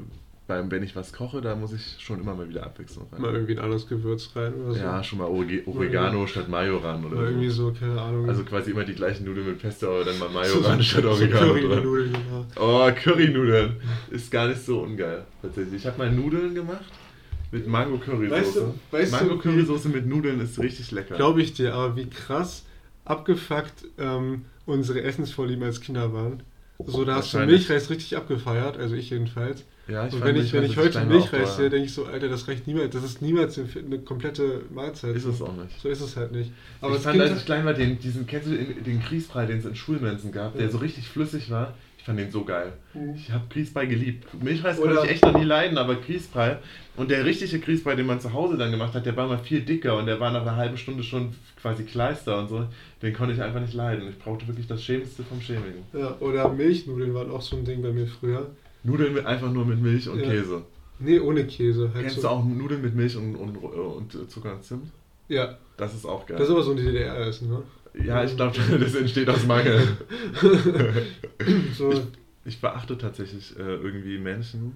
beim, 0.47 0.71
wenn 0.71 0.83
ich 0.83 0.95
was 0.95 1.11
koche, 1.13 1.41
da 1.41 1.55
muss 1.55 1.73
ich 1.73 1.97
schon 1.99 2.19
immer 2.21 2.33
mal 2.33 2.47
wieder 2.47 2.63
Abwechslung 2.65 3.07
rein. 3.11 3.21
mal 3.21 3.33
irgendwie 3.33 3.53
ein 3.53 3.59
anderes 3.59 3.87
Gewürz 3.87 4.29
rein 4.35 4.53
oder 4.53 4.73
so. 4.73 4.79
Ja, 4.79 5.03
schon 5.03 5.19
mal 5.19 5.27
Oregano 5.27 6.25
statt 6.27 6.47
Mayo 6.49 6.77
ran 6.77 7.03
Oder 7.05 7.17
oder 7.17 7.27
irgendwie 7.27 7.49
so. 7.49 7.67
so, 7.73 7.79
keine 7.79 8.01
Ahnung. 8.01 8.27
Also 8.29 8.43
quasi 8.43 8.71
immer 8.71 8.83
die 8.85 8.93
gleichen 8.95 9.25
Nudeln 9.25 9.47
mit 9.47 9.59
Pesto, 9.59 9.87
aber 9.87 10.05
dann 10.05 10.17
mal 10.19 10.29
Mayo 10.29 10.53
so, 10.61 10.63
statt 10.81 11.03
so 11.03 11.09
Oregano 11.09 11.53
dran. 11.53 11.61
Curry-Nudeln, 11.61 12.13
ja. 12.13 12.45
Oh, 12.59 12.89
Currynudeln. 12.95 13.75
Ist 14.09 14.31
gar 14.31 14.47
nicht 14.47 14.61
so 14.65 14.81
ungeil, 14.81 15.25
tatsächlich. 15.41 15.75
Ich 15.75 15.85
habe 15.85 15.97
mal 15.97 16.11
Nudeln 16.11 16.55
gemacht 16.55 16.85
mit 17.51 17.67
Mango 17.67 17.97
Currysoße. 17.97 18.31
Weißt 18.41 18.55
du- 18.55 18.73
weißt 18.91 19.11
Mango 19.11 19.37
Currysoße 19.39 19.89
mit 19.89 20.05
Nudeln 20.07 20.39
ist 20.39 20.57
richtig 20.59 20.91
lecker. 20.91 21.15
Glaube 21.15 21.41
ich 21.41 21.53
dir, 21.53 21.73
aber 21.73 21.95
wie 21.97 22.09
krass 22.09 22.65
abgefuckt 23.05 23.85
ähm, 23.97 24.45
unsere 24.65 25.01
Essensvorlieben 25.01 25.63
als 25.63 25.81
Kinder 25.81 26.13
waren. 26.13 26.43
So, 26.87 27.05
da 27.05 27.15
hast 27.15 27.33
du. 27.33 27.39
Milchreis 27.39 27.89
richtig 27.89 28.15
abgefeiert, 28.17 28.77
also 28.77 28.95
ich 28.95 29.09
jedenfalls. 29.09 29.65
ja, 29.87 30.03
Und 30.03 30.11
fand 30.11 30.25
wenn 30.25 30.35
ich, 30.35 30.53
wenn 30.53 30.63
ich 30.63 30.77
heute 30.77 31.03
Milchreis 31.05 31.57
sehe, 31.57 31.69
denke 31.69 31.85
ich 31.85 31.93
so, 31.93 32.05
Alter, 32.05 32.29
das 32.29 32.47
reicht 32.47 32.67
niemals, 32.67 32.93
das 32.93 33.03
ist 33.03 33.21
niemals 33.21 33.59
eine 33.59 33.99
komplette 33.99 34.61
Mahlzeit. 34.73 35.15
Ist 35.15 35.25
es 35.25 35.41
auch 35.41 35.53
nicht. 35.55 35.79
So 35.81 35.89
ist 35.89 36.01
es 36.01 36.15
halt 36.15 36.31
nicht. 36.31 36.51
Aber 36.79 36.95
ich 36.95 37.01
fand, 37.01 37.17
Kind 37.17 37.29
als 37.29 37.39
ich 37.39 37.45
klein 37.45 37.65
war, 37.65 37.73
den, 37.73 37.99
diesen, 37.99 38.27
kennst 38.27 38.47
du 38.47 38.55
den, 38.55 39.01
Grießbrei, 39.01 39.45
den 39.45 39.59
es 39.59 39.65
in 39.65 39.75
Schulmensen 39.75 40.31
gab, 40.31 40.53
der 40.53 40.65
Ja. 40.65 40.71
so 40.71 40.77
richtig 40.77 41.07
flüssig 41.07 41.49
war? 41.49 41.73
Ich 42.01 42.05
fand 42.07 42.17
den 42.17 42.31
so 42.31 42.43
geil. 42.43 42.73
Mhm. 42.95 43.13
Ich 43.15 43.31
habe 43.31 43.43
Grießbrei 43.47 43.85
geliebt. 43.85 44.25
Milchreis 44.43 44.79
Oder- 44.79 44.95
konnte 44.95 45.05
ich 45.05 45.11
echt 45.13 45.23
noch 45.23 45.37
nie 45.37 45.43
leiden, 45.45 45.77
aber 45.77 45.93
Grießbrei 45.93 46.57
und 46.97 47.11
der 47.11 47.23
richtige 47.25 47.59
Grießbrei, 47.59 47.93
den 47.93 48.07
man 48.07 48.19
zu 48.19 48.33
Hause 48.33 48.57
dann 48.57 48.71
gemacht 48.71 48.95
hat, 48.95 49.05
der 49.05 49.15
war 49.15 49.27
mal 49.27 49.37
viel 49.37 49.61
dicker 49.61 49.95
und 49.95 50.07
der 50.07 50.19
war 50.19 50.31
nach 50.31 50.41
einer 50.41 50.55
halben 50.55 50.77
Stunde 50.77 51.03
schon 51.03 51.35
quasi 51.61 51.83
Kleister 51.83 52.39
und 52.39 52.47
so. 52.49 52.65
Den 53.03 53.13
konnte 53.13 53.35
ich 53.35 53.41
einfach 53.41 53.61
nicht 53.61 53.75
leiden. 53.75 54.09
Ich 54.09 54.17
brauchte 54.17 54.47
wirklich 54.47 54.65
das 54.65 54.83
Schämste 54.83 55.21
vom 55.21 55.39
Schämigen. 55.41 55.83
Ja, 55.93 56.15
oder 56.19 56.49
Milchnudeln 56.49 57.13
waren 57.13 57.29
auch 57.29 57.41
so 57.43 57.55
ein 57.55 57.65
Ding 57.65 57.83
bei 57.83 57.91
mir 57.91 58.07
früher. 58.07 58.47
Nudeln 58.83 59.13
mit, 59.13 59.27
einfach 59.27 59.51
nur 59.51 59.63
mit 59.65 59.79
Milch 59.79 60.09
und 60.09 60.21
Ja. 60.21 60.25
Käse. 60.31 60.63
Nee, 60.97 61.19
ohne 61.19 61.45
Käse. 61.45 61.91
Halt 61.93 62.01
Kennst 62.05 62.15
so. 62.15 62.21
du 62.23 62.27
auch 62.29 62.43
Nudeln 62.43 62.81
mit 62.81 62.95
Milch 62.95 63.15
und, 63.15 63.35
und, 63.35 63.55
und 63.57 64.31
Zucker 64.31 64.53
und 64.53 64.63
Zimt? 64.63 64.87
Ja, 65.29 65.55
Das 65.77 65.93
ist 65.93 66.05
auch 66.07 66.25
geil. 66.25 66.37
das 66.39 66.47
ist 66.47 66.51
aber 66.51 66.63
so 66.63 66.71
ein 66.71 66.77
DDR-Essen, 66.77 67.47
ne? 67.47 67.61
Ja, 67.93 68.23
ich 68.23 68.35
glaube, 68.35 68.57
das 68.79 68.95
entsteht 68.95 69.29
aus 69.29 69.45
Mangel. 69.45 69.81
So, 71.75 71.91
Ich, 71.91 72.01
ich 72.45 72.61
beachte 72.61 72.97
tatsächlich 72.97 73.57
äh, 73.57 73.61
irgendwie 73.61 74.19
Menschen. 74.19 74.73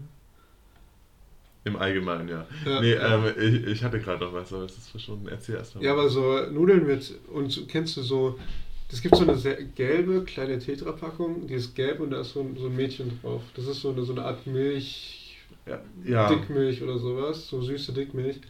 Im 1.63 1.75
Allgemeinen, 1.77 2.29
ja. 2.29 2.47
Ja. 2.65 2.81
nee, 2.81 2.93
ähm, 2.93 3.23
ich, 3.39 3.67
ich 3.67 3.83
hatte 3.83 3.99
gerade 3.99 4.23
noch 4.23 4.33
was, 4.33 4.53
aber 4.53 4.65
es 4.65 4.77
ist 4.77 4.89
verschwunden. 4.89 5.27
Erzähl 5.27 5.55
erst 5.55 5.75
mal. 5.75 5.83
ja, 5.83 5.93
aber 5.93 6.09
so 6.09 6.45
Nudeln 6.51 6.85
mit, 6.85 7.13
und 7.31 7.67
kennst 7.67 7.97
du 7.97 8.03
so, 8.03 8.37
es 8.91 9.01
gibt 9.01 9.15
so 9.15 9.23
eine 9.23 9.35
sehr 9.35 9.63
gelbe 9.63 10.23
kleine 10.25 10.59
Tetra-Packung, 10.59 11.47
die 11.47 11.55
ist 11.55 11.75
gelb 11.75 11.99
und 12.01 12.11
da 12.11 12.21
ist 12.21 12.33
so 12.33 12.41
ein, 12.41 12.55
so 12.55 12.67
ein 12.67 12.75
Mädchen 12.75 13.19
drauf. 13.21 13.41
Das 13.55 13.65
ist 13.65 13.81
so 13.81 13.91
eine, 13.91 14.03
so 14.03 14.13
eine 14.13 14.25
Art 14.25 14.45
Milch, 14.45 15.37
ja, 15.65 15.81
ja. 16.03 16.29
Dickmilch 16.29 16.83
oder 16.83 16.99
sowas, 16.99 17.47
so 17.47 17.61
süße 17.61 17.93
Dickmilch. 17.93 18.41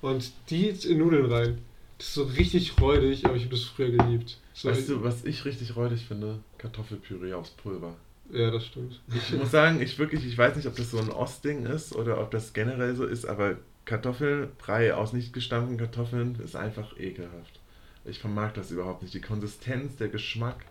Und 0.00 0.32
die 0.50 0.66
jetzt 0.66 0.84
in 0.84 0.98
Nudeln 0.98 1.26
rein. 1.26 1.58
Das 2.02 2.08
ist 2.08 2.14
so 2.14 2.24
richtig 2.24 2.80
räudig, 2.80 3.24
aber 3.26 3.36
ich 3.36 3.44
habe 3.44 3.54
das 3.54 3.62
früher 3.62 3.92
geliebt. 3.92 4.36
So, 4.54 4.68
Weißt 4.68 4.88
du, 4.88 5.04
was 5.04 5.24
ich 5.24 5.44
richtig 5.44 5.76
räudig 5.76 6.04
finde? 6.04 6.40
Kartoffelpüree 6.58 7.32
aus 7.32 7.50
Pulver. 7.50 7.94
Ja, 8.32 8.50
das 8.50 8.66
stimmt. 8.66 9.00
Ich 9.14 9.32
muss 9.38 9.52
sagen, 9.52 9.80
ich 9.80 9.96
wirklich, 10.00 10.26
ich 10.26 10.36
weiß 10.36 10.56
nicht, 10.56 10.66
ob 10.66 10.74
das 10.74 10.90
so 10.90 10.98
ein 10.98 11.10
Ostding 11.10 11.64
ist 11.64 11.94
oder 11.94 12.20
ob 12.20 12.32
das 12.32 12.54
generell 12.54 12.96
so 12.96 13.06
ist, 13.06 13.24
aber 13.24 13.56
Kartoffelbrei 13.84 14.94
aus 14.94 15.12
nicht 15.12 15.32
gestampften 15.32 15.78
Kartoffeln 15.78 16.40
ist 16.44 16.56
einfach 16.56 16.98
ekelhaft. 16.98 17.60
Ich 18.04 18.18
vermag 18.18 18.50
das 18.54 18.72
überhaupt 18.72 19.02
nicht. 19.02 19.14
Die 19.14 19.20
Konsistenz, 19.20 19.94
der 19.94 20.08
Geschmack, 20.08 20.64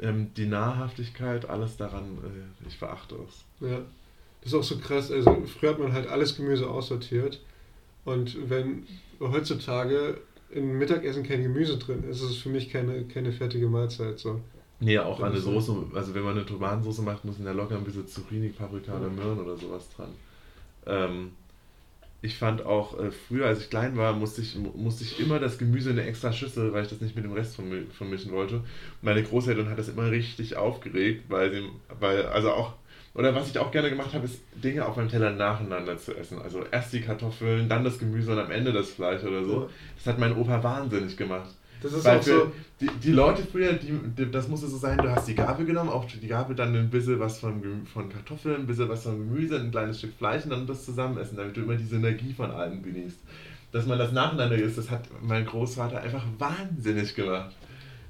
ähm, 0.00 0.32
die 0.34 0.46
Nahrhaftigkeit, 0.46 1.44
alles 1.44 1.76
daran, 1.76 2.16
äh, 2.24 2.66
ich 2.66 2.78
verachte 2.78 3.16
es. 3.28 3.44
Ja. 3.60 3.82
Das 4.40 4.52
ist 4.52 4.54
auch 4.54 4.64
so 4.64 4.78
krass. 4.78 5.10
Also 5.10 5.44
früher 5.44 5.72
hat 5.72 5.78
man 5.78 5.92
halt 5.92 6.06
alles 6.06 6.34
Gemüse 6.36 6.70
aussortiert. 6.70 7.38
Und 8.04 8.50
wenn 8.50 8.86
heutzutage 9.20 10.18
im 10.50 10.78
Mittagessen 10.78 11.22
kein 11.22 11.42
Gemüse 11.42 11.78
drin 11.78 12.04
ist, 12.10 12.20
ist 12.22 12.30
es 12.30 12.36
für 12.36 12.48
mich 12.48 12.70
keine, 12.70 13.04
keine 13.04 13.32
fertige 13.32 13.68
Mahlzeit. 13.68 14.18
So. 14.18 14.40
Nee, 14.80 14.98
auch 14.98 15.20
an 15.20 15.32
eine. 15.32 15.40
Soße, 15.40 15.74
also 15.94 16.14
wenn 16.14 16.22
man 16.24 16.36
eine 16.36 16.44
Tomatensauce 16.46 17.02
macht, 17.02 17.24
müssen 17.24 17.44
da 17.44 17.52
locker 17.52 17.76
ein 17.76 17.84
bisschen 17.84 18.06
Zucchini, 18.08 18.48
Paprika 18.48 18.98
oder 18.98 19.08
Möhren 19.08 19.38
oder 19.40 19.56
sowas 19.56 19.88
dran. 19.96 20.10
Ähm, 20.86 21.30
ich 22.20 22.36
fand 22.36 22.64
auch 22.64 22.98
äh, 23.00 23.10
früher, 23.10 23.46
als 23.46 23.60
ich 23.62 23.70
klein 23.70 23.96
war, 23.96 24.12
musste 24.12 24.42
ich, 24.42 24.56
mu- 24.56 24.72
musste 24.76 25.04
ich 25.04 25.18
immer 25.20 25.40
das 25.40 25.58
Gemüse 25.58 25.90
in 25.90 25.98
eine 25.98 26.08
extra 26.08 26.32
Schüssel, 26.32 26.72
weil 26.72 26.84
ich 26.84 26.90
das 26.90 27.00
nicht 27.00 27.16
mit 27.16 27.24
dem 27.24 27.32
Rest 27.32 27.58
vermi- 27.58 27.90
vermischen 27.90 28.32
wollte. 28.32 28.62
Meine 29.00 29.22
Großeltern 29.22 29.68
hat 29.68 29.78
das 29.78 29.88
immer 29.88 30.10
richtig 30.10 30.56
aufgeregt, 30.56 31.24
weil 31.28 31.52
sie, 31.52 31.62
weil, 32.00 32.26
also 32.26 32.52
auch, 32.52 32.74
oder 33.14 33.34
was 33.34 33.50
ich 33.50 33.58
auch 33.58 33.70
gerne 33.70 33.90
gemacht 33.90 34.14
habe, 34.14 34.24
ist 34.24 34.40
Dinge 34.54 34.86
auf 34.86 34.96
meinem 34.96 35.08
Teller 35.08 35.30
nacheinander 35.30 35.98
zu 35.98 36.16
essen. 36.16 36.40
Also 36.40 36.64
erst 36.70 36.92
die 36.92 37.02
Kartoffeln, 37.02 37.68
dann 37.68 37.84
das 37.84 37.98
Gemüse 37.98 38.32
und 38.32 38.38
am 38.38 38.50
Ende 38.50 38.72
das 38.72 38.90
Fleisch 38.90 39.22
oder 39.22 39.44
so. 39.44 39.68
Das 39.96 40.06
hat 40.06 40.18
mein 40.18 40.36
Opa 40.36 40.62
wahnsinnig 40.62 41.16
gemacht. 41.16 41.50
Das 41.82 41.92
ist 41.92 42.04
Weil 42.04 42.18
auch 42.18 42.22
für 42.22 42.30
so. 42.30 42.52
die, 42.80 42.88
die 43.02 43.12
Leute 43.12 43.42
früher, 43.42 43.72
die, 43.72 43.92
die, 44.16 44.30
das 44.30 44.48
musste 44.48 44.68
so 44.68 44.78
sein, 44.78 44.98
du 44.98 45.10
hast 45.10 45.26
die 45.26 45.34
Gabel 45.34 45.66
genommen, 45.66 45.90
auf 45.90 46.06
die 46.06 46.26
Gabel 46.26 46.54
dann 46.54 46.74
ein 46.74 46.90
bisschen 46.90 47.18
was 47.18 47.40
von, 47.40 47.84
von 47.92 48.08
Kartoffeln, 48.08 48.60
ein 48.62 48.66
bisschen 48.66 48.88
was 48.88 49.02
von 49.02 49.18
Gemüse, 49.18 49.58
ein 49.58 49.72
kleines 49.72 49.98
Stück 49.98 50.14
Fleisch 50.16 50.44
und 50.44 50.50
dann 50.50 50.66
das 50.66 50.84
zusammen 50.84 51.18
essen, 51.18 51.36
damit 51.36 51.56
du 51.56 51.62
immer 51.62 51.74
die 51.74 51.84
Synergie 51.84 52.32
von 52.32 52.50
allem 52.52 52.82
genießt. 52.82 53.18
Dass 53.72 53.86
man 53.86 53.98
das 53.98 54.12
nacheinander 54.12 54.56
isst, 54.56 54.78
das 54.78 54.90
hat 54.90 55.08
mein 55.22 55.44
Großvater 55.44 56.00
einfach 56.00 56.24
wahnsinnig 56.38 57.14
gemacht. 57.14 57.54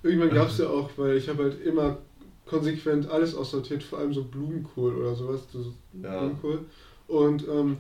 Irgendwann 0.03 0.31
gab 0.31 0.49
es 0.49 0.59
ja 0.59 0.67
auch, 0.67 0.91
weil 0.97 1.17
ich 1.17 1.29
habe 1.29 1.45
halt 1.45 1.65
immer 1.65 1.99
konsequent 2.47 3.09
alles 3.09 3.35
aussortiert, 3.35 3.83
vor 3.83 3.99
allem 3.99 4.13
so 4.13 4.25
Blumenkohl 4.25 4.95
oder 4.97 5.15
sowas. 5.15 5.41
So 5.53 5.73
Ja. 6.03 6.19
Blumenkohl. 6.21 6.61
Und, 7.09 7.47
ähm, 7.49 7.77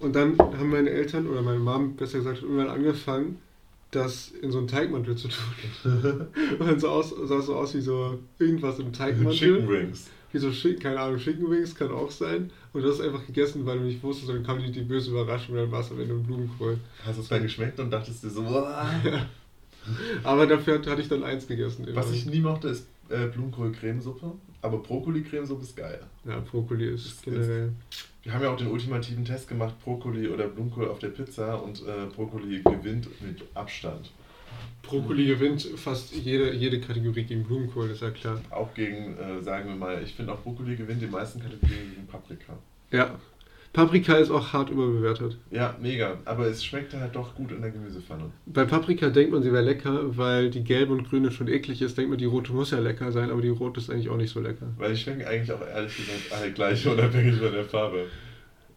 und 0.00 0.14
dann 0.16 0.38
haben 0.38 0.70
meine 0.70 0.90
Eltern 0.90 1.26
oder 1.28 1.42
meine 1.42 1.58
Mom 1.60 1.96
besser 1.96 2.18
gesagt 2.18 2.42
irgendwann 2.42 2.68
angefangen, 2.68 3.38
das 3.92 4.32
in 4.40 4.50
so 4.50 4.58
einen 4.58 4.68
Teigmantel 4.68 5.16
zu 5.16 5.28
tun. 5.28 5.44
Und 6.58 6.66
dann 6.66 6.80
sah, 6.80 6.88
aus, 6.88 7.14
sah 7.24 7.38
es 7.38 7.46
so 7.46 7.54
aus 7.54 7.74
wie 7.74 7.80
so 7.82 8.18
irgendwas 8.38 8.78
im 8.78 8.90
Teigmantel. 8.92 9.36
Chicken 9.36 9.68
Wings. 9.68 10.08
Wie 10.32 10.38
so 10.38 10.50
keine 10.80 10.98
Ahnung, 10.98 11.18
Chicken 11.18 11.50
Wings 11.50 11.74
kann 11.74 11.92
auch 11.92 12.10
sein. 12.10 12.50
Und 12.72 12.82
das 12.82 12.94
ist 12.94 13.00
einfach 13.02 13.24
gegessen, 13.26 13.66
weil 13.66 13.78
du 13.78 13.84
nicht 13.84 14.02
wusstest, 14.02 14.30
dann 14.30 14.42
kam 14.42 14.60
die, 14.60 14.72
die 14.72 14.80
böse 14.80 15.10
Überraschung, 15.10 15.56
dann 15.56 15.70
war 15.70 15.80
es 15.80 15.90
am 15.90 16.00
Ende 16.00 16.14
ein 16.14 16.22
Blumenkohl. 16.22 16.78
Hast 17.04 17.18
du 17.18 17.22
es 17.22 17.28
dann 17.28 17.42
geschmeckt 17.42 17.78
und 17.80 17.90
dachtest 17.90 18.24
dir 18.24 18.30
so, 18.30 18.40
"Uah." 18.40 18.86
Aber 20.22 20.46
dafür 20.46 20.80
hatte 20.86 21.02
ich 21.02 21.08
dann 21.08 21.22
eins 21.22 21.46
gegessen. 21.46 21.86
was 21.92 22.06
immerhin. 22.06 22.14
ich 22.14 22.26
nie 22.26 22.40
mochte, 22.40 22.68
ist 22.68 22.86
äh, 23.12 23.26
Blumenkohl-Cremesuppe. 23.28 24.32
Aber 24.62 24.78
Brokkoli-Cremesuppe 24.78 25.62
ist 25.62 25.76
geil. 25.76 26.00
Ja, 26.24 26.38
Brokkoli 26.40 26.86
ist 26.94 27.06
Ist- 27.06 27.22
generell. 27.24 27.72
Wir 28.22 28.32
haben 28.32 28.42
ja 28.44 28.52
auch 28.52 28.56
den 28.56 28.68
ultimativen 28.68 29.24
Test 29.24 29.48
gemacht, 29.48 29.74
Brokkoli 29.82 30.28
oder 30.28 30.46
Blumenkohl 30.46 30.86
auf 30.88 31.00
der 31.00 31.08
Pizza 31.08 31.56
und 31.60 31.82
äh, 31.82 32.06
Brokkoli 32.14 32.62
gewinnt 32.62 33.08
mit 33.20 33.42
Abstand. 33.54 34.12
Brokkoli 34.82 35.26
gewinnt 35.26 35.62
fast 35.76 36.12
jede, 36.14 36.52
jede 36.54 36.80
Kategorie 36.80 37.24
gegen 37.24 37.42
Blumenkohl, 37.42 37.90
ist 37.90 38.02
ja 38.02 38.10
klar. 38.10 38.40
Auch 38.50 38.72
gegen, 38.74 39.16
äh, 39.18 39.42
sagen 39.42 39.68
wir 39.70 39.76
mal, 39.76 40.00
ich 40.02 40.14
finde 40.14 40.32
auch 40.32 40.40
Brokkoli 40.40 40.76
gewinnt 40.76 41.02
die 41.02 41.06
meisten 41.06 41.40
Kategorien 41.40 41.90
gegen 41.94 42.06
Paprika. 42.06 42.52
Ja. 42.92 43.18
Paprika 43.72 44.14
ist 44.16 44.30
auch 44.30 44.52
hart 44.52 44.68
überbewertet. 44.68 45.38
Ja, 45.50 45.74
mega. 45.80 46.18
Aber 46.26 46.46
es 46.46 46.62
schmeckt 46.62 46.92
halt 46.92 47.16
doch 47.16 47.34
gut 47.34 47.52
in 47.52 47.62
der 47.62 47.70
Gemüsepfanne. 47.70 48.30
Bei 48.44 48.64
Paprika 48.64 49.08
denkt 49.08 49.32
man, 49.32 49.42
sie 49.42 49.52
wäre 49.52 49.64
lecker, 49.64 50.16
weil 50.16 50.50
die 50.50 50.62
gelbe 50.62 50.92
und 50.92 51.08
grüne 51.08 51.30
schon 51.30 51.48
eklig 51.48 51.80
ist. 51.80 51.96
Denkt 51.96 52.10
man, 52.10 52.18
die 52.18 52.26
rote 52.26 52.52
muss 52.52 52.70
ja 52.70 52.80
lecker 52.80 53.12
sein, 53.12 53.30
aber 53.30 53.40
die 53.40 53.48
rote 53.48 53.80
ist 53.80 53.88
eigentlich 53.88 54.10
auch 54.10 54.18
nicht 54.18 54.32
so 54.32 54.40
lecker. 54.40 54.66
Weil 54.76 54.92
die 54.92 54.98
schmecken 54.98 55.24
eigentlich 55.24 55.52
auch 55.52 55.66
ehrlich 55.66 55.96
gesagt 55.96 56.32
alle 56.32 56.52
gleich, 56.52 56.86
unabhängig 56.86 57.36
von 57.36 57.52
der 57.52 57.64
Farbe. 57.64 58.06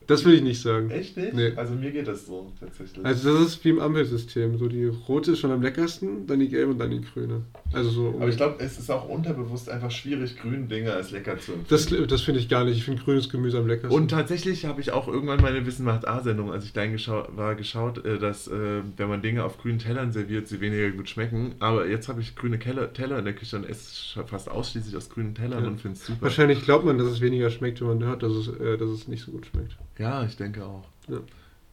Das 0.07 0.23
will 0.25 0.33
ich 0.35 0.41
nicht 0.41 0.61
sagen. 0.61 0.89
Echt 0.91 1.17
nicht? 1.17 1.33
Nee. 1.33 1.53
Also 1.55 1.73
mir 1.73 1.91
geht 1.91 2.07
das 2.07 2.25
so 2.25 2.51
tatsächlich. 2.59 3.03
Also 3.05 3.33
das 3.37 3.47
ist 3.47 3.65
wie 3.65 3.69
im 3.69 3.79
Ampelsystem. 3.79 4.57
So 4.57 4.67
die 4.67 4.85
rote 4.85 5.31
ist 5.31 5.39
schon 5.39 5.51
am 5.51 5.61
leckersten, 5.61 6.27
dann 6.27 6.39
die 6.39 6.49
gelbe 6.49 6.71
und 6.73 6.79
dann 6.79 6.91
die 6.91 7.01
grüne. 7.01 7.41
Also 7.73 7.89
so. 7.89 8.09
Aber 8.19 8.27
ich 8.29 8.37
glaube, 8.37 8.55
es 8.59 8.77
ist 8.77 8.89
auch 8.91 9.07
unterbewusst 9.09 9.69
einfach 9.69 9.91
schwierig, 9.91 10.37
grüne 10.37 10.67
Dinge 10.67 10.93
als 10.93 11.11
lecker 11.11 11.37
zu 11.39 11.53
empfinden. 11.53 11.65
das, 11.69 12.07
das 12.09 12.21
finde 12.21 12.39
ich 12.39 12.49
gar 12.49 12.63
nicht. 12.65 12.77
Ich 12.77 12.83
finde 12.85 13.01
grünes 13.03 13.29
Gemüse 13.29 13.57
am 13.57 13.67
leckersten. 13.67 13.99
Und 13.99 14.09
tatsächlich 14.09 14.65
habe 14.65 14.81
ich 14.81 14.91
auch 14.91 15.07
irgendwann 15.07 15.41
meine 15.41 15.65
Wissen 15.65 15.85
macht 15.85 16.07
A-Sendung, 16.07 16.51
als 16.51 16.65
ich 16.65 16.73
klein 16.73 16.91
geschau 16.91 17.27
war, 17.35 17.55
geschaut, 17.55 18.05
äh, 18.05 18.19
dass 18.19 18.47
äh, 18.47 18.81
wenn 18.97 19.09
man 19.09 19.21
Dinge 19.21 19.43
auf 19.43 19.57
grünen 19.57 19.79
Tellern 19.79 20.11
serviert, 20.11 20.47
sie 20.47 20.61
weniger 20.61 20.89
gut 20.91 21.09
schmecken. 21.09 21.55
Aber 21.59 21.87
jetzt 21.87 22.07
habe 22.09 22.21
ich 22.21 22.35
grüne 22.35 22.59
Teller 22.59 23.19
in 23.19 23.25
der 23.25 23.33
Küche 23.33 23.55
und 23.55 23.67
esse 23.67 24.23
fast 24.25 24.49
ausschließlich 24.49 24.95
aus 24.95 25.09
grünen 25.09 25.33
Tellern 25.35 25.63
Ja. 25.63 25.69
und 25.69 25.81
finde 25.81 25.97
es 25.97 26.05
super. 26.05 26.21
Wahrscheinlich 26.23 26.63
glaubt 26.63 26.85
man, 26.85 26.97
dass 26.97 27.07
es 27.07 27.21
weniger 27.21 27.49
schmeckt, 27.49 27.81
wenn 27.81 27.87
man 27.87 28.03
hört, 28.03 28.23
dass 28.23 28.31
es, 28.33 28.47
äh, 28.47 28.77
dass 28.77 28.89
es 28.89 29.07
nicht 29.07 29.23
so 29.23 29.31
gut 29.31 29.45
schmeckt. 29.47 29.75
Ja, 29.97 30.23
ich 30.23 30.35
denke 30.35 30.65
auch. 30.65 30.83
Ja. 31.07 31.19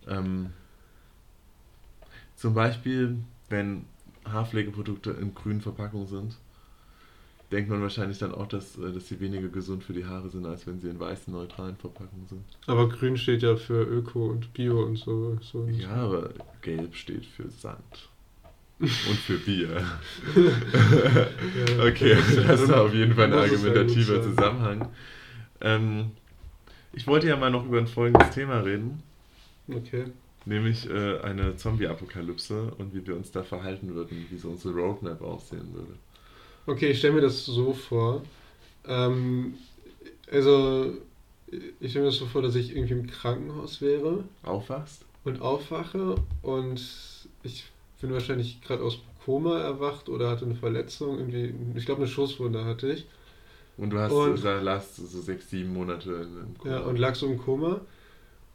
Ähm, 0.09 0.51
zum 2.37 2.55
Beispiel, 2.55 3.19
wenn 3.49 3.85
Haarpflegeprodukte 4.25 5.11
in 5.13 5.35
grünen 5.35 5.61
Verpackungen 5.61 6.07
sind, 6.07 6.37
denkt 7.51 7.69
man 7.71 7.83
wahrscheinlich 7.83 8.19
dann 8.19 8.33
auch, 8.35 8.47
dass, 8.47 8.79
äh, 8.79 8.93
dass 8.93 9.09
sie 9.09 9.21
weniger 9.21 9.49
gesund 9.49 9.85
für 9.85 9.93
die 9.93 10.07
Haare 10.07 10.29
sind, 10.31 10.47
als 10.47 10.67
wenn 10.67 10.81
sie 10.81 10.89
in 10.89 10.99
weißen, 10.99 11.33
neutralen 11.33 11.77
Verpackungen 11.77 12.27
sind. 12.29 12.43
Aber 12.67 12.89
grün 12.89 13.17
steht 13.17 13.43
ja 13.43 13.57
für 13.57 13.83
Öko 13.83 14.27
und 14.27 14.53
Bio 14.55 14.83
und 14.85 14.97
so. 14.97 15.39
so 15.43 15.67
Ja, 15.67 15.95
aber 15.95 16.31
gelb 16.63 16.95
steht 16.95 17.27
für 17.27 17.49
Sand. 17.51 18.09
Und 18.81 18.91
für 18.91 19.39
Bier. 19.39 19.69
Ja, 20.35 21.85
Okay, 21.85 22.17
das 22.47 22.61
ist 22.61 22.73
auf 22.73 22.93
jeden 22.95 23.15
Fall 23.15 23.27
ein 23.27 23.33
argumentativer. 23.35 24.23
Zusammenhang. 24.23 24.89
Ähm, 25.61 26.11
ich 26.93 27.07
wollte 27.07 27.29
ja 27.29 27.37
mal 27.37 27.51
noch 27.51 27.65
über 27.67 27.79
ein 27.79 27.87
folgendes 27.87 28.31
Thema 28.31 28.61
reden, 28.61 29.03
Okay. 29.71 30.05
nämlich 30.45 30.89
äh, 30.89 31.19
eine 31.21 31.57
Zombie-Apokalypse 31.57 32.75
und 32.79 32.95
wie 32.95 33.05
wir 33.07 33.17
uns 33.17 33.31
da 33.33 33.43
verhalten 33.43 33.95
würden, 33.95 34.27
wie 34.31 34.39
so 34.39 34.51
unsere 34.51 34.75
Roadmap 34.75 35.21
aussehen 35.23 35.73
würde. 35.75 35.99
Okay, 36.67 36.91
ich 36.91 36.99
stelle 36.99 37.15
mir 37.15 37.21
das 37.21 37.45
so 37.45 37.73
vor. 37.73 38.23
Ähm, 38.87 39.55
also, 40.31 40.95
ich 41.81 41.91
stelle 41.91 42.07
mir 42.07 42.11
das 42.11 42.19
so 42.19 42.27
vor, 42.27 42.43
dass 42.43 42.55
ich 42.57 42.77
irgendwie 42.77 42.95
im 42.95 43.07
Krankenhaus 43.09 43.81
wäre 43.83 44.25
Aufwachst? 44.45 45.05
und 45.25 45.41
aufwache 45.41 46.17
und 46.43 46.83
ich 47.43 47.65
bin 48.01 48.13
wahrscheinlich 48.13 48.61
gerade 48.63 48.83
aus 48.83 49.01
Koma 49.25 49.61
erwacht 49.61 50.09
oder 50.09 50.31
hatte 50.31 50.45
eine 50.47 50.55
Verletzung, 50.57 51.19
irgendwie, 51.19 51.55
ich 51.79 51.87
glaube 51.87 52.03
eine 52.03 52.11
Schusswunde 52.11 52.65
hatte 52.65 52.93
ich. 52.93 53.07
Und 53.77 53.91
du 53.91 53.99
hast 53.99 54.13
Und- 54.13 54.45
da 54.45 54.61
last 54.61 54.97
so 54.97 55.21
sechs, 55.21 55.51
sieben 55.51 55.73
Monate 55.73 56.27
im 56.45 56.57
Koma. 56.59 56.75
Ja, 56.75 56.81
und 56.83 56.99
lag 56.99 57.15
so 57.15 57.27
im 57.27 57.39
Koma. 57.39 57.81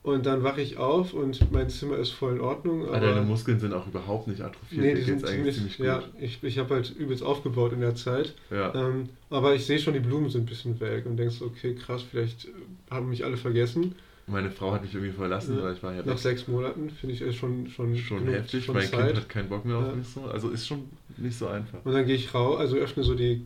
Und 0.04 0.26
dann 0.26 0.42
wache 0.42 0.62
ich 0.62 0.78
auf 0.78 1.14
und 1.14 1.52
mein 1.52 1.70
Zimmer 1.70 1.98
ist 1.98 2.12
voll 2.12 2.34
in 2.36 2.40
Ordnung. 2.40 2.84
Aber 2.88 2.96
Aber 2.98 3.08
deine 3.08 3.22
Muskeln 3.26 3.60
sind 3.60 3.74
auch 3.74 3.88
überhaupt 3.88 4.28
nicht 4.28 4.40
atrophiert. 4.42 4.82
nee, 4.82 4.94
die 4.96 5.02
sind 5.02 5.28
eigentlich 5.28 5.56
ziemlich, 5.56 5.78
gut. 5.78 5.86
ja, 5.86 6.02
ich, 6.18 6.42
ich 6.44 6.58
habe 6.60 6.76
halt 6.76 6.96
übelst 6.98 7.24
aufgebaut 7.24 7.74
in 7.74 7.82
der 7.82 7.96
Zeit. 7.96 8.34
Ja. 8.50 8.74
Ähm, 8.74 9.10
aber 9.30 9.54
ich 9.54 9.66
sehe 9.66 9.80
schon, 9.80 9.94
die 9.96 10.00
Blumen 10.00 10.30
sind 10.30 10.44
ein 10.44 10.46
bisschen 10.46 10.80
welk 10.80 11.06
und 11.08 11.18
denkst, 11.18 11.42
okay, 11.42 11.76
krass, 11.76 12.04
vielleicht 12.10 12.48
haben 12.90 13.10
mich 13.10 13.26
alle 13.26 13.36
vergessen. 13.36 13.96
Meine 14.28 14.50
Frau 14.52 14.72
hat 14.72 14.82
mich 14.82 14.94
irgendwie 14.94 15.14
verlassen, 15.14 15.58
weil 15.62 15.74
ich 15.74 15.84
war 15.84 15.92
ja 15.94 16.00
Nach 16.00 16.08
weg. 16.14 16.18
sechs 16.20 16.48
Monaten 16.48 16.90
finde 16.90 17.16
ich 17.16 17.22
es 17.22 17.36
schon, 17.36 17.68
schon, 17.70 17.96
Schon 17.98 18.20
genug- 18.26 18.36
heftig. 18.36 18.64
schon 18.66 18.76
mein 18.76 18.86
Zeit. 18.88 19.06
Kind 19.08 19.18
hat 19.18 19.30
keinen 19.30 19.50
Bock 19.50 19.66
mehr 19.66 19.78
auf 19.78 19.88
Ja. 19.88 19.94
mich 19.96 20.08
so. 20.08 20.22
Also 20.22 20.50
ist 20.50 20.68
schon 20.68 20.84
nicht 21.18 21.38
so 21.38 21.48
einfach. 21.48 21.80
Und 21.84 21.94
dann 21.94 22.06
gehe 22.06 22.16
ich 22.16 22.34
raus, 22.34 22.60
also 22.60 22.78
öffne 22.78 23.04
so 23.04 23.14
die 23.16 23.42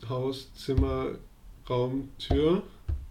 Krankenhaus, 0.00 0.52
Zimmer, 0.54 1.12
Raumtür 1.68 2.62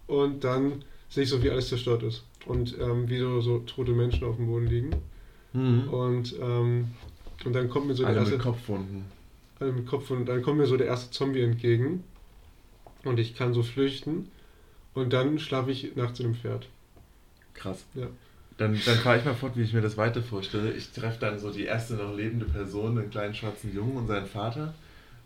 und 0.06 0.44
dann 0.44 0.84
sehe 1.08 1.24
ich 1.24 1.30
so, 1.30 1.42
wie 1.42 1.50
alles 1.50 1.68
zerstört 1.68 2.02
ist. 2.02 2.24
Und 2.46 2.76
ähm, 2.78 3.08
wie 3.08 3.18
so, 3.18 3.40
so 3.40 3.58
tote 3.60 3.92
Menschen 3.92 4.24
auf 4.24 4.36
dem 4.36 4.46
Boden 4.46 4.66
liegen. 4.66 4.90
Und, 5.54 6.34
ähm, 6.40 6.88
und 7.44 7.52
dann 7.54 7.68
kommt 7.70 7.86
mir 7.86 7.94
so 7.94 8.02
der 8.02 8.10
Alle 8.10 8.18
erste. 8.20 8.34
mit 8.34 8.42
Kopfwunden. 8.42 9.04
alle 9.60 9.70
mit 9.72 9.86
Kopf 9.86 10.10
und 10.10 10.26
dann 10.26 10.42
kommt 10.42 10.58
mir 10.58 10.66
so 10.66 10.76
der 10.76 10.88
erste 10.88 11.12
Zombie 11.12 11.42
entgegen 11.42 12.02
und 13.04 13.20
ich 13.20 13.36
kann 13.36 13.54
so 13.54 13.62
flüchten 13.62 14.30
und 14.94 15.12
dann 15.12 15.38
schlafe 15.38 15.70
ich 15.70 15.94
nachts 15.94 16.18
in 16.18 16.26
einem 16.26 16.34
Pferd. 16.34 16.66
Krass. 17.54 17.84
Ja. 17.94 18.08
Dann, 18.58 18.78
dann 18.84 18.96
fahre 18.98 19.18
ich 19.18 19.24
mal 19.24 19.34
fort, 19.34 19.56
wie 19.56 19.62
ich 19.62 19.72
mir 19.72 19.80
das 19.80 19.96
weiter 19.96 20.22
vorstelle. 20.22 20.72
Ich 20.72 20.90
treffe 20.90 21.20
dann 21.20 21.38
so 21.38 21.50
die 21.50 21.64
erste 21.64 21.94
noch 21.94 22.14
lebende 22.16 22.46
Person, 22.46 22.98
einen 22.98 23.10
kleinen 23.10 23.34
schwarzen 23.36 23.72
Jungen 23.72 23.96
und 23.96 24.08
seinen 24.08 24.26
Vater. 24.26 24.74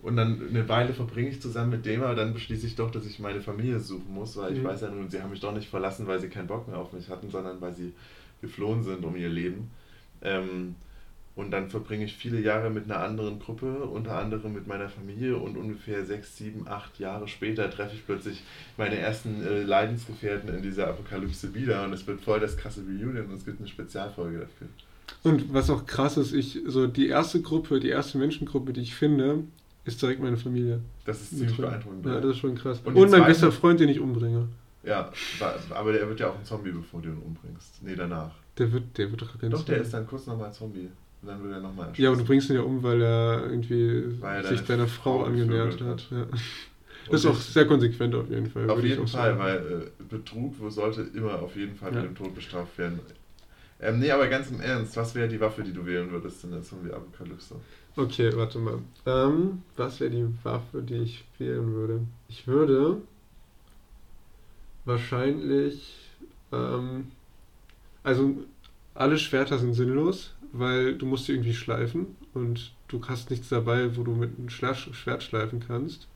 Und 0.00 0.16
dann 0.16 0.40
eine 0.48 0.68
Weile 0.68 0.92
verbringe 0.94 1.28
ich 1.30 1.42
zusammen 1.42 1.70
mit 1.70 1.84
dem, 1.86 2.02
aber 2.02 2.14
dann 2.14 2.32
beschließe 2.32 2.66
ich 2.66 2.76
doch, 2.76 2.90
dass 2.90 3.04
ich 3.04 3.18
meine 3.18 3.40
Familie 3.40 3.80
suchen 3.80 4.14
muss, 4.14 4.36
weil 4.36 4.52
ich 4.52 4.60
Mhm. 4.60 4.64
weiß 4.64 4.82
ja 4.82 4.90
nun, 4.90 5.10
sie 5.10 5.20
haben 5.20 5.30
mich 5.30 5.40
doch 5.40 5.52
nicht 5.52 5.68
verlassen, 5.68 6.06
weil 6.06 6.20
sie 6.20 6.28
keinen 6.28 6.46
Bock 6.46 6.68
mehr 6.68 6.78
auf 6.78 6.92
mich 6.92 7.08
hatten, 7.08 7.30
sondern 7.30 7.60
weil 7.60 7.74
sie 7.74 7.92
geflohen 8.40 8.84
sind 8.84 9.04
um 9.04 9.16
ihr 9.16 9.28
Leben. 9.28 9.70
Ähm, 10.22 10.76
und 11.34 11.52
dann 11.52 11.70
verbringe 11.70 12.04
ich 12.04 12.16
viele 12.16 12.40
Jahre 12.40 12.68
mit 12.70 12.84
einer 12.84 12.98
anderen 13.00 13.38
Gruppe, 13.38 13.84
unter 13.84 14.18
anderem 14.18 14.54
mit 14.54 14.66
meiner 14.66 14.88
Familie 14.88 15.36
und 15.36 15.56
ungefähr 15.56 16.04
sechs, 16.04 16.36
sieben, 16.36 16.66
acht 16.68 16.98
Jahre 16.98 17.28
später 17.28 17.70
treffe 17.70 17.94
ich 17.94 18.04
plötzlich 18.06 18.42
meine 18.76 18.96
ersten 18.96 19.42
äh, 19.44 19.62
Leidensgefährten 19.62 20.48
in 20.52 20.62
dieser 20.62 20.88
Apokalypse 20.88 21.54
wieder 21.54 21.84
und 21.84 21.92
es 21.92 22.06
wird 22.08 22.20
voll 22.22 22.40
das 22.40 22.56
krasse 22.56 22.80
Reunion 22.82 23.26
und 23.26 23.34
es 23.34 23.44
gibt 23.44 23.60
eine 23.60 23.68
Spezialfolge 23.68 24.38
dafür. 24.40 24.68
Und 25.22 25.52
was 25.52 25.70
auch 25.70 25.86
krass 25.86 26.16
ist, 26.16 26.32
ich 26.32 26.60
so 26.66 26.86
die 26.88 27.08
erste 27.08 27.40
Gruppe, 27.40 27.78
die 27.80 27.88
erste 27.88 28.18
Menschengruppe, 28.18 28.72
die 28.72 28.82
ich 28.82 28.94
finde, 28.96 29.44
ist 29.84 30.00
direkt 30.02 30.22
meine 30.22 30.36
Familie. 30.36 30.80
Das 31.04 31.20
ist 31.20 31.30
ziemlich 31.36 31.56
beeindruckend. 31.56 32.04
Ja, 32.06 32.20
das 32.20 32.32
ist 32.32 32.38
schon 32.38 32.54
krass. 32.54 32.80
Und 32.84 32.94
Und, 32.94 33.10
mein 33.10 33.24
bester 33.24 33.50
Freund, 33.52 33.80
den 33.80 33.88
ich 33.88 34.00
umbringe. 34.00 34.48
Ja, 34.84 35.10
aber 35.70 35.92
der 35.92 36.08
wird 36.08 36.20
ja 36.20 36.28
auch 36.30 36.38
ein 36.38 36.44
Zombie, 36.44 36.70
bevor 36.70 37.02
du 37.02 37.08
ihn 37.08 37.18
umbringst. 37.18 37.82
Nee, 37.82 37.94
danach. 37.96 38.30
Der 38.56 38.72
wird, 38.72 38.96
der 38.96 39.10
wird 39.10 39.22
doch 39.22 39.38
kein 39.38 39.50
Doch, 39.50 39.64
der 39.64 39.76
Zombie. 39.76 39.86
ist 39.86 39.94
dann 39.94 40.06
kurz 40.06 40.26
nochmal 40.26 40.52
Zombie. 40.52 40.88
Und 41.20 41.28
dann 41.28 41.42
wird 41.42 41.52
er 41.52 41.60
nochmal 41.60 41.90
Ja, 41.96 42.10
aber 42.10 42.18
du 42.18 42.24
bringst 42.24 42.48
ihn 42.48 42.56
ja 42.56 42.62
um, 42.62 42.82
weil 42.82 43.02
er 43.02 43.44
irgendwie 43.50 44.04
Weil 44.20 44.44
sich 44.46 44.60
deine 44.60 44.78
deiner 44.82 44.88
Frau 44.88 45.18
Frau 45.20 45.24
angenähert 45.24 45.72
gevögelt 45.78 46.10
hat. 46.10 46.10
Ja. 46.10 46.26
Das 47.10 47.20
ist 47.20 47.26
auch 47.26 47.36
sehr 47.36 47.66
konsequent 47.66 48.14
auf 48.14 48.28
jeden 48.28 48.46
Fall. 48.50 48.68
Auf 48.70 48.82
jeden 48.84 49.06
Fall, 49.06 49.30
sagen. 49.34 49.38
weil 49.38 49.56
äh, 49.56 50.02
Betrug 50.08 50.54
sollte 50.68 51.02
immer 51.14 51.40
auf 51.42 51.56
jeden 51.56 51.74
Fall 51.74 51.92
Ja. 51.94 52.02
mit 52.02 52.10
dem 52.10 52.14
Tod 52.14 52.34
bestraft 52.34 52.76
werden. 52.78 53.00
Ähm, 53.80 54.00
nee, 54.00 54.10
aber 54.10 54.28
ganz 54.28 54.50
im 54.50 54.60
Ernst, 54.60 54.96
was 54.96 55.14
wäre 55.14 55.28
die 55.28 55.40
Waffe, 55.40 55.62
die 55.62 55.72
du 55.72 55.86
wählen 55.86 56.10
würdest 56.10 56.42
in 56.44 56.50
der 56.50 56.62
Zombie-Apokalypse? 56.62 57.56
Okay, 57.96 58.32
warte 58.36 58.58
mal. 58.58 58.78
Ähm, 59.06 59.62
was 59.76 60.00
wäre 60.00 60.10
die 60.10 60.26
Waffe, 60.44 60.82
die 60.82 60.96
ich 60.96 61.24
wählen 61.38 61.72
würde? 61.72 62.00
Ich 62.28 62.46
würde 62.46 63.02
wahrscheinlich. 64.84 65.94
Ähm, 66.52 67.08
also, 68.02 68.36
alle 68.94 69.18
Schwerter 69.18 69.58
sind 69.58 69.74
sinnlos, 69.74 70.34
weil 70.52 70.96
du 70.96 71.06
musst 71.06 71.26
sie 71.26 71.32
irgendwie 71.32 71.54
schleifen 71.54 72.16
und 72.34 72.72
du 72.88 73.00
hast 73.06 73.30
nichts 73.30 73.48
dabei, 73.48 73.96
wo 73.96 74.02
du 74.02 74.12
mit 74.12 74.38
einem 74.38 74.48
Schwert 74.48 75.22
schleifen 75.22 75.60
kannst. 75.66 76.08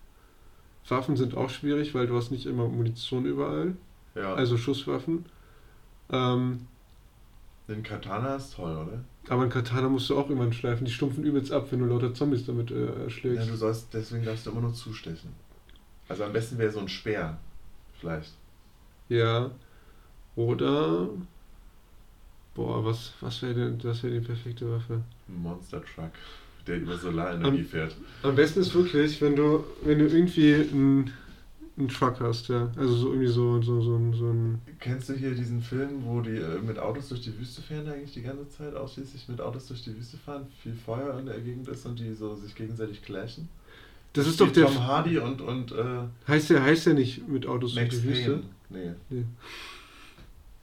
Waffen 0.89 1.17
sind 1.17 1.37
auch 1.37 1.51
schwierig, 1.51 1.95
weil 1.95 2.07
du 2.07 2.17
hast 2.17 2.31
nicht 2.31 2.47
immer 2.47 2.67
Munition 2.69 3.25
überall, 3.25 3.77
Ja. 4.15 4.35
also 4.35 4.57
Schusswaffen. 4.57 5.27
Ähm, 6.11 6.67
Den 7.69 7.83
Katana 7.83 8.37
ist 8.37 8.55
toll, 8.55 8.77
oder? 8.77 9.05
Aber 9.29 9.43
ein 9.45 9.49
Katana 9.49 9.89
musst 9.89 10.11
du 10.11 10.19
auch 10.19 10.29
irgendwann 10.29 10.53
schleifen. 10.53 10.85
Die 10.85 10.91
stumpfen 10.93 11.25
übelst 11.25 11.53
ab, 11.53 11.69
wenn 11.71 11.79
du 11.79 11.85
lauter 11.87 12.13
Zombies 12.13 12.45
damit 12.45 12.71
äh, 12.71 13.05
erschlägst. 13.05 13.47
Ja, 13.47 13.51
du 13.53 13.57
sollst, 13.57 13.95
deswegen 13.95 14.25
darfst 14.25 14.47
du 14.47 14.51
immer 14.51 14.61
nur 14.63 14.75
zustechen. 14.75 15.31
Also 16.09 16.25
am 16.25 16.33
besten 16.33 16.59
wäre 16.59 16.73
so 16.73 16.81
ein 16.81 16.89
Speer. 16.89 17.39
Vielleicht. 18.01 18.33
Ja. 19.09 19.51
Oder. 20.35 21.09
Boah, 22.55 22.85
was, 22.85 23.13
was 23.21 23.41
wäre 23.43 23.55
denn, 23.55 23.79
das 23.79 24.03
wäre 24.03 24.15
die 24.21 24.27
perfekte 24.27 24.71
Waffe? 24.71 25.01
Ein 25.29 25.43
Monster 25.43 25.83
Truck, 25.83 26.11
der 26.67 26.79
über 26.81 26.99
Solarenergie 26.99 27.61
Am- 27.61 27.65
fährt. 27.65 27.97
Am 28.23 28.35
besten 28.37 28.61
ist 28.61 28.75
wirklich, 28.75 29.21
wenn 29.23 29.37
du, 29.37 29.65
wenn 29.85 29.99
du 29.99 30.07
irgendwie 30.07 30.55
einen, 30.57 31.11
einen 31.79 31.89
Truck 31.89 32.21
hast, 32.21 32.49
ja. 32.49 32.71
Also 32.77 32.95
so 32.95 33.09
irgendwie 33.13 33.29
so, 33.33 33.61
so, 33.63 33.81
so, 33.81 33.97
ein- 33.97 34.13
so 34.13 34.27
ein. 34.31 34.61
Kennst 34.79 35.09
du 35.09 35.15
hier 35.15 35.35
diesen 35.35 35.63
Film, 35.63 36.05
wo 36.05 36.21
die 36.21 36.37
äh, 36.37 36.61
mit 36.61 36.79
Autos 36.79 37.09
durch 37.09 37.23
die 37.23 37.39
Wüste 37.39 37.63
fahren, 37.63 37.89
eigentlich 37.89 38.13
die 38.13 38.23
ganze 38.23 38.49
Zeit 38.51 38.75
ausschließlich 38.75 39.27
mit 39.29 39.41
Autos 39.41 39.69
durch 39.69 39.83
die 39.83 39.97
Wüste 39.97 40.17
fahren, 40.19 40.47
viel 40.63 40.75
Feuer 40.75 41.19
in 41.19 41.27
der 41.27 41.41
Gegend 41.41 41.67
ist 41.69 41.87
und 41.87 41.99
die 41.99 42.13
so 42.13 42.35
sich 42.35 42.55
gegenseitig 42.55 43.03
clashen? 43.03 43.49
Das 44.13 44.27
ist 44.27 44.39
doch 44.41 44.53
der. 44.53 44.67
Tom 44.67 44.87
Hardy 44.87 45.17
und, 45.19 45.41
und 45.41 45.73
äh, 45.73 45.85
Heißt 46.29 46.51
der, 46.51 46.63
heißt 46.63 46.87
der 46.87 46.95
nicht 46.95 47.27
mit 47.27 47.47
Autos 47.47 47.73
durch 47.73 47.85
Max 47.87 47.97
die 48.03 48.09
Wüste? 48.09 48.43
Payne. 48.71 48.97
Nee. 49.09 49.25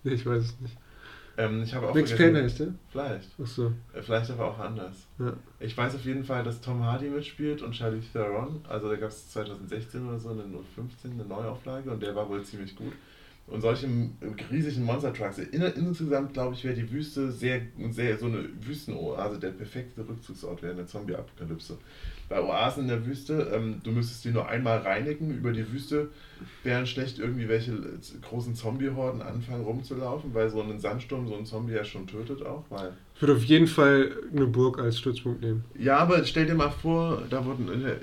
Nee, 0.03 0.13
ich 0.13 0.25
weiß 0.25 0.43
es 0.43 0.55
nicht. 0.61 0.77
Ähm, 1.39 1.63
ich 1.63 1.73
habe 1.73 1.87
auch 1.87 1.95
Max 1.95 2.13
Payne 2.13 2.43
heißt 2.43 2.59
der? 2.59 2.73
Vielleicht. 2.89 3.29
Achso. 3.41 3.71
Äh, 3.93 4.01
Vielleicht 4.01 4.29
aber 4.29 4.45
auch 4.45 4.59
anders. 4.59 5.07
Ja. 5.19 5.33
Ich 5.61 5.75
weiß 5.77 5.95
auf 5.95 6.03
jeden 6.03 6.25
Fall, 6.25 6.43
dass 6.43 6.59
Tom 6.59 6.83
Hardy 6.83 7.07
mitspielt 7.07 7.61
und 7.61 7.71
Charlie 7.71 8.01
Theron. 8.01 8.61
Also 8.67 8.89
da 8.89 8.97
gab 8.97 9.09
es 9.09 9.29
2016 9.29 10.05
oder 10.05 10.19
so, 10.19 10.31
eine 10.31 10.43
015, 10.75 11.13
eine 11.13 11.23
Neuauflage 11.23 11.89
und 11.91 12.03
der 12.03 12.13
war 12.13 12.27
wohl 12.27 12.43
ziemlich 12.43 12.75
gut. 12.75 12.91
Und 13.51 13.61
solche 13.61 13.87
riesigen 14.51 14.85
Monster 14.85 15.11
Trucks. 15.11 15.39
In, 15.39 15.61
insgesamt 15.61 16.33
glaube 16.33 16.53
ich, 16.55 16.63
wäre 16.63 16.75
die 16.75 16.91
Wüste 16.91 17.31
sehr, 17.31 17.61
sehr 17.89 18.17
so 18.17 18.27
eine 18.27 18.45
Wüstenoase 18.61 19.39
der 19.39 19.49
perfekte 19.49 20.07
Rückzugsort 20.07 20.61
während 20.61 20.79
der 20.79 20.87
Zombie-Apokalypse. 20.87 21.77
Bei 22.29 22.39
Oasen 22.43 22.83
in 22.83 22.89
der 22.89 23.05
Wüste, 23.07 23.51
ähm, 23.51 23.81
du 23.83 23.89
müsstest 23.91 24.23
die 24.23 24.29
nur 24.29 24.47
einmal 24.47 24.77
reinigen. 24.79 25.35
Über 25.35 25.51
die 25.51 25.71
Wüste 25.71 26.09
wären 26.63 26.85
schlecht 26.85 27.17
irgendwie 27.17 27.47
welche 27.49 27.71
äh, 27.71 28.19
großen 28.21 28.53
Zombie-Horden 28.53 29.23
anfangen 29.23 29.63
rumzulaufen, 29.63 30.31
weil 30.35 30.47
so 30.49 30.61
ein 30.61 30.79
Sandsturm 30.79 31.27
so 31.27 31.35
ein 31.35 31.45
Zombie 31.47 31.73
ja 31.73 31.83
schon 31.83 32.05
tötet 32.05 32.45
auch. 32.45 32.65
Weil 32.69 32.91
Ich 33.15 33.21
würde 33.21 33.33
auf 33.33 33.43
jeden 33.45 33.65
Fall 33.67 34.11
eine 34.31 34.45
Burg 34.45 34.77
als 34.77 34.99
Stützpunkt 34.99 35.41
nehmen. 35.41 35.65
ja, 35.77 35.97
aber 35.97 36.23
stell 36.23 36.45
dir 36.45 36.53
mal 36.53 36.69
vor, 36.69 37.23
da 37.31 37.43
wurden 37.43 37.67
in 37.71 37.81
der, 37.81 37.97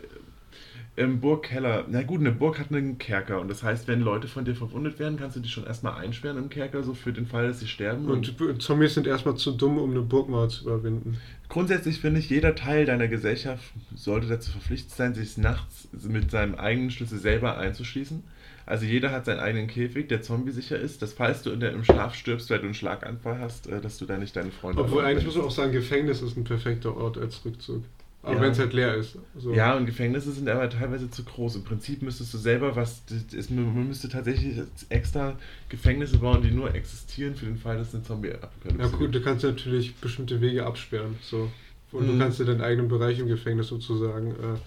im 0.97 1.21
Burgkeller, 1.21 1.85
na 1.89 2.03
gut, 2.03 2.21
eine 2.21 2.33
Burg 2.33 2.59
hat 2.59 2.73
einen 2.73 2.97
Kerker 2.97 3.41
und 3.41 3.49
das 3.49 3.63
heißt, 3.63 3.87
wenn 3.87 4.01
Leute 4.01 4.29
von 4.29 4.47
dir 4.47 4.55
verwundet 4.55 4.99
werden, 4.99 5.19
kannst 5.19 5.37
du 5.37 5.41
die 5.41 5.49
schon 5.51 5.67
erstmal 5.67 6.03
einsperren 6.03 6.39
im 6.39 6.49
Kerker, 6.49 6.83
so 6.83 6.95
für 6.95 7.13
den 7.13 7.27
Fall, 7.27 7.49
dass 7.49 7.61
sie 7.61 7.69
sterben. 7.69 8.07
Und, 8.07 8.41
Und 8.41 8.63
Zombies 8.63 8.95
sind 8.95 9.07
erstmal 9.07 9.37
zu 9.37 9.53
dumm, 9.53 9.77
um 9.77 9.91
eine 9.91 10.01
Burgmauer 10.01 10.49
zu 10.49 10.65
überwinden. 10.65 11.19
grundsätzlich 11.51 12.01
finde 12.01 12.21
ich, 12.21 12.31
jeder 12.31 12.55
Teil 12.55 12.87
deiner 12.87 13.09
Gesellschaft 13.09 13.63
sollte 13.95 14.27
dazu 14.27 14.51
verpflichtet 14.51 14.93
sein, 14.93 15.15
sich 15.15 15.37
nachts 15.37 15.89
mit 15.93 16.31
seinem 16.31 16.55
eigenen 16.55 16.91
Schlüssel 16.91 17.19
selber 17.19 17.59
einzuschließen. 17.59 18.25
Also 18.65 18.85
jeder 18.85 19.13
hat 19.13 19.27
seinen 19.27 19.39
eigenen 19.39 19.69
Käfig, 19.69 20.09
der 20.09 20.23
zombiesicher 20.23 20.79
ist, 20.79 21.03
dass 21.03 21.13
falls 21.13 21.43
du 21.43 21.51
in 21.51 21.61
der, 21.61 21.73
im 21.73 21.85
Schlaf 21.85 22.15
stirbst, 22.15 22.51
weil 22.51 22.59
du 22.59 22.65
einen 22.65 22.75
Schlaganfall 22.75 23.39
hast, 23.39 23.69
äh, 23.69 23.81
dass 23.81 23.99
du 23.99 24.07
da 24.07 24.17
nicht 24.17 24.35
deine 24.35 24.51
Freunde 24.51 24.83
Obwohl 24.83 25.05
eigentlich 25.05 25.27
muss 25.27 25.37
man 25.37 25.45
auch 25.45 25.51
sagen, 25.53 25.73
Gefängnis 25.73 26.21
ist 26.21 26.37
ein 26.37 26.45
perfekter 26.45 26.97
Ort 26.97 27.17
als 27.17 27.45
Rückzug. 27.45 27.85
Aber 28.27 28.35
Ja. 28.35 28.43
wenn 28.43 28.51
es 28.51 28.59
halt 28.59 28.73
leer 28.73 28.97
ist. 28.97 29.17
So. 29.39 29.55
Ja, 29.55 29.77
und 29.77 29.87
Gefängnisse 29.87 30.33
sind 30.33 30.49
aber 30.49 30.69
teilweise 30.69 31.09
zu 31.09 31.23
groß. 31.23 31.55
Im 31.57 31.63
Prinzip 31.63 32.03
müsstest 32.03 32.35
du 32.35 32.39
selber 32.39 32.75
was, 32.75 33.03
ist, 33.33 33.53
man 33.53 33.87
müsste 33.87 34.09
tatsächlich 34.09 34.59
extra 34.89 35.37
Gefängnisse 35.69 36.19
bauen, 36.19 36.43
die 36.43 36.51
nur 36.51 36.75
existieren 36.75 37.37
für 37.37 37.47
den 37.47 37.57
Fall, 37.57 37.79
dass 37.79 37.89
es 37.89 37.95
eine 37.95 38.03
Zombie-Apokalypse 38.03 38.83
Ja 38.83 38.89
gut, 38.99 39.15
du 39.15 39.21
kannst 39.21 39.45
natürlich 39.45 39.95
bestimmte 39.95 40.41
Wege 40.41 40.67
absperren. 40.67 41.15
So. 41.23 41.49
Und 41.93 42.03
Mhm. 42.09 42.13
du 42.15 42.19
kannst 42.19 42.41
dir 42.41 42.47
deinen 42.47 42.63
eigenen 42.63 42.89
Bereich 42.89 43.21
im 43.21 43.29
Gefängnis 43.29 43.69
sozusagen 43.69 44.33
äh, 44.33 44.59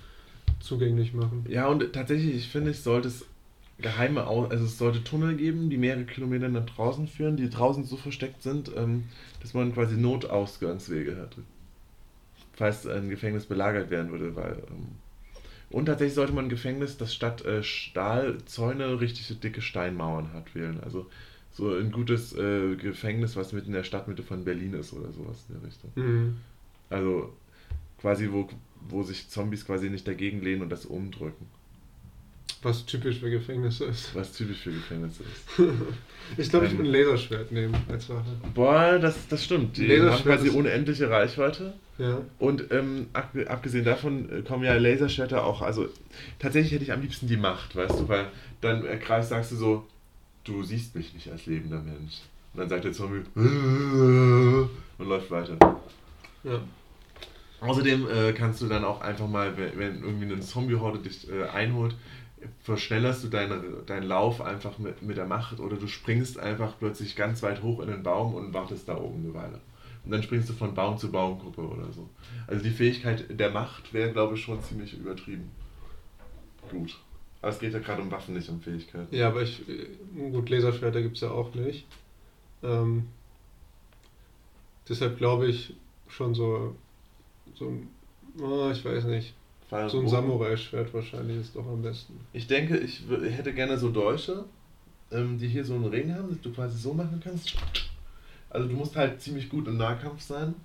zugänglich 0.61 1.13
machen. 1.13 1.45
Ja, 1.49 1.67
und 1.67 1.91
tatsächlich, 1.91 2.35
ich 2.35 2.47
finde, 2.47 2.71
es 2.71 2.85
sollte 2.85 3.09
es 3.09 3.25
geheime, 3.81 4.25
also 4.25 4.63
es 4.63 4.77
sollte 4.77 5.03
Tunnel 5.03 5.35
geben, 5.35 5.69
die 5.69 5.77
mehrere 5.77 6.05
Kilometer 6.05 6.47
nach 6.47 6.65
draußen 6.65 7.07
führen, 7.07 7.35
die 7.35 7.49
draußen 7.49 7.83
so 7.83 7.97
versteckt 7.97 8.41
sind, 8.41 8.71
ähm, 8.75 9.03
dass 9.41 9.53
man 9.53 9.73
quasi 9.73 9.97
Notausgangswege 9.97 11.17
hat. 11.17 11.35
Falls 12.59 12.85
ein 12.85 13.09
Gefängnis 13.09 13.45
belagert 13.45 13.89
werden 13.89 14.11
würde, 14.11 14.35
weil... 14.35 14.61
Ähm, 14.69 14.89
und 15.69 15.85
tatsächlich 15.85 16.15
sollte 16.15 16.33
man 16.33 16.45
ein 16.45 16.49
Gefängnis, 16.49 16.97
das 16.97 17.15
statt 17.15 17.45
äh, 17.45 17.63
Stahlzäune 17.63 18.99
richtig 18.99 19.39
dicke 19.39 19.61
Steinmauern 19.61 20.33
hat, 20.33 20.53
wählen. 20.55 20.81
Also 20.83 21.05
so 21.53 21.73
ein 21.73 21.93
gutes 21.93 22.33
äh, 22.35 22.75
Gefängnis, 22.75 23.37
was 23.37 23.53
mitten 23.53 23.67
in 23.67 23.73
der 23.73 23.85
Stadtmitte 23.85 24.23
von 24.23 24.43
Berlin 24.43 24.73
ist 24.73 24.91
oder 24.91 25.09
sowas 25.13 25.45
in 25.47 25.55
der 25.55 25.67
Richtung. 25.69 25.91
Mhm. 25.95 26.37
Also 26.89 27.31
quasi, 28.01 28.27
wo, 28.29 28.49
wo 28.89 29.03
sich 29.03 29.29
Zombies 29.29 29.65
quasi 29.65 29.89
nicht 29.89 30.05
dagegen 30.05 30.41
lehnen 30.41 30.61
und 30.61 30.69
das 30.69 30.85
umdrücken. 30.85 31.45
Was 32.61 32.85
typisch 32.85 33.19
für 33.19 33.29
Gefängnisse 33.29 33.85
ist. 33.85 34.13
Was 34.15 34.33
typisch 34.33 34.57
für 34.63 34.73
Gefängnisse 34.73 35.23
ist. 35.23 35.69
Ich 36.37 36.49
glaube, 36.49 36.65
ich 36.65 36.73
Ähm. 36.73 36.79
würde 36.79 36.89
ein 36.89 36.93
Laserschwert 36.93 37.51
nehmen 37.53 37.75
als 37.87 38.09
Waffe. 38.09 38.29
Boah, 38.53 38.99
das, 38.99 39.29
das 39.29 39.45
stimmt. 39.45 39.77
Die 39.77 39.87
Laserschwert 39.87 40.39
haben 40.39 40.45
quasi 40.45 40.49
unendliche 40.49 41.09
Reichweite. 41.09 41.73
Ja. 41.99 42.21
Und 42.39 42.71
ähm, 42.71 43.07
ab, 43.11 43.35
abgesehen 43.47 43.83
davon 43.83 44.29
äh, 44.31 44.41
kommen 44.41 44.63
ja 44.63 44.73
Laserschwerter 44.75 45.43
auch, 45.43 45.61
also 45.61 45.87
tatsächlich 46.39 46.71
hätte 46.71 46.83
ich 46.85 46.93
am 46.93 47.01
liebsten 47.01 47.27
die 47.27 47.37
Macht, 47.37 47.75
weißt 47.75 47.99
du, 47.99 48.07
weil 48.07 48.27
dann 48.61 48.85
ergreifst, 48.85 49.29
sagst 49.29 49.51
du 49.51 49.57
so, 49.57 49.85
du 50.45 50.63
siehst 50.63 50.95
mich 50.95 51.13
nicht 51.13 51.29
als 51.29 51.45
lebender 51.45 51.81
Mensch. 51.81 52.21
Und 52.53 52.61
dann 52.61 52.69
sagt 52.69 52.85
der 52.85 52.93
Zombie 52.93 53.21
und 53.35 54.69
läuft 55.07 55.29
weiter. 55.29 55.57
ja. 56.43 56.61
Außerdem 57.61 58.07
äh, 58.09 58.31
kannst 58.31 58.61
du 58.61 58.67
dann 58.67 58.85
auch 58.85 59.01
einfach 59.01 59.27
mal, 59.27 59.57
wenn, 59.57 59.77
wenn 59.77 60.01
irgendwie 60.01 60.31
eine 60.31 60.39
Zombie-Horde 60.39 60.99
dich 60.99 61.29
äh, 61.29 61.43
einholt, 61.49 61.93
verschnellerst 62.63 63.25
du 63.25 63.27
deine, 63.27 63.61
deinen 63.85 64.07
Lauf 64.07 64.39
einfach 64.39 64.77
mit, 64.77 65.01
mit 65.01 65.17
der 65.17 65.25
Macht 65.25 65.59
oder 65.59 65.75
du 65.75 65.87
springst 65.87 66.39
einfach 66.39 66.75
plötzlich 66.79 67.17
ganz 67.17 67.43
weit 67.43 67.61
hoch 67.61 67.81
in 67.81 67.89
den 67.89 68.01
Baum 68.03 68.33
und 68.33 68.53
wartest 68.53 68.87
da 68.87 68.97
oben 68.97 69.25
eine 69.25 69.33
Weile. 69.33 69.59
Und 70.05 70.11
dann 70.11 70.23
springst 70.23 70.49
du 70.49 70.53
von 70.53 70.73
Baum 70.73 70.97
zu 70.97 71.11
Baumgruppe 71.11 71.61
oder 71.61 71.91
so. 71.91 72.09
Also 72.47 72.63
die 72.63 72.69
Fähigkeit 72.71 73.25
der 73.39 73.51
Macht 73.51 73.93
wäre, 73.93 74.11
glaube 74.11 74.35
ich, 74.35 74.41
schon 74.43 74.61
ziemlich 74.63 74.93
übertrieben. 74.97 75.51
Gut. 76.71 76.97
Aber 77.41 77.51
es 77.51 77.59
geht 77.59 77.73
ja 77.73 77.79
gerade 77.79 78.01
um 78.01 78.11
Waffen, 78.11 78.33
nicht 78.35 78.49
um 78.49 78.59
Fähigkeiten. 78.61 79.13
Ja, 79.15 79.27
aber 79.29 79.41
ich. 79.43 79.67
äh, 79.69 79.87
Gut, 80.31 80.49
Laserschwerter 80.49 81.01
gibt 81.01 81.15
es 81.15 81.21
ja 81.21 81.31
auch 81.31 81.53
nicht. 81.55 81.85
Ähm, 82.63 83.07
deshalb 84.87 85.17
glaube 85.17 85.47
ich 85.47 85.73
schon 86.07 86.33
so. 86.33 86.75
So 87.55 87.67
ein. 87.69 87.87
Oh, 88.41 88.69
ich 88.71 88.83
weiß 88.83 89.05
nicht. 89.05 89.33
Weil- 89.69 89.89
So 89.89 89.99
ein 89.99 90.07
Samurai-Schwert 90.07 90.93
wahrscheinlich 90.93 91.37
ist 91.37 91.55
doch 91.55 91.65
am 91.67 91.81
besten. 91.81 92.19
Ich 92.33 92.47
denke, 92.47 92.77
ich 92.77 93.03
hätte 93.09 93.53
gerne 93.53 93.77
so 93.77 93.89
Dolche, 93.89 94.45
ähm, 95.11 95.37
die 95.37 95.47
hier 95.47 95.63
so 95.63 95.75
einen 95.75 95.85
Ring 95.85 96.13
haben, 96.13 96.29
dass 96.29 96.41
du 96.41 96.51
quasi 96.51 96.77
so 96.77 96.93
machen 96.93 97.19
kannst. 97.23 97.55
Also 98.49 98.67
du 98.67 98.73
musst 98.75 98.95
halt 98.95 99.21
ziemlich 99.21 99.49
gut 99.49 99.67
im 99.67 99.77
Nahkampf 99.77 100.21
sein. 100.21 100.55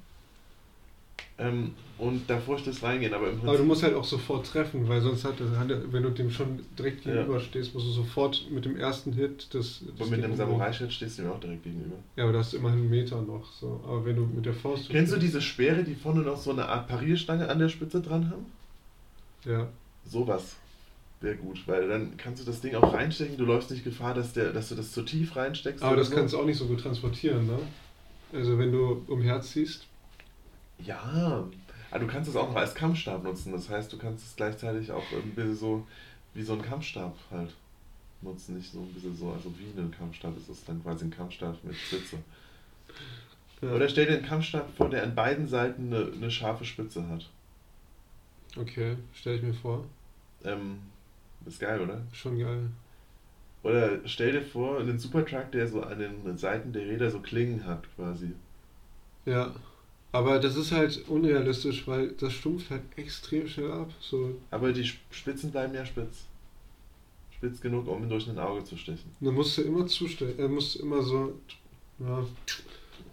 Ähm, 1.36 1.72
und 1.98 2.30
da 2.30 2.38
furchtest 2.38 2.82
reingehen, 2.84 3.12
aber 3.12 3.24
im 3.26 3.32
Prinzip. 3.32 3.48
Aber 3.48 3.58
du 3.58 3.64
musst 3.64 3.82
halt 3.82 3.94
auch 3.94 4.04
sofort 4.04 4.46
treffen, 4.46 4.88
weil 4.88 5.00
sonst 5.00 5.24
hat, 5.24 5.34
wenn 5.38 6.02
du 6.02 6.10
dem 6.10 6.30
schon 6.30 6.60
direkt 6.78 7.04
Ja. 7.04 7.12
gegenüberstehst, 7.12 7.74
musst 7.74 7.86
du 7.86 7.90
sofort 7.90 8.48
mit 8.50 8.64
dem 8.64 8.76
ersten 8.76 9.12
Hit 9.12 9.52
das. 9.52 9.82
das 9.96 10.06
und 10.06 10.10
mit 10.10 10.20
umhauen. 10.20 10.36
Samurai-Schwert 10.36 10.92
stehst 10.92 11.18
du 11.18 11.22
mir 11.22 11.32
auch 11.32 11.40
direkt 11.40 11.64
gegenüber. 11.64 11.96
Ja, 12.14 12.24
aber 12.24 12.34
da 12.34 12.38
hast 12.38 12.52
du 12.52 12.58
immerhin 12.58 12.80
einen 12.80 12.90
Meter 12.90 13.20
noch. 13.20 13.52
So. 13.52 13.80
Aber 13.84 14.04
wenn 14.04 14.14
du 14.14 14.26
mit 14.26 14.46
der 14.46 14.54
Faust. 14.54 14.88
Kennst 14.90 15.12
du 15.12 15.18
diese 15.18 15.40
Speere, 15.40 15.82
die 15.82 15.94
vorne 15.96 16.20
noch 16.20 16.36
so 16.36 16.52
eine 16.52 16.66
Art 16.68 16.86
Parierstange 16.86 17.48
an 17.48 17.58
der 17.58 17.68
Spitze 17.68 18.00
dran 18.00 18.30
haben? 18.30 18.46
Ja. 19.44 19.68
Sowas 20.06 20.56
wäre 21.24 21.36
gut, 21.36 21.66
weil 21.66 21.88
dann 21.88 22.16
kannst 22.16 22.42
du 22.42 22.46
das 22.46 22.60
Ding 22.60 22.74
auch 22.76 22.92
reinstecken, 22.94 23.36
du 23.36 23.44
läufst 23.44 23.70
nicht 23.70 23.82
Gefahr, 23.82 24.14
dass, 24.14 24.32
der, 24.32 24.52
dass 24.52 24.68
du 24.68 24.74
das 24.74 24.92
zu 24.92 25.02
tief 25.02 25.34
reinsteckst. 25.34 25.82
Aber 25.82 25.96
das 25.96 26.10
so. 26.10 26.14
kannst 26.14 26.34
du 26.34 26.38
auch 26.38 26.44
nicht 26.44 26.58
so 26.58 26.66
gut 26.66 26.80
transportieren, 26.80 27.46
ne? 27.46 27.58
Also 28.32 28.58
wenn 28.58 28.70
du 28.70 29.04
umherziehst. 29.08 29.86
Ja, 30.78 31.48
aber 31.90 32.04
du 32.04 32.06
kannst 32.06 32.28
es 32.28 32.36
auch 32.36 32.48
noch 32.48 32.56
als 32.56 32.74
Kampfstab 32.74 33.22
nutzen. 33.22 33.52
Das 33.52 33.68
heißt, 33.68 33.92
du 33.92 33.98
kannst 33.98 34.26
es 34.26 34.36
gleichzeitig 34.36 34.92
auch 34.92 35.04
irgendwie 35.12 35.54
so 35.54 35.86
wie 36.34 36.42
so 36.42 36.54
ein 36.54 36.62
Kampfstab 36.62 37.16
halt 37.30 37.54
nutzen. 38.20 38.56
Nicht 38.56 38.72
so 38.72 38.80
ein 38.80 38.92
bisschen 38.92 39.16
so, 39.16 39.30
also 39.30 39.52
wie 39.58 39.80
ein 39.80 39.90
Kampfstab 39.90 40.36
ist 40.36 40.48
es 40.48 40.64
dann 40.64 40.82
quasi 40.82 41.04
ein 41.04 41.10
Kampfstab 41.10 41.62
mit 41.64 41.76
Spitze. 41.76 42.18
Ja. 43.62 43.72
Oder 43.72 43.88
stell 43.88 44.06
dir 44.06 44.14
einen 44.14 44.26
Kampfstab 44.26 44.68
vor, 44.76 44.90
der 44.90 45.04
an 45.04 45.14
beiden 45.14 45.46
Seiten 45.46 45.94
eine, 45.94 46.12
eine 46.12 46.30
scharfe 46.30 46.64
Spitze 46.64 47.08
hat. 47.08 47.30
Okay, 48.56 48.96
stell 49.14 49.36
ich 49.36 49.42
mir 49.42 49.54
vor. 49.54 49.84
Ähm, 50.44 50.78
ist 51.46 51.60
geil, 51.60 51.80
oder? 51.80 52.02
Schon 52.12 52.38
geil. 52.38 52.70
Oder 53.62 54.00
stell 54.04 54.32
dir 54.32 54.42
vor, 54.42 54.78
einen 54.78 54.98
Supertruck, 54.98 55.50
der 55.52 55.66
so 55.66 55.82
an 55.82 55.98
den 55.98 56.36
Seiten 56.36 56.72
der 56.72 56.82
Räder 56.86 57.10
so 57.10 57.20
Klingen 57.20 57.64
hat 57.64 57.84
quasi. 57.96 58.32
Ja. 59.24 59.54
Aber 60.12 60.38
das 60.38 60.56
ist 60.56 60.70
halt 60.70 61.08
unrealistisch, 61.08 61.88
weil 61.88 62.08
das 62.12 62.32
stumpft 62.34 62.70
halt 62.70 62.82
extrem 62.96 63.48
schnell 63.48 63.72
ab. 63.72 63.90
So, 64.00 64.36
Aber 64.50 64.72
die 64.72 64.84
Spitzen 65.10 65.50
bleiben 65.50 65.74
ja 65.74 65.84
spitz. 65.84 66.26
Spitz 67.32 67.60
genug, 67.60 67.88
um 67.88 68.08
durch 68.08 68.28
ein 68.28 68.38
Auge 68.38 68.62
zu 68.62 68.76
stechen. 68.76 69.10
dann 69.20 69.34
musst 69.34 69.58
du 69.58 69.62
immer 69.62 69.86
zustellen, 69.86 70.38
äh, 70.38 70.46
musst 70.46 70.76
du 70.76 70.82
immer 70.82 71.02
so, 71.02 71.32
ja, 71.98 72.24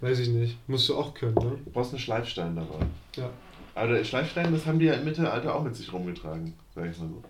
Weiß 0.02 0.18
ich 0.18 0.30
nicht. 0.30 0.58
Musst 0.68 0.90
du 0.90 0.98
auch 0.98 1.14
können, 1.14 1.36
ne? 1.36 1.58
Du 1.64 1.72
brauchst 1.72 1.92
einen 1.92 2.00
Schleifstein 2.00 2.56
dabei. 2.56 2.86
Ja. 3.16 3.30
Aber 3.76 3.94
der 3.94 4.04
Schleifstein, 4.04 4.52
das 4.52 4.66
haben 4.66 4.80
die 4.80 4.86
ja 4.86 4.96
im 4.96 5.06
Mittelalter 5.06 5.56
auch 5.56 5.64
mit 5.64 5.76
sich 5.76 5.94
rumgetragen, 5.94 6.54
sag 6.74 6.90
ich 6.90 6.98
mal 6.98 7.08
so. 7.08 7.24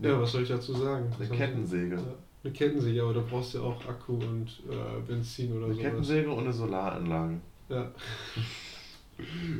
Ja, 0.00 0.20
was 0.20 0.32
soll 0.32 0.42
ich 0.42 0.48
dazu 0.48 0.72
sagen? 0.74 1.12
Eine 1.18 1.28
Kettensäge. 1.28 1.96
Ja, 1.96 2.14
eine 2.44 2.52
Kettensäge, 2.52 3.02
aber 3.02 3.14
da 3.14 3.20
brauchst 3.20 3.54
du 3.54 3.62
auch 3.62 3.84
Akku 3.86 4.14
und 4.14 4.62
äh, 4.70 5.00
Benzin 5.06 5.52
oder 5.56 5.66
Eine 5.66 5.74
so. 5.74 5.80
Kettensäge 5.80 6.30
und 6.30 6.44
eine 6.44 6.52
Solaranlage. 6.52 7.40
Ja. 7.68 7.90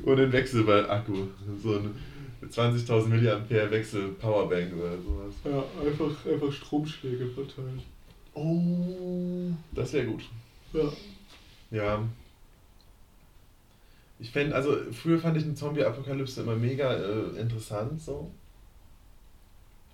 Und 0.05 0.20
ein 0.20 0.32
Wechselball-Akku. 0.32 1.14
So 1.61 1.78
ein 1.78 1.95
20.000 2.49 3.09
mAh 3.09 3.70
Wechsel-Powerbank 3.70 4.72
oder 4.72 4.97
sowas. 5.03 5.34
ja, 5.45 5.64
einfach, 5.84 6.26
einfach 6.26 6.53
Stromschläge 6.53 7.26
verteilt. 7.26 7.82
Oh, 8.34 9.51
das 9.72 9.93
wäre 9.93 10.07
gut. 10.07 10.22
Ja. 10.72 10.93
Ja. 11.72 12.09
Ich 14.20 14.30
fände, 14.30 14.55
also 14.55 14.76
früher 14.93 15.18
fand 15.18 15.36
ich 15.36 15.45
eine 15.45 15.55
Zombie-Apokalypse 15.55 16.43
immer 16.43 16.55
mega 16.55 16.93
äh, 16.95 17.41
interessant 17.41 18.01
so. 18.01 18.30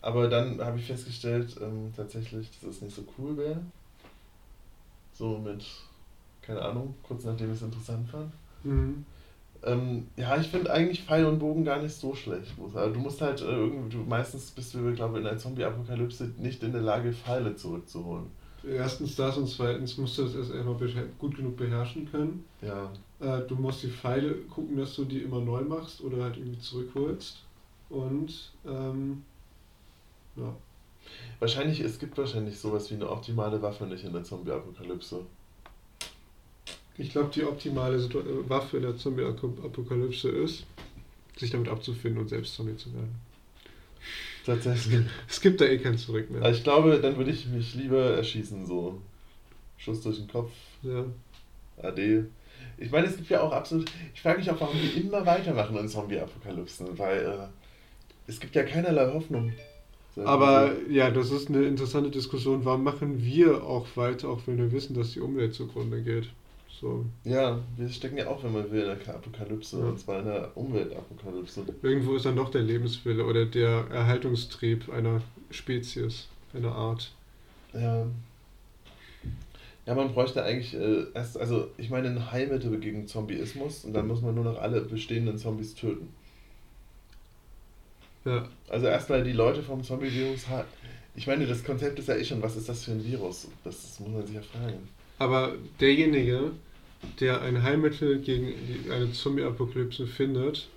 Aber 0.04 0.28
dann 0.28 0.60
habe 0.60 0.78
ich 0.78 0.84
festgestellt, 0.84 1.56
ähm, 1.62 1.90
tatsächlich, 1.96 2.50
dass 2.60 2.76
es 2.76 2.82
nicht 2.82 2.94
so 2.94 3.04
cool 3.16 3.38
wäre. 3.38 3.58
So 5.14 5.38
mit, 5.38 5.64
keine 6.42 6.60
Ahnung, 6.60 6.94
kurz 7.02 7.24
nachdem 7.24 7.50
ich 7.50 7.56
es 7.56 7.62
interessant 7.62 8.06
fand. 8.10 8.30
Mhm. 8.64 9.06
Ähm, 9.62 10.06
ja, 10.16 10.36
ich 10.36 10.48
finde 10.48 10.70
eigentlich 10.70 11.04
Pfeil 11.04 11.24
und 11.24 11.38
Bogen 11.38 11.64
gar 11.64 11.80
nicht 11.80 11.94
so 11.94 12.14
schlecht. 12.14 12.52
Also 12.74 12.92
du 12.92 13.00
musst 13.00 13.22
halt 13.22 13.40
äh, 13.40 13.44
irgendwie, 13.44 13.96
du, 13.96 14.02
meistens 14.02 14.50
bist 14.50 14.74
du, 14.74 14.92
glaube 14.92 15.14
ich, 15.14 15.24
in 15.24 15.26
einer 15.26 15.38
Zombie-Apokalypse 15.38 16.32
nicht 16.36 16.62
in 16.62 16.72
der 16.72 16.82
Lage, 16.82 17.10
Pfeile 17.14 17.56
zurückzuholen. 17.56 18.26
Erstens 18.62 19.16
das 19.16 19.38
und 19.38 19.48
zweitens 19.48 19.96
musst 19.96 20.18
du 20.18 20.24
das 20.24 20.34
erst 20.34 20.52
einmal 20.52 20.76
gut 21.18 21.34
genug 21.34 21.56
beherrschen 21.56 22.10
können. 22.10 22.44
Ja. 22.60 22.90
Äh, 23.20 23.46
du 23.46 23.54
musst 23.54 23.82
die 23.82 23.88
Pfeile 23.88 24.34
gucken, 24.50 24.76
dass 24.76 24.96
du 24.96 25.06
die 25.06 25.22
immer 25.22 25.40
neu 25.40 25.62
machst 25.62 26.02
oder 26.02 26.24
halt 26.24 26.36
irgendwie 26.36 26.60
zurückholst. 26.60 27.38
Und 27.88 28.52
ähm, 28.66 29.22
ja. 30.36 30.54
Wahrscheinlich, 31.38 31.80
es 31.80 31.98
gibt 31.98 32.16
wahrscheinlich 32.16 32.58
sowas 32.58 32.90
wie 32.90 32.94
eine 32.94 33.10
optimale 33.10 33.60
Waffe 33.60 33.84
nicht 33.84 34.04
in 34.04 34.12
der 34.12 34.24
Zombie-Apokalypse. 34.24 35.20
Ich 36.96 37.10
glaube, 37.10 37.30
die 37.34 37.44
optimale 37.44 37.96
äh, 37.96 38.48
Waffe 38.48 38.76
in 38.78 38.84
der 38.84 38.96
Zombie-Apokalypse 38.96 40.28
ist, 40.30 40.64
sich 41.36 41.50
damit 41.50 41.68
abzufinden 41.68 42.22
und 42.22 42.28
selbst 42.28 42.54
Zombie 42.54 42.76
zu 42.76 42.92
werden. 42.94 43.14
Tatsächlich. 44.46 45.06
Es 45.28 45.40
gibt 45.40 45.60
da 45.60 45.64
eh 45.64 45.78
kein 45.78 45.98
Zurück 45.98 46.30
mehr. 46.30 46.42
Also 46.42 46.58
ich 46.58 46.64
glaube, 46.64 46.98
dann 47.00 47.16
würde 47.16 47.30
ich 47.30 47.46
mich 47.46 47.74
lieber 47.74 48.16
erschießen, 48.16 48.66
so. 48.66 49.00
Schuss 49.76 50.00
durch 50.02 50.18
den 50.18 50.28
Kopf, 50.28 50.52
Ja. 50.82 51.04
AD. 51.82 52.24
Ich 52.78 52.90
meine, 52.90 53.06
es 53.06 53.16
gibt 53.16 53.28
ja 53.28 53.40
auch 53.40 53.52
absolut. 53.52 53.90
Ich 54.14 54.22
frage 54.22 54.38
mich 54.38 54.50
auch, 54.50 54.60
warum 54.60 54.76
die 54.80 55.00
immer 55.00 55.24
weitermachen 55.26 55.76
in 55.76 55.88
Zombie-Apokalypsen, 55.88 56.98
weil 56.98 57.18
äh, 57.20 57.48
es 58.26 58.38
gibt 58.38 58.54
ja 58.54 58.62
keinerlei 58.62 59.12
Hoffnung. 59.12 59.52
Aber 60.16 60.72
ja, 60.88 61.10
das 61.10 61.30
ist 61.30 61.48
eine 61.48 61.64
interessante 61.64 62.10
Diskussion. 62.10 62.64
Warum 62.64 62.84
machen 62.84 63.22
wir 63.24 63.64
auch 63.64 63.86
weiter, 63.96 64.28
auch 64.28 64.40
wenn 64.46 64.58
wir 64.58 64.70
wissen, 64.72 64.94
dass 64.94 65.12
die 65.12 65.20
Umwelt 65.20 65.54
zugrunde 65.54 66.02
geht? 66.02 66.28
So. 66.80 67.04
Ja, 67.24 67.60
wir 67.76 67.88
stecken 67.88 68.16
ja 68.18 68.28
auch, 68.28 68.42
wenn 68.44 68.52
man 68.52 68.70
will, 68.70 68.82
in 68.82 68.98
der 69.04 69.14
Apokalypse, 69.14 69.78
Ja. 69.78 69.86
und 69.86 69.98
zwar 69.98 70.20
in 70.20 70.26
der 70.26 70.56
Umweltapokalypse. 70.56 71.62
Irgendwo 71.82 72.14
ist 72.16 72.26
dann 72.26 72.36
doch 72.36 72.50
der 72.50 72.62
Lebenswille 72.62 73.24
oder 73.24 73.46
der 73.46 73.86
Erhaltungstrieb 73.90 74.92
einer 74.92 75.22
Spezies, 75.50 76.26
einer 76.52 76.72
Art. 76.72 77.12
Ja. 77.72 78.06
Ja, 79.86 79.94
man 79.94 80.12
bräuchte 80.12 80.42
eigentlich 80.42 80.74
äh, 80.74 81.04
erst, 81.12 81.38
also 81.38 81.68
ich 81.76 81.90
meine, 81.90 82.08
ein 82.08 82.32
Heilmittel 82.32 82.78
gegen 82.78 83.06
Zombieismus 83.06 83.84
und 83.84 83.92
dann 83.92 84.06
muss 84.08 84.22
man 84.22 84.34
nur 84.34 84.44
noch 84.44 84.58
alle 84.58 84.80
bestehenden 84.80 85.36
Zombies 85.38 85.74
töten. 85.74 86.08
Ja. 88.24 88.48
Also 88.68 88.86
erstmal 88.86 89.22
die 89.22 89.32
Leute 89.32 89.62
vom 89.62 89.82
Zombie-Virus 89.82 90.46
Ich 91.14 91.26
meine, 91.26 91.46
das 91.46 91.62
Konzept 91.62 91.98
ist 91.98 92.08
ja 92.08 92.16
eh 92.16 92.24
schon, 92.24 92.42
was 92.42 92.56
ist 92.56 92.68
das 92.68 92.84
für 92.84 92.92
ein 92.92 93.04
Virus? 93.04 93.48
Das, 93.62 93.82
das 93.82 94.00
muss 94.00 94.10
man 94.10 94.26
sich 94.26 94.36
ja 94.36 94.42
fragen. 94.42 94.88
Aber 95.18 95.54
derjenige, 95.80 96.52
der 97.20 97.42
ein 97.42 97.62
Heilmittel 97.62 98.20
gegen 98.20 98.46
die, 98.66 98.90
eine 98.90 99.12
Zombie-Apokalypse 99.12 100.06
findet, 100.06 100.68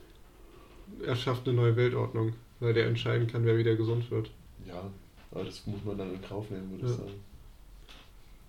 erschafft 1.06 1.48
eine 1.48 1.56
neue 1.56 1.76
Weltordnung, 1.76 2.34
weil 2.60 2.74
der 2.74 2.88
entscheiden 2.88 3.28
kann, 3.28 3.46
wer 3.46 3.58
wieder 3.58 3.76
gesund 3.76 4.10
wird. 4.12 4.30
Ja, 4.68 4.90
aber 5.32 5.44
das 5.46 5.66
muss 5.66 5.84
man 5.86 5.98
dann 5.98 6.14
in 6.14 6.22
Kauf 6.22 6.50
nehmen, 6.50 6.70
würde 6.72 6.84
ich 6.86 6.92
Ja. 6.92 6.98
sagen. 6.98 7.20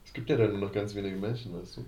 Es 0.05 0.13
gibt 0.13 0.31
ja 0.31 0.37
dann 0.37 0.51
nur 0.53 0.61
noch 0.61 0.73
ganz 0.73 0.95
wenige 0.95 1.17
Menschen, 1.17 1.55
weißt 1.55 1.77
du? 1.79 1.85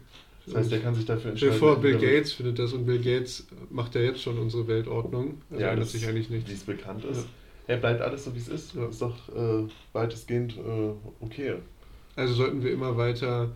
Das 0.53 0.63
heißt, 0.63 0.73
der 0.73 0.81
kann 0.81 0.95
sich 0.95 1.05
dafür 1.07 1.31
entscheiden. 1.31 1.53
dir 1.55 1.59
vor, 1.59 1.81
Bill 1.81 1.99
Gates 1.99 2.33
findet 2.33 2.59
das 2.59 2.73
und 2.73 2.85
Bill 2.87 2.99
Gates 2.99 3.47
macht 3.71 3.95
ja 3.95 4.01
jetzt 4.01 4.21
schon 4.23 4.39
unsere 4.39 4.67
Weltordnung. 4.67 5.41
Also 5.51 5.63
ja, 5.63 5.71
ändert 5.71 5.89
sich 5.89 6.07
eigentlich 6.07 6.31
Wie 6.31 6.35
nichts. 6.35 6.51
es 6.53 6.65
bekannt 6.65 7.05
ist. 7.05 7.27
Ja. 7.69 7.75
Ja. 7.75 7.81
bleibt 7.81 8.01
alles 8.01 8.25
so, 8.25 8.35
wie 8.35 8.39
es 8.39 8.49
ist. 8.49 8.75
Ja. 8.75 8.87
Ist 8.87 9.01
doch 9.01 9.17
äh, 9.29 9.69
weitestgehend 9.93 10.57
äh, 10.57 10.91
okay. 11.21 11.55
Also 12.17 12.35
sollten 12.35 12.63
wir 12.63 12.73
immer 12.73 12.97
weiter 12.97 13.53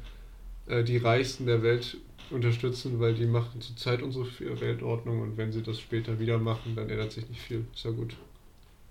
äh, 0.66 0.84
die 0.84 0.98
Reichsten 0.98 1.46
der 1.46 1.62
Welt 1.62 1.96
unterstützen, 2.30 3.00
weil 3.00 3.14
die 3.14 3.26
machen 3.26 3.60
zurzeit 3.60 4.02
unsere 4.02 4.26
Weltordnung 4.60 5.20
und 5.20 5.36
wenn 5.36 5.52
sie 5.52 5.62
das 5.62 5.80
später 5.80 6.18
wieder 6.18 6.38
machen, 6.38 6.74
dann 6.76 6.88
ändert 6.88 7.12
sich 7.12 7.28
nicht 7.28 7.40
viel. 7.40 7.64
Ist 7.74 7.84
ja 7.84 7.90
gut. 7.90 8.14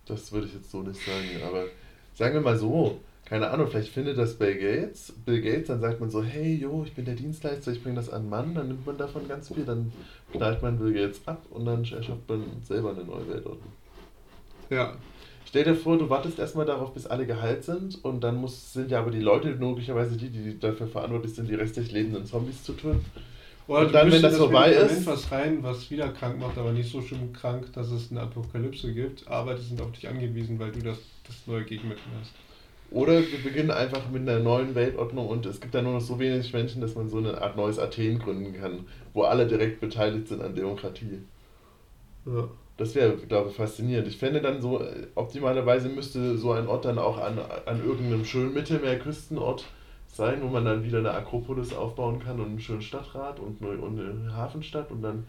Das 0.05 0.31
würde 0.31 0.47
ich 0.47 0.53
jetzt 0.53 0.69
so 0.69 0.81
nicht 0.81 0.99
sagen, 1.03 1.29
aber 1.47 1.65
sagen 2.13 2.33
wir 2.33 2.41
mal 2.41 2.57
so, 2.57 2.99
keine 3.25 3.49
Ahnung, 3.49 3.67
vielleicht 3.69 3.89
findet 3.89 4.17
das 4.17 4.35
Bill 4.37 4.55
Gates, 4.55 5.13
Bill 5.25 5.41
Gates, 5.41 5.67
dann 5.67 5.79
sagt 5.81 5.99
man 5.99 6.09
so, 6.09 6.23
hey, 6.23 6.55
jo, 6.55 6.83
ich 6.85 6.93
bin 6.93 7.05
der 7.05 7.15
Dienstleister, 7.15 7.71
ich 7.71 7.81
bringe 7.81 7.95
das 7.95 8.09
an 8.09 8.23
den 8.23 8.29
Mann, 8.29 8.53
dann 8.53 8.67
nimmt 8.67 8.85
man 8.85 8.97
davon 8.97 9.27
ganz 9.27 9.47
viel, 9.53 9.65
dann 9.65 9.91
knallt 10.31 10.61
man 10.61 10.77
Bill 10.77 10.93
Gates 10.93 11.21
ab 11.25 11.41
und 11.49 11.65
dann 11.65 11.79
erschafft 11.83 12.27
man 12.27 12.43
selber 12.63 12.91
eine 12.91 13.03
neue 13.03 13.27
Weltordnung. 13.29 13.71
Ja, 14.69 14.95
Stell 15.45 15.65
dir 15.65 15.75
vor, 15.75 15.99
du 15.99 16.09
wartest 16.09 16.39
erstmal 16.39 16.65
darauf, 16.65 16.95
bis 16.95 17.05
alle 17.05 17.27
geheilt 17.27 17.63
sind 17.63 18.03
und 18.03 18.21
dann 18.23 18.37
muss, 18.37 18.73
sind 18.73 18.89
ja 18.89 18.99
aber 18.99 19.11
die 19.11 19.19
Leute 19.19 19.51
logischerweise 19.51 20.17
die, 20.17 20.29
die 20.29 20.57
dafür 20.59 20.87
verantwortlich 20.87 21.35
sind, 21.35 21.47
die 21.47 21.53
restlich 21.53 21.91
lebenden 21.91 22.25
Zombies 22.25 22.63
zu 22.63 22.73
töten. 22.73 23.05
Oder 23.67 23.81
Und 23.85 23.93
dann, 23.93 24.11
wenn 24.11 24.21
das 24.23 24.35
vorbei 24.35 24.71
ist- 24.71 25.05
was 25.05 25.31
rein, 25.31 25.61
was 25.61 25.91
wieder 25.91 26.09
krank 26.09 26.39
macht, 26.39 26.57
aber 26.57 26.71
nicht 26.71 26.91
so 26.91 27.01
schlimm 27.03 27.31
krank, 27.33 27.71
dass 27.73 27.91
es 27.91 28.09
eine 28.09 28.21
Apokalypse 28.21 28.93
gibt, 28.93 29.27
aber 29.27 29.53
die 29.53 29.61
sind 29.61 29.79
auf 29.79 29.91
dich 29.91 30.07
angewiesen, 30.07 30.57
weil 30.57 30.71
du 30.71 30.79
das, 30.79 30.97
das 31.27 31.35
neue 31.45 31.63
Gegenmittel 31.65 32.01
hast. 32.19 32.31
Oder 32.93 33.21
wir 33.21 33.43
beginnen 33.43 33.71
einfach 33.71 34.07
mit 34.11 34.21
einer 34.21 34.39
neuen 34.39 34.75
Weltordnung 34.75 35.27
und 35.27 35.47
es 35.47 35.59
gibt 35.59 35.73
da 35.73 35.81
nur 35.81 35.93
noch 35.93 36.01
so 36.01 36.19
wenig 36.19 36.53
Menschen, 36.53 36.79
dass 36.79 36.93
man 36.93 37.09
so 37.09 37.17
eine 37.17 37.41
Art 37.41 37.57
neues 37.57 37.79
Athen 37.79 38.19
gründen 38.19 38.53
kann, 38.53 38.85
wo 39.13 39.23
alle 39.23 39.47
direkt 39.47 39.81
beteiligt 39.81 40.27
sind 40.27 40.43
an 40.43 40.53
Demokratie. 40.53 41.23
Ja. 42.27 42.47
Das 42.77 42.93
wäre, 42.93 43.17
glaube 43.17 43.49
ich, 43.49 43.55
faszinierend. 43.55 44.07
Ich 44.07 44.17
fände 44.17 44.41
dann 44.41 44.61
so, 44.61 44.79
äh, 44.79 45.07
optimalerweise 45.15 45.89
müsste 45.89 46.37
so 46.37 46.51
ein 46.51 46.67
Ort 46.67 46.85
dann 46.85 46.99
auch 46.99 47.17
an, 47.17 47.39
an 47.65 47.83
irgendeinem 47.83 48.25
schönen 48.25 48.53
Mittelmeerküstenort 48.53 49.65
sein, 50.07 50.41
wo 50.43 50.47
man 50.47 50.65
dann 50.65 50.83
wieder 50.83 50.99
eine 50.99 51.11
Akropolis 51.11 51.73
aufbauen 51.73 52.19
kann 52.19 52.39
und 52.39 52.45
einen 52.47 52.59
schönen 52.59 52.81
Stadtrat 52.81 53.39
und 53.39 53.61
eine, 53.61 53.77
und 53.79 53.99
eine 53.99 54.35
Hafenstadt 54.35 54.91
und 54.91 55.01
dann, 55.01 55.25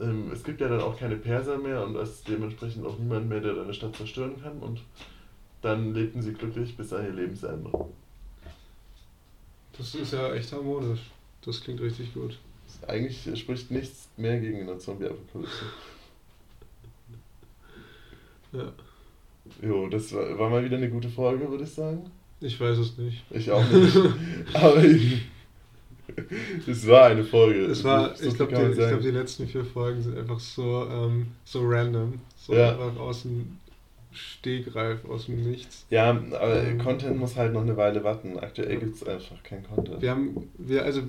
ähm, 0.00 0.30
es 0.32 0.42
gibt 0.42 0.60
ja 0.60 0.68
dann 0.68 0.80
auch 0.80 0.98
keine 0.98 1.16
Perser 1.16 1.58
mehr 1.58 1.84
und 1.84 1.94
es 1.96 2.10
ist 2.10 2.28
dementsprechend 2.28 2.84
auch 2.84 2.98
niemand 2.98 3.28
mehr, 3.28 3.40
der 3.40 3.54
deine 3.54 3.74
Stadt 3.74 3.94
zerstören 3.94 4.40
kann 4.42 4.58
und 4.58 4.80
dann 5.62 5.94
lebten 5.94 6.22
sie 6.22 6.32
glücklich 6.32 6.76
bis 6.76 6.92
an 6.92 7.04
ihr 7.04 7.12
Lebensende. 7.12 7.70
Das 9.76 9.94
ist 9.94 10.12
ja 10.12 10.32
echt 10.34 10.52
harmonisch. 10.52 11.10
Das 11.44 11.62
klingt 11.62 11.80
richtig 11.80 12.12
gut. 12.14 12.38
Eigentlich 12.86 13.38
spricht 13.40 13.70
nichts 13.70 14.08
mehr 14.16 14.38
gegen 14.40 14.62
eine 14.62 14.78
Zombie-Apokalypse. 14.78 15.64
Ja. 18.52 18.72
Jo, 19.62 19.88
das 19.88 20.12
war, 20.12 20.38
war 20.38 20.50
mal 20.50 20.64
wieder 20.64 20.76
eine 20.76 20.90
gute 20.90 21.08
Folge, 21.08 21.48
würde 21.50 21.64
ich 21.64 21.70
sagen. 21.70 22.10
Ich 22.40 22.58
weiß 22.60 22.78
es 22.78 22.96
nicht. 22.98 23.22
Ich 23.30 23.50
auch 23.50 23.68
nicht. 23.70 23.96
Aber 24.54 24.82
ich, 24.82 25.22
es 26.66 26.86
war 26.86 27.06
eine 27.06 27.24
Folge. 27.24 27.66
Es 27.66 27.84
war, 27.84 28.14
So 28.16 28.26
ich 28.28 28.34
glaube, 28.34 28.54
die, 28.54 28.80
ich 28.80 28.88
glaub, 28.88 29.00
die 29.00 29.10
letzten 29.10 29.46
vier 29.46 29.64
Folgen 29.64 30.02
sind 30.02 30.16
einfach 30.16 30.40
so, 30.40 30.86
ähm, 30.90 31.28
so 31.44 31.60
random. 31.64 32.20
So 32.36 32.54
Ja. 32.54 32.72
einfach 32.72 32.98
aus 32.98 33.22
dem 33.22 33.58
Stegreif, 34.12 35.04
aus 35.04 35.26
dem 35.26 35.42
Nichts. 35.48 35.86
Ja, 35.90 36.10
aber 36.10 36.62
Ähm. 36.64 36.78
Content 36.78 37.16
muss 37.18 37.36
halt 37.36 37.52
noch 37.52 37.62
eine 37.62 37.76
Weile 37.76 38.02
warten. 38.04 38.38
Aktuell 38.38 38.78
gibt 38.78 38.96
es 38.96 39.06
einfach 39.06 39.42
kein 39.42 39.62
Content. 39.64 40.00
Wir 40.02 40.10
haben, 40.10 40.48
wir, 40.58 40.84
also, 40.84 41.02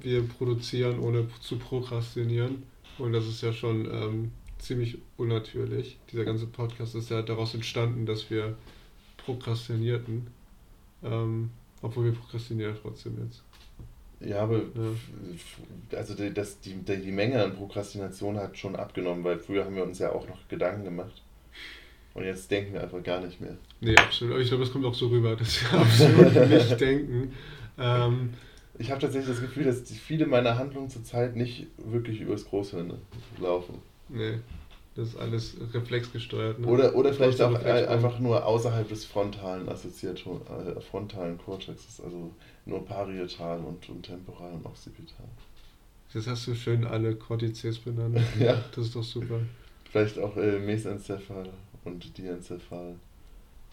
wir 0.00 0.26
produzieren 0.28 0.98
ohne 1.00 1.26
zu 1.40 1.58
prokrastinieren. 1.58 2.62
Und 2.98 3.12
das 3.12 3.26
ist 3.26 3.42
ja 3.42 3.52
schon 3.52 3.84
ähm, 3.92 4.30
ziemlich 4.58 4.98
unnatürlich. 5.16 5.98
Dieser 6.10 6.24
ganze 6.24 6.46
Podcast 6.46 6.94
ist 6.94 7.10
ja 7.10 7.22
daraus 7.22 7.54
entstanden, 7.54 8.06
dass 8.06 8.30
wir 8.30 8.56
prokrastinierten. 9.18 10.26
Ähm, 11.02 11.50
obwohl 11.82 12.06
wir 12.06 12.12
prokrastinieren 12.12 12.74
trotzdem 12.80 13.18
jetzt. 13.24 13.42
Ja, 14.20 14.40
aber 14.40 14.56
Ja. 14.56 15.98
also 15.98 16.14
die, 16.14 16.32
das, 16.32 16.58
die 16.60 16.72
die 16.74 17.12
Menge 17.12 17.42
an 17.42 17.54
Prokrastination 17.54 18.38
hat 18.38 18.56
schon 18.56 18.74
abgenommen, 18.74 19.22
weil 19.24 19.38
früher 19.38 19.64
haben 19.66 19.76
wir 19.76 19.82
uns 19.82 19.98
ja 19.98 20.10
auch 20.12 20.26
noch 20.26 20.48
Gedanken 20.48 20.84
gemacht. 20.84 21.22
Und 22.16 22.24
jetzt 22.24 22.50
denken 22.50 22.72
wir 22.72 22.82
einfach 22.82 23.02
gar 23.02 23.20
nicht 23.20 23.42
mehr. 23.42 23.56
Nee, 23.82 23.94
absolut. 23.94 24.32
Aber 24.32 24.42
ich 24.42 24.48
glaube, 24.48 24.64
das 24.64 24.72
kommt 24.72 24.86
auch 24.86 24.94
so 24.94 25.08
rüber, 25.08 25.36
dass 25.36 25.60
wir 25.60 25.78
absolut 25.80 26.48
nicht 26.48 26.80
denken. 26.80 27.32
Ähm, 27.78 28.30
ich 28.78 28.90
habe 28.90 29.02
tatsächlich 29.02 29.36
das 29.36 29.42
Gefühl, 29.42 29.64
dass 29.64 29.82
viele 29.92 30.26
meiner 30.26 30.56
Handlungen 30.56 30.88
zurzeit 30.88 31.36
nicht 31.36 31.66
wirklich 31.76 32.22
übers 32.22 32.46
Großhirn 32.46 32.94
laufen. 33.38 33.82
Nee, 34.08 34.38
das 34.94 35.08
ist 35.08 35.16
alles 35.16 35.56
reflexgesteuert. 35.74 36.58
Ne? 36.58 36.66
Oder, 36.66 36.94
oder 36.94 37.12
vielleicht 37.12 37.42
auch 37.42 37.54
einfach 37.62 38.18
nur 38.18 38.46
außerhalb 38.46 38.88
des 38.88 39.04
frontalen 39.04 39.68
Assoziator, 39.68 40.40
äh, 40.48 40.80
frontalen 40.80 41.36
Cortexes, 41.36 42.00
also 42.00 42.30
nur 42.64 42.82
parietal 42.86 43.58
und, 43.58 43.86
und 43.90 44.02
temporal 44.02 44.52
und 44.54 44.64
occipital. 44.64 45.28
Jetzt 46.14 46.28
hast 46.28 46.46
du 46.46 46.54
schön 46.54 46.86
alle 46.86 47.14
Cortices 47.14 47.78
benannt. 47.78 48.18
ja. 48.40 48.64
Das 48.74 48.86
ist 48.86 48.96
doch 48.96 49.02
super. 49.02 49.40
Vielleicht 49.90 50.18
auch 50.18 50.36
äh, 50.36 50.58
Mesencephal 50.58 51.48
und 51.86 52.18
Diencephal, 52.18 52.94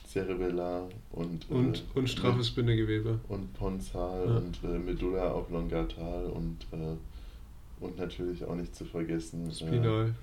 Cerebellar 0.07 0.87
und. 1.11 1.49
Und, 1.49 1.79
äh, 1.79 1.97
und 1.97 2.09
straffes 2.09 2.51
Bindegewebe. 2.51 3.19
Und 3.27 3.53
Ponsal 3.53 4.25
ja. 4.25 4.37
und 4.37 4.59
äh, 4.63 4.79
Medulla 4.79 5.33
oblongatal 5.35 6.25
und, 6.25 6.57
äh, 6.71 7.83
und 7.83 7.97
natürlich 7.97 8.43
auch 8.45 8.55
nicht 8.55 8.75
zu 8.75 8.85
vergessen. 8.85 9.49
Äh, 9.49 9.53
Spinal. 9.53 10.15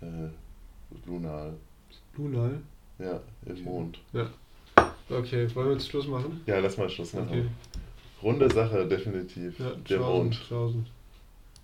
Äh, 0.00 0.28
Lunal. 1.06 1.54
Lunal? 2.16 2.60
Ja, 2.98 3.20
im 3.46 3.52
okay. 3.52 3.62
Mond. 3.62 3.98
Ja. 4.12 4.30
Okay, 5.08 5.48
wollen 5.54 5.68
wir 5.68 5.72
jetzt 5.72 5.88
Schluss 5.88 6.06
machen? 6.06 6.40
Ja, 6.46 6.58
lass 6.58 6.76
mal 6.76 6.88
Schluss 6.88 7.14
machen. 7.14 7.28
Okay. 7.28 7.46
Runde 8.22 8.50
Sache, 8.50 8.86
definitiv. 8.86 9.58
Ja, 9.58 9.72
Der 9.88 10.00
Mond. 10.00 10.40
Tausend. 10.48 10.88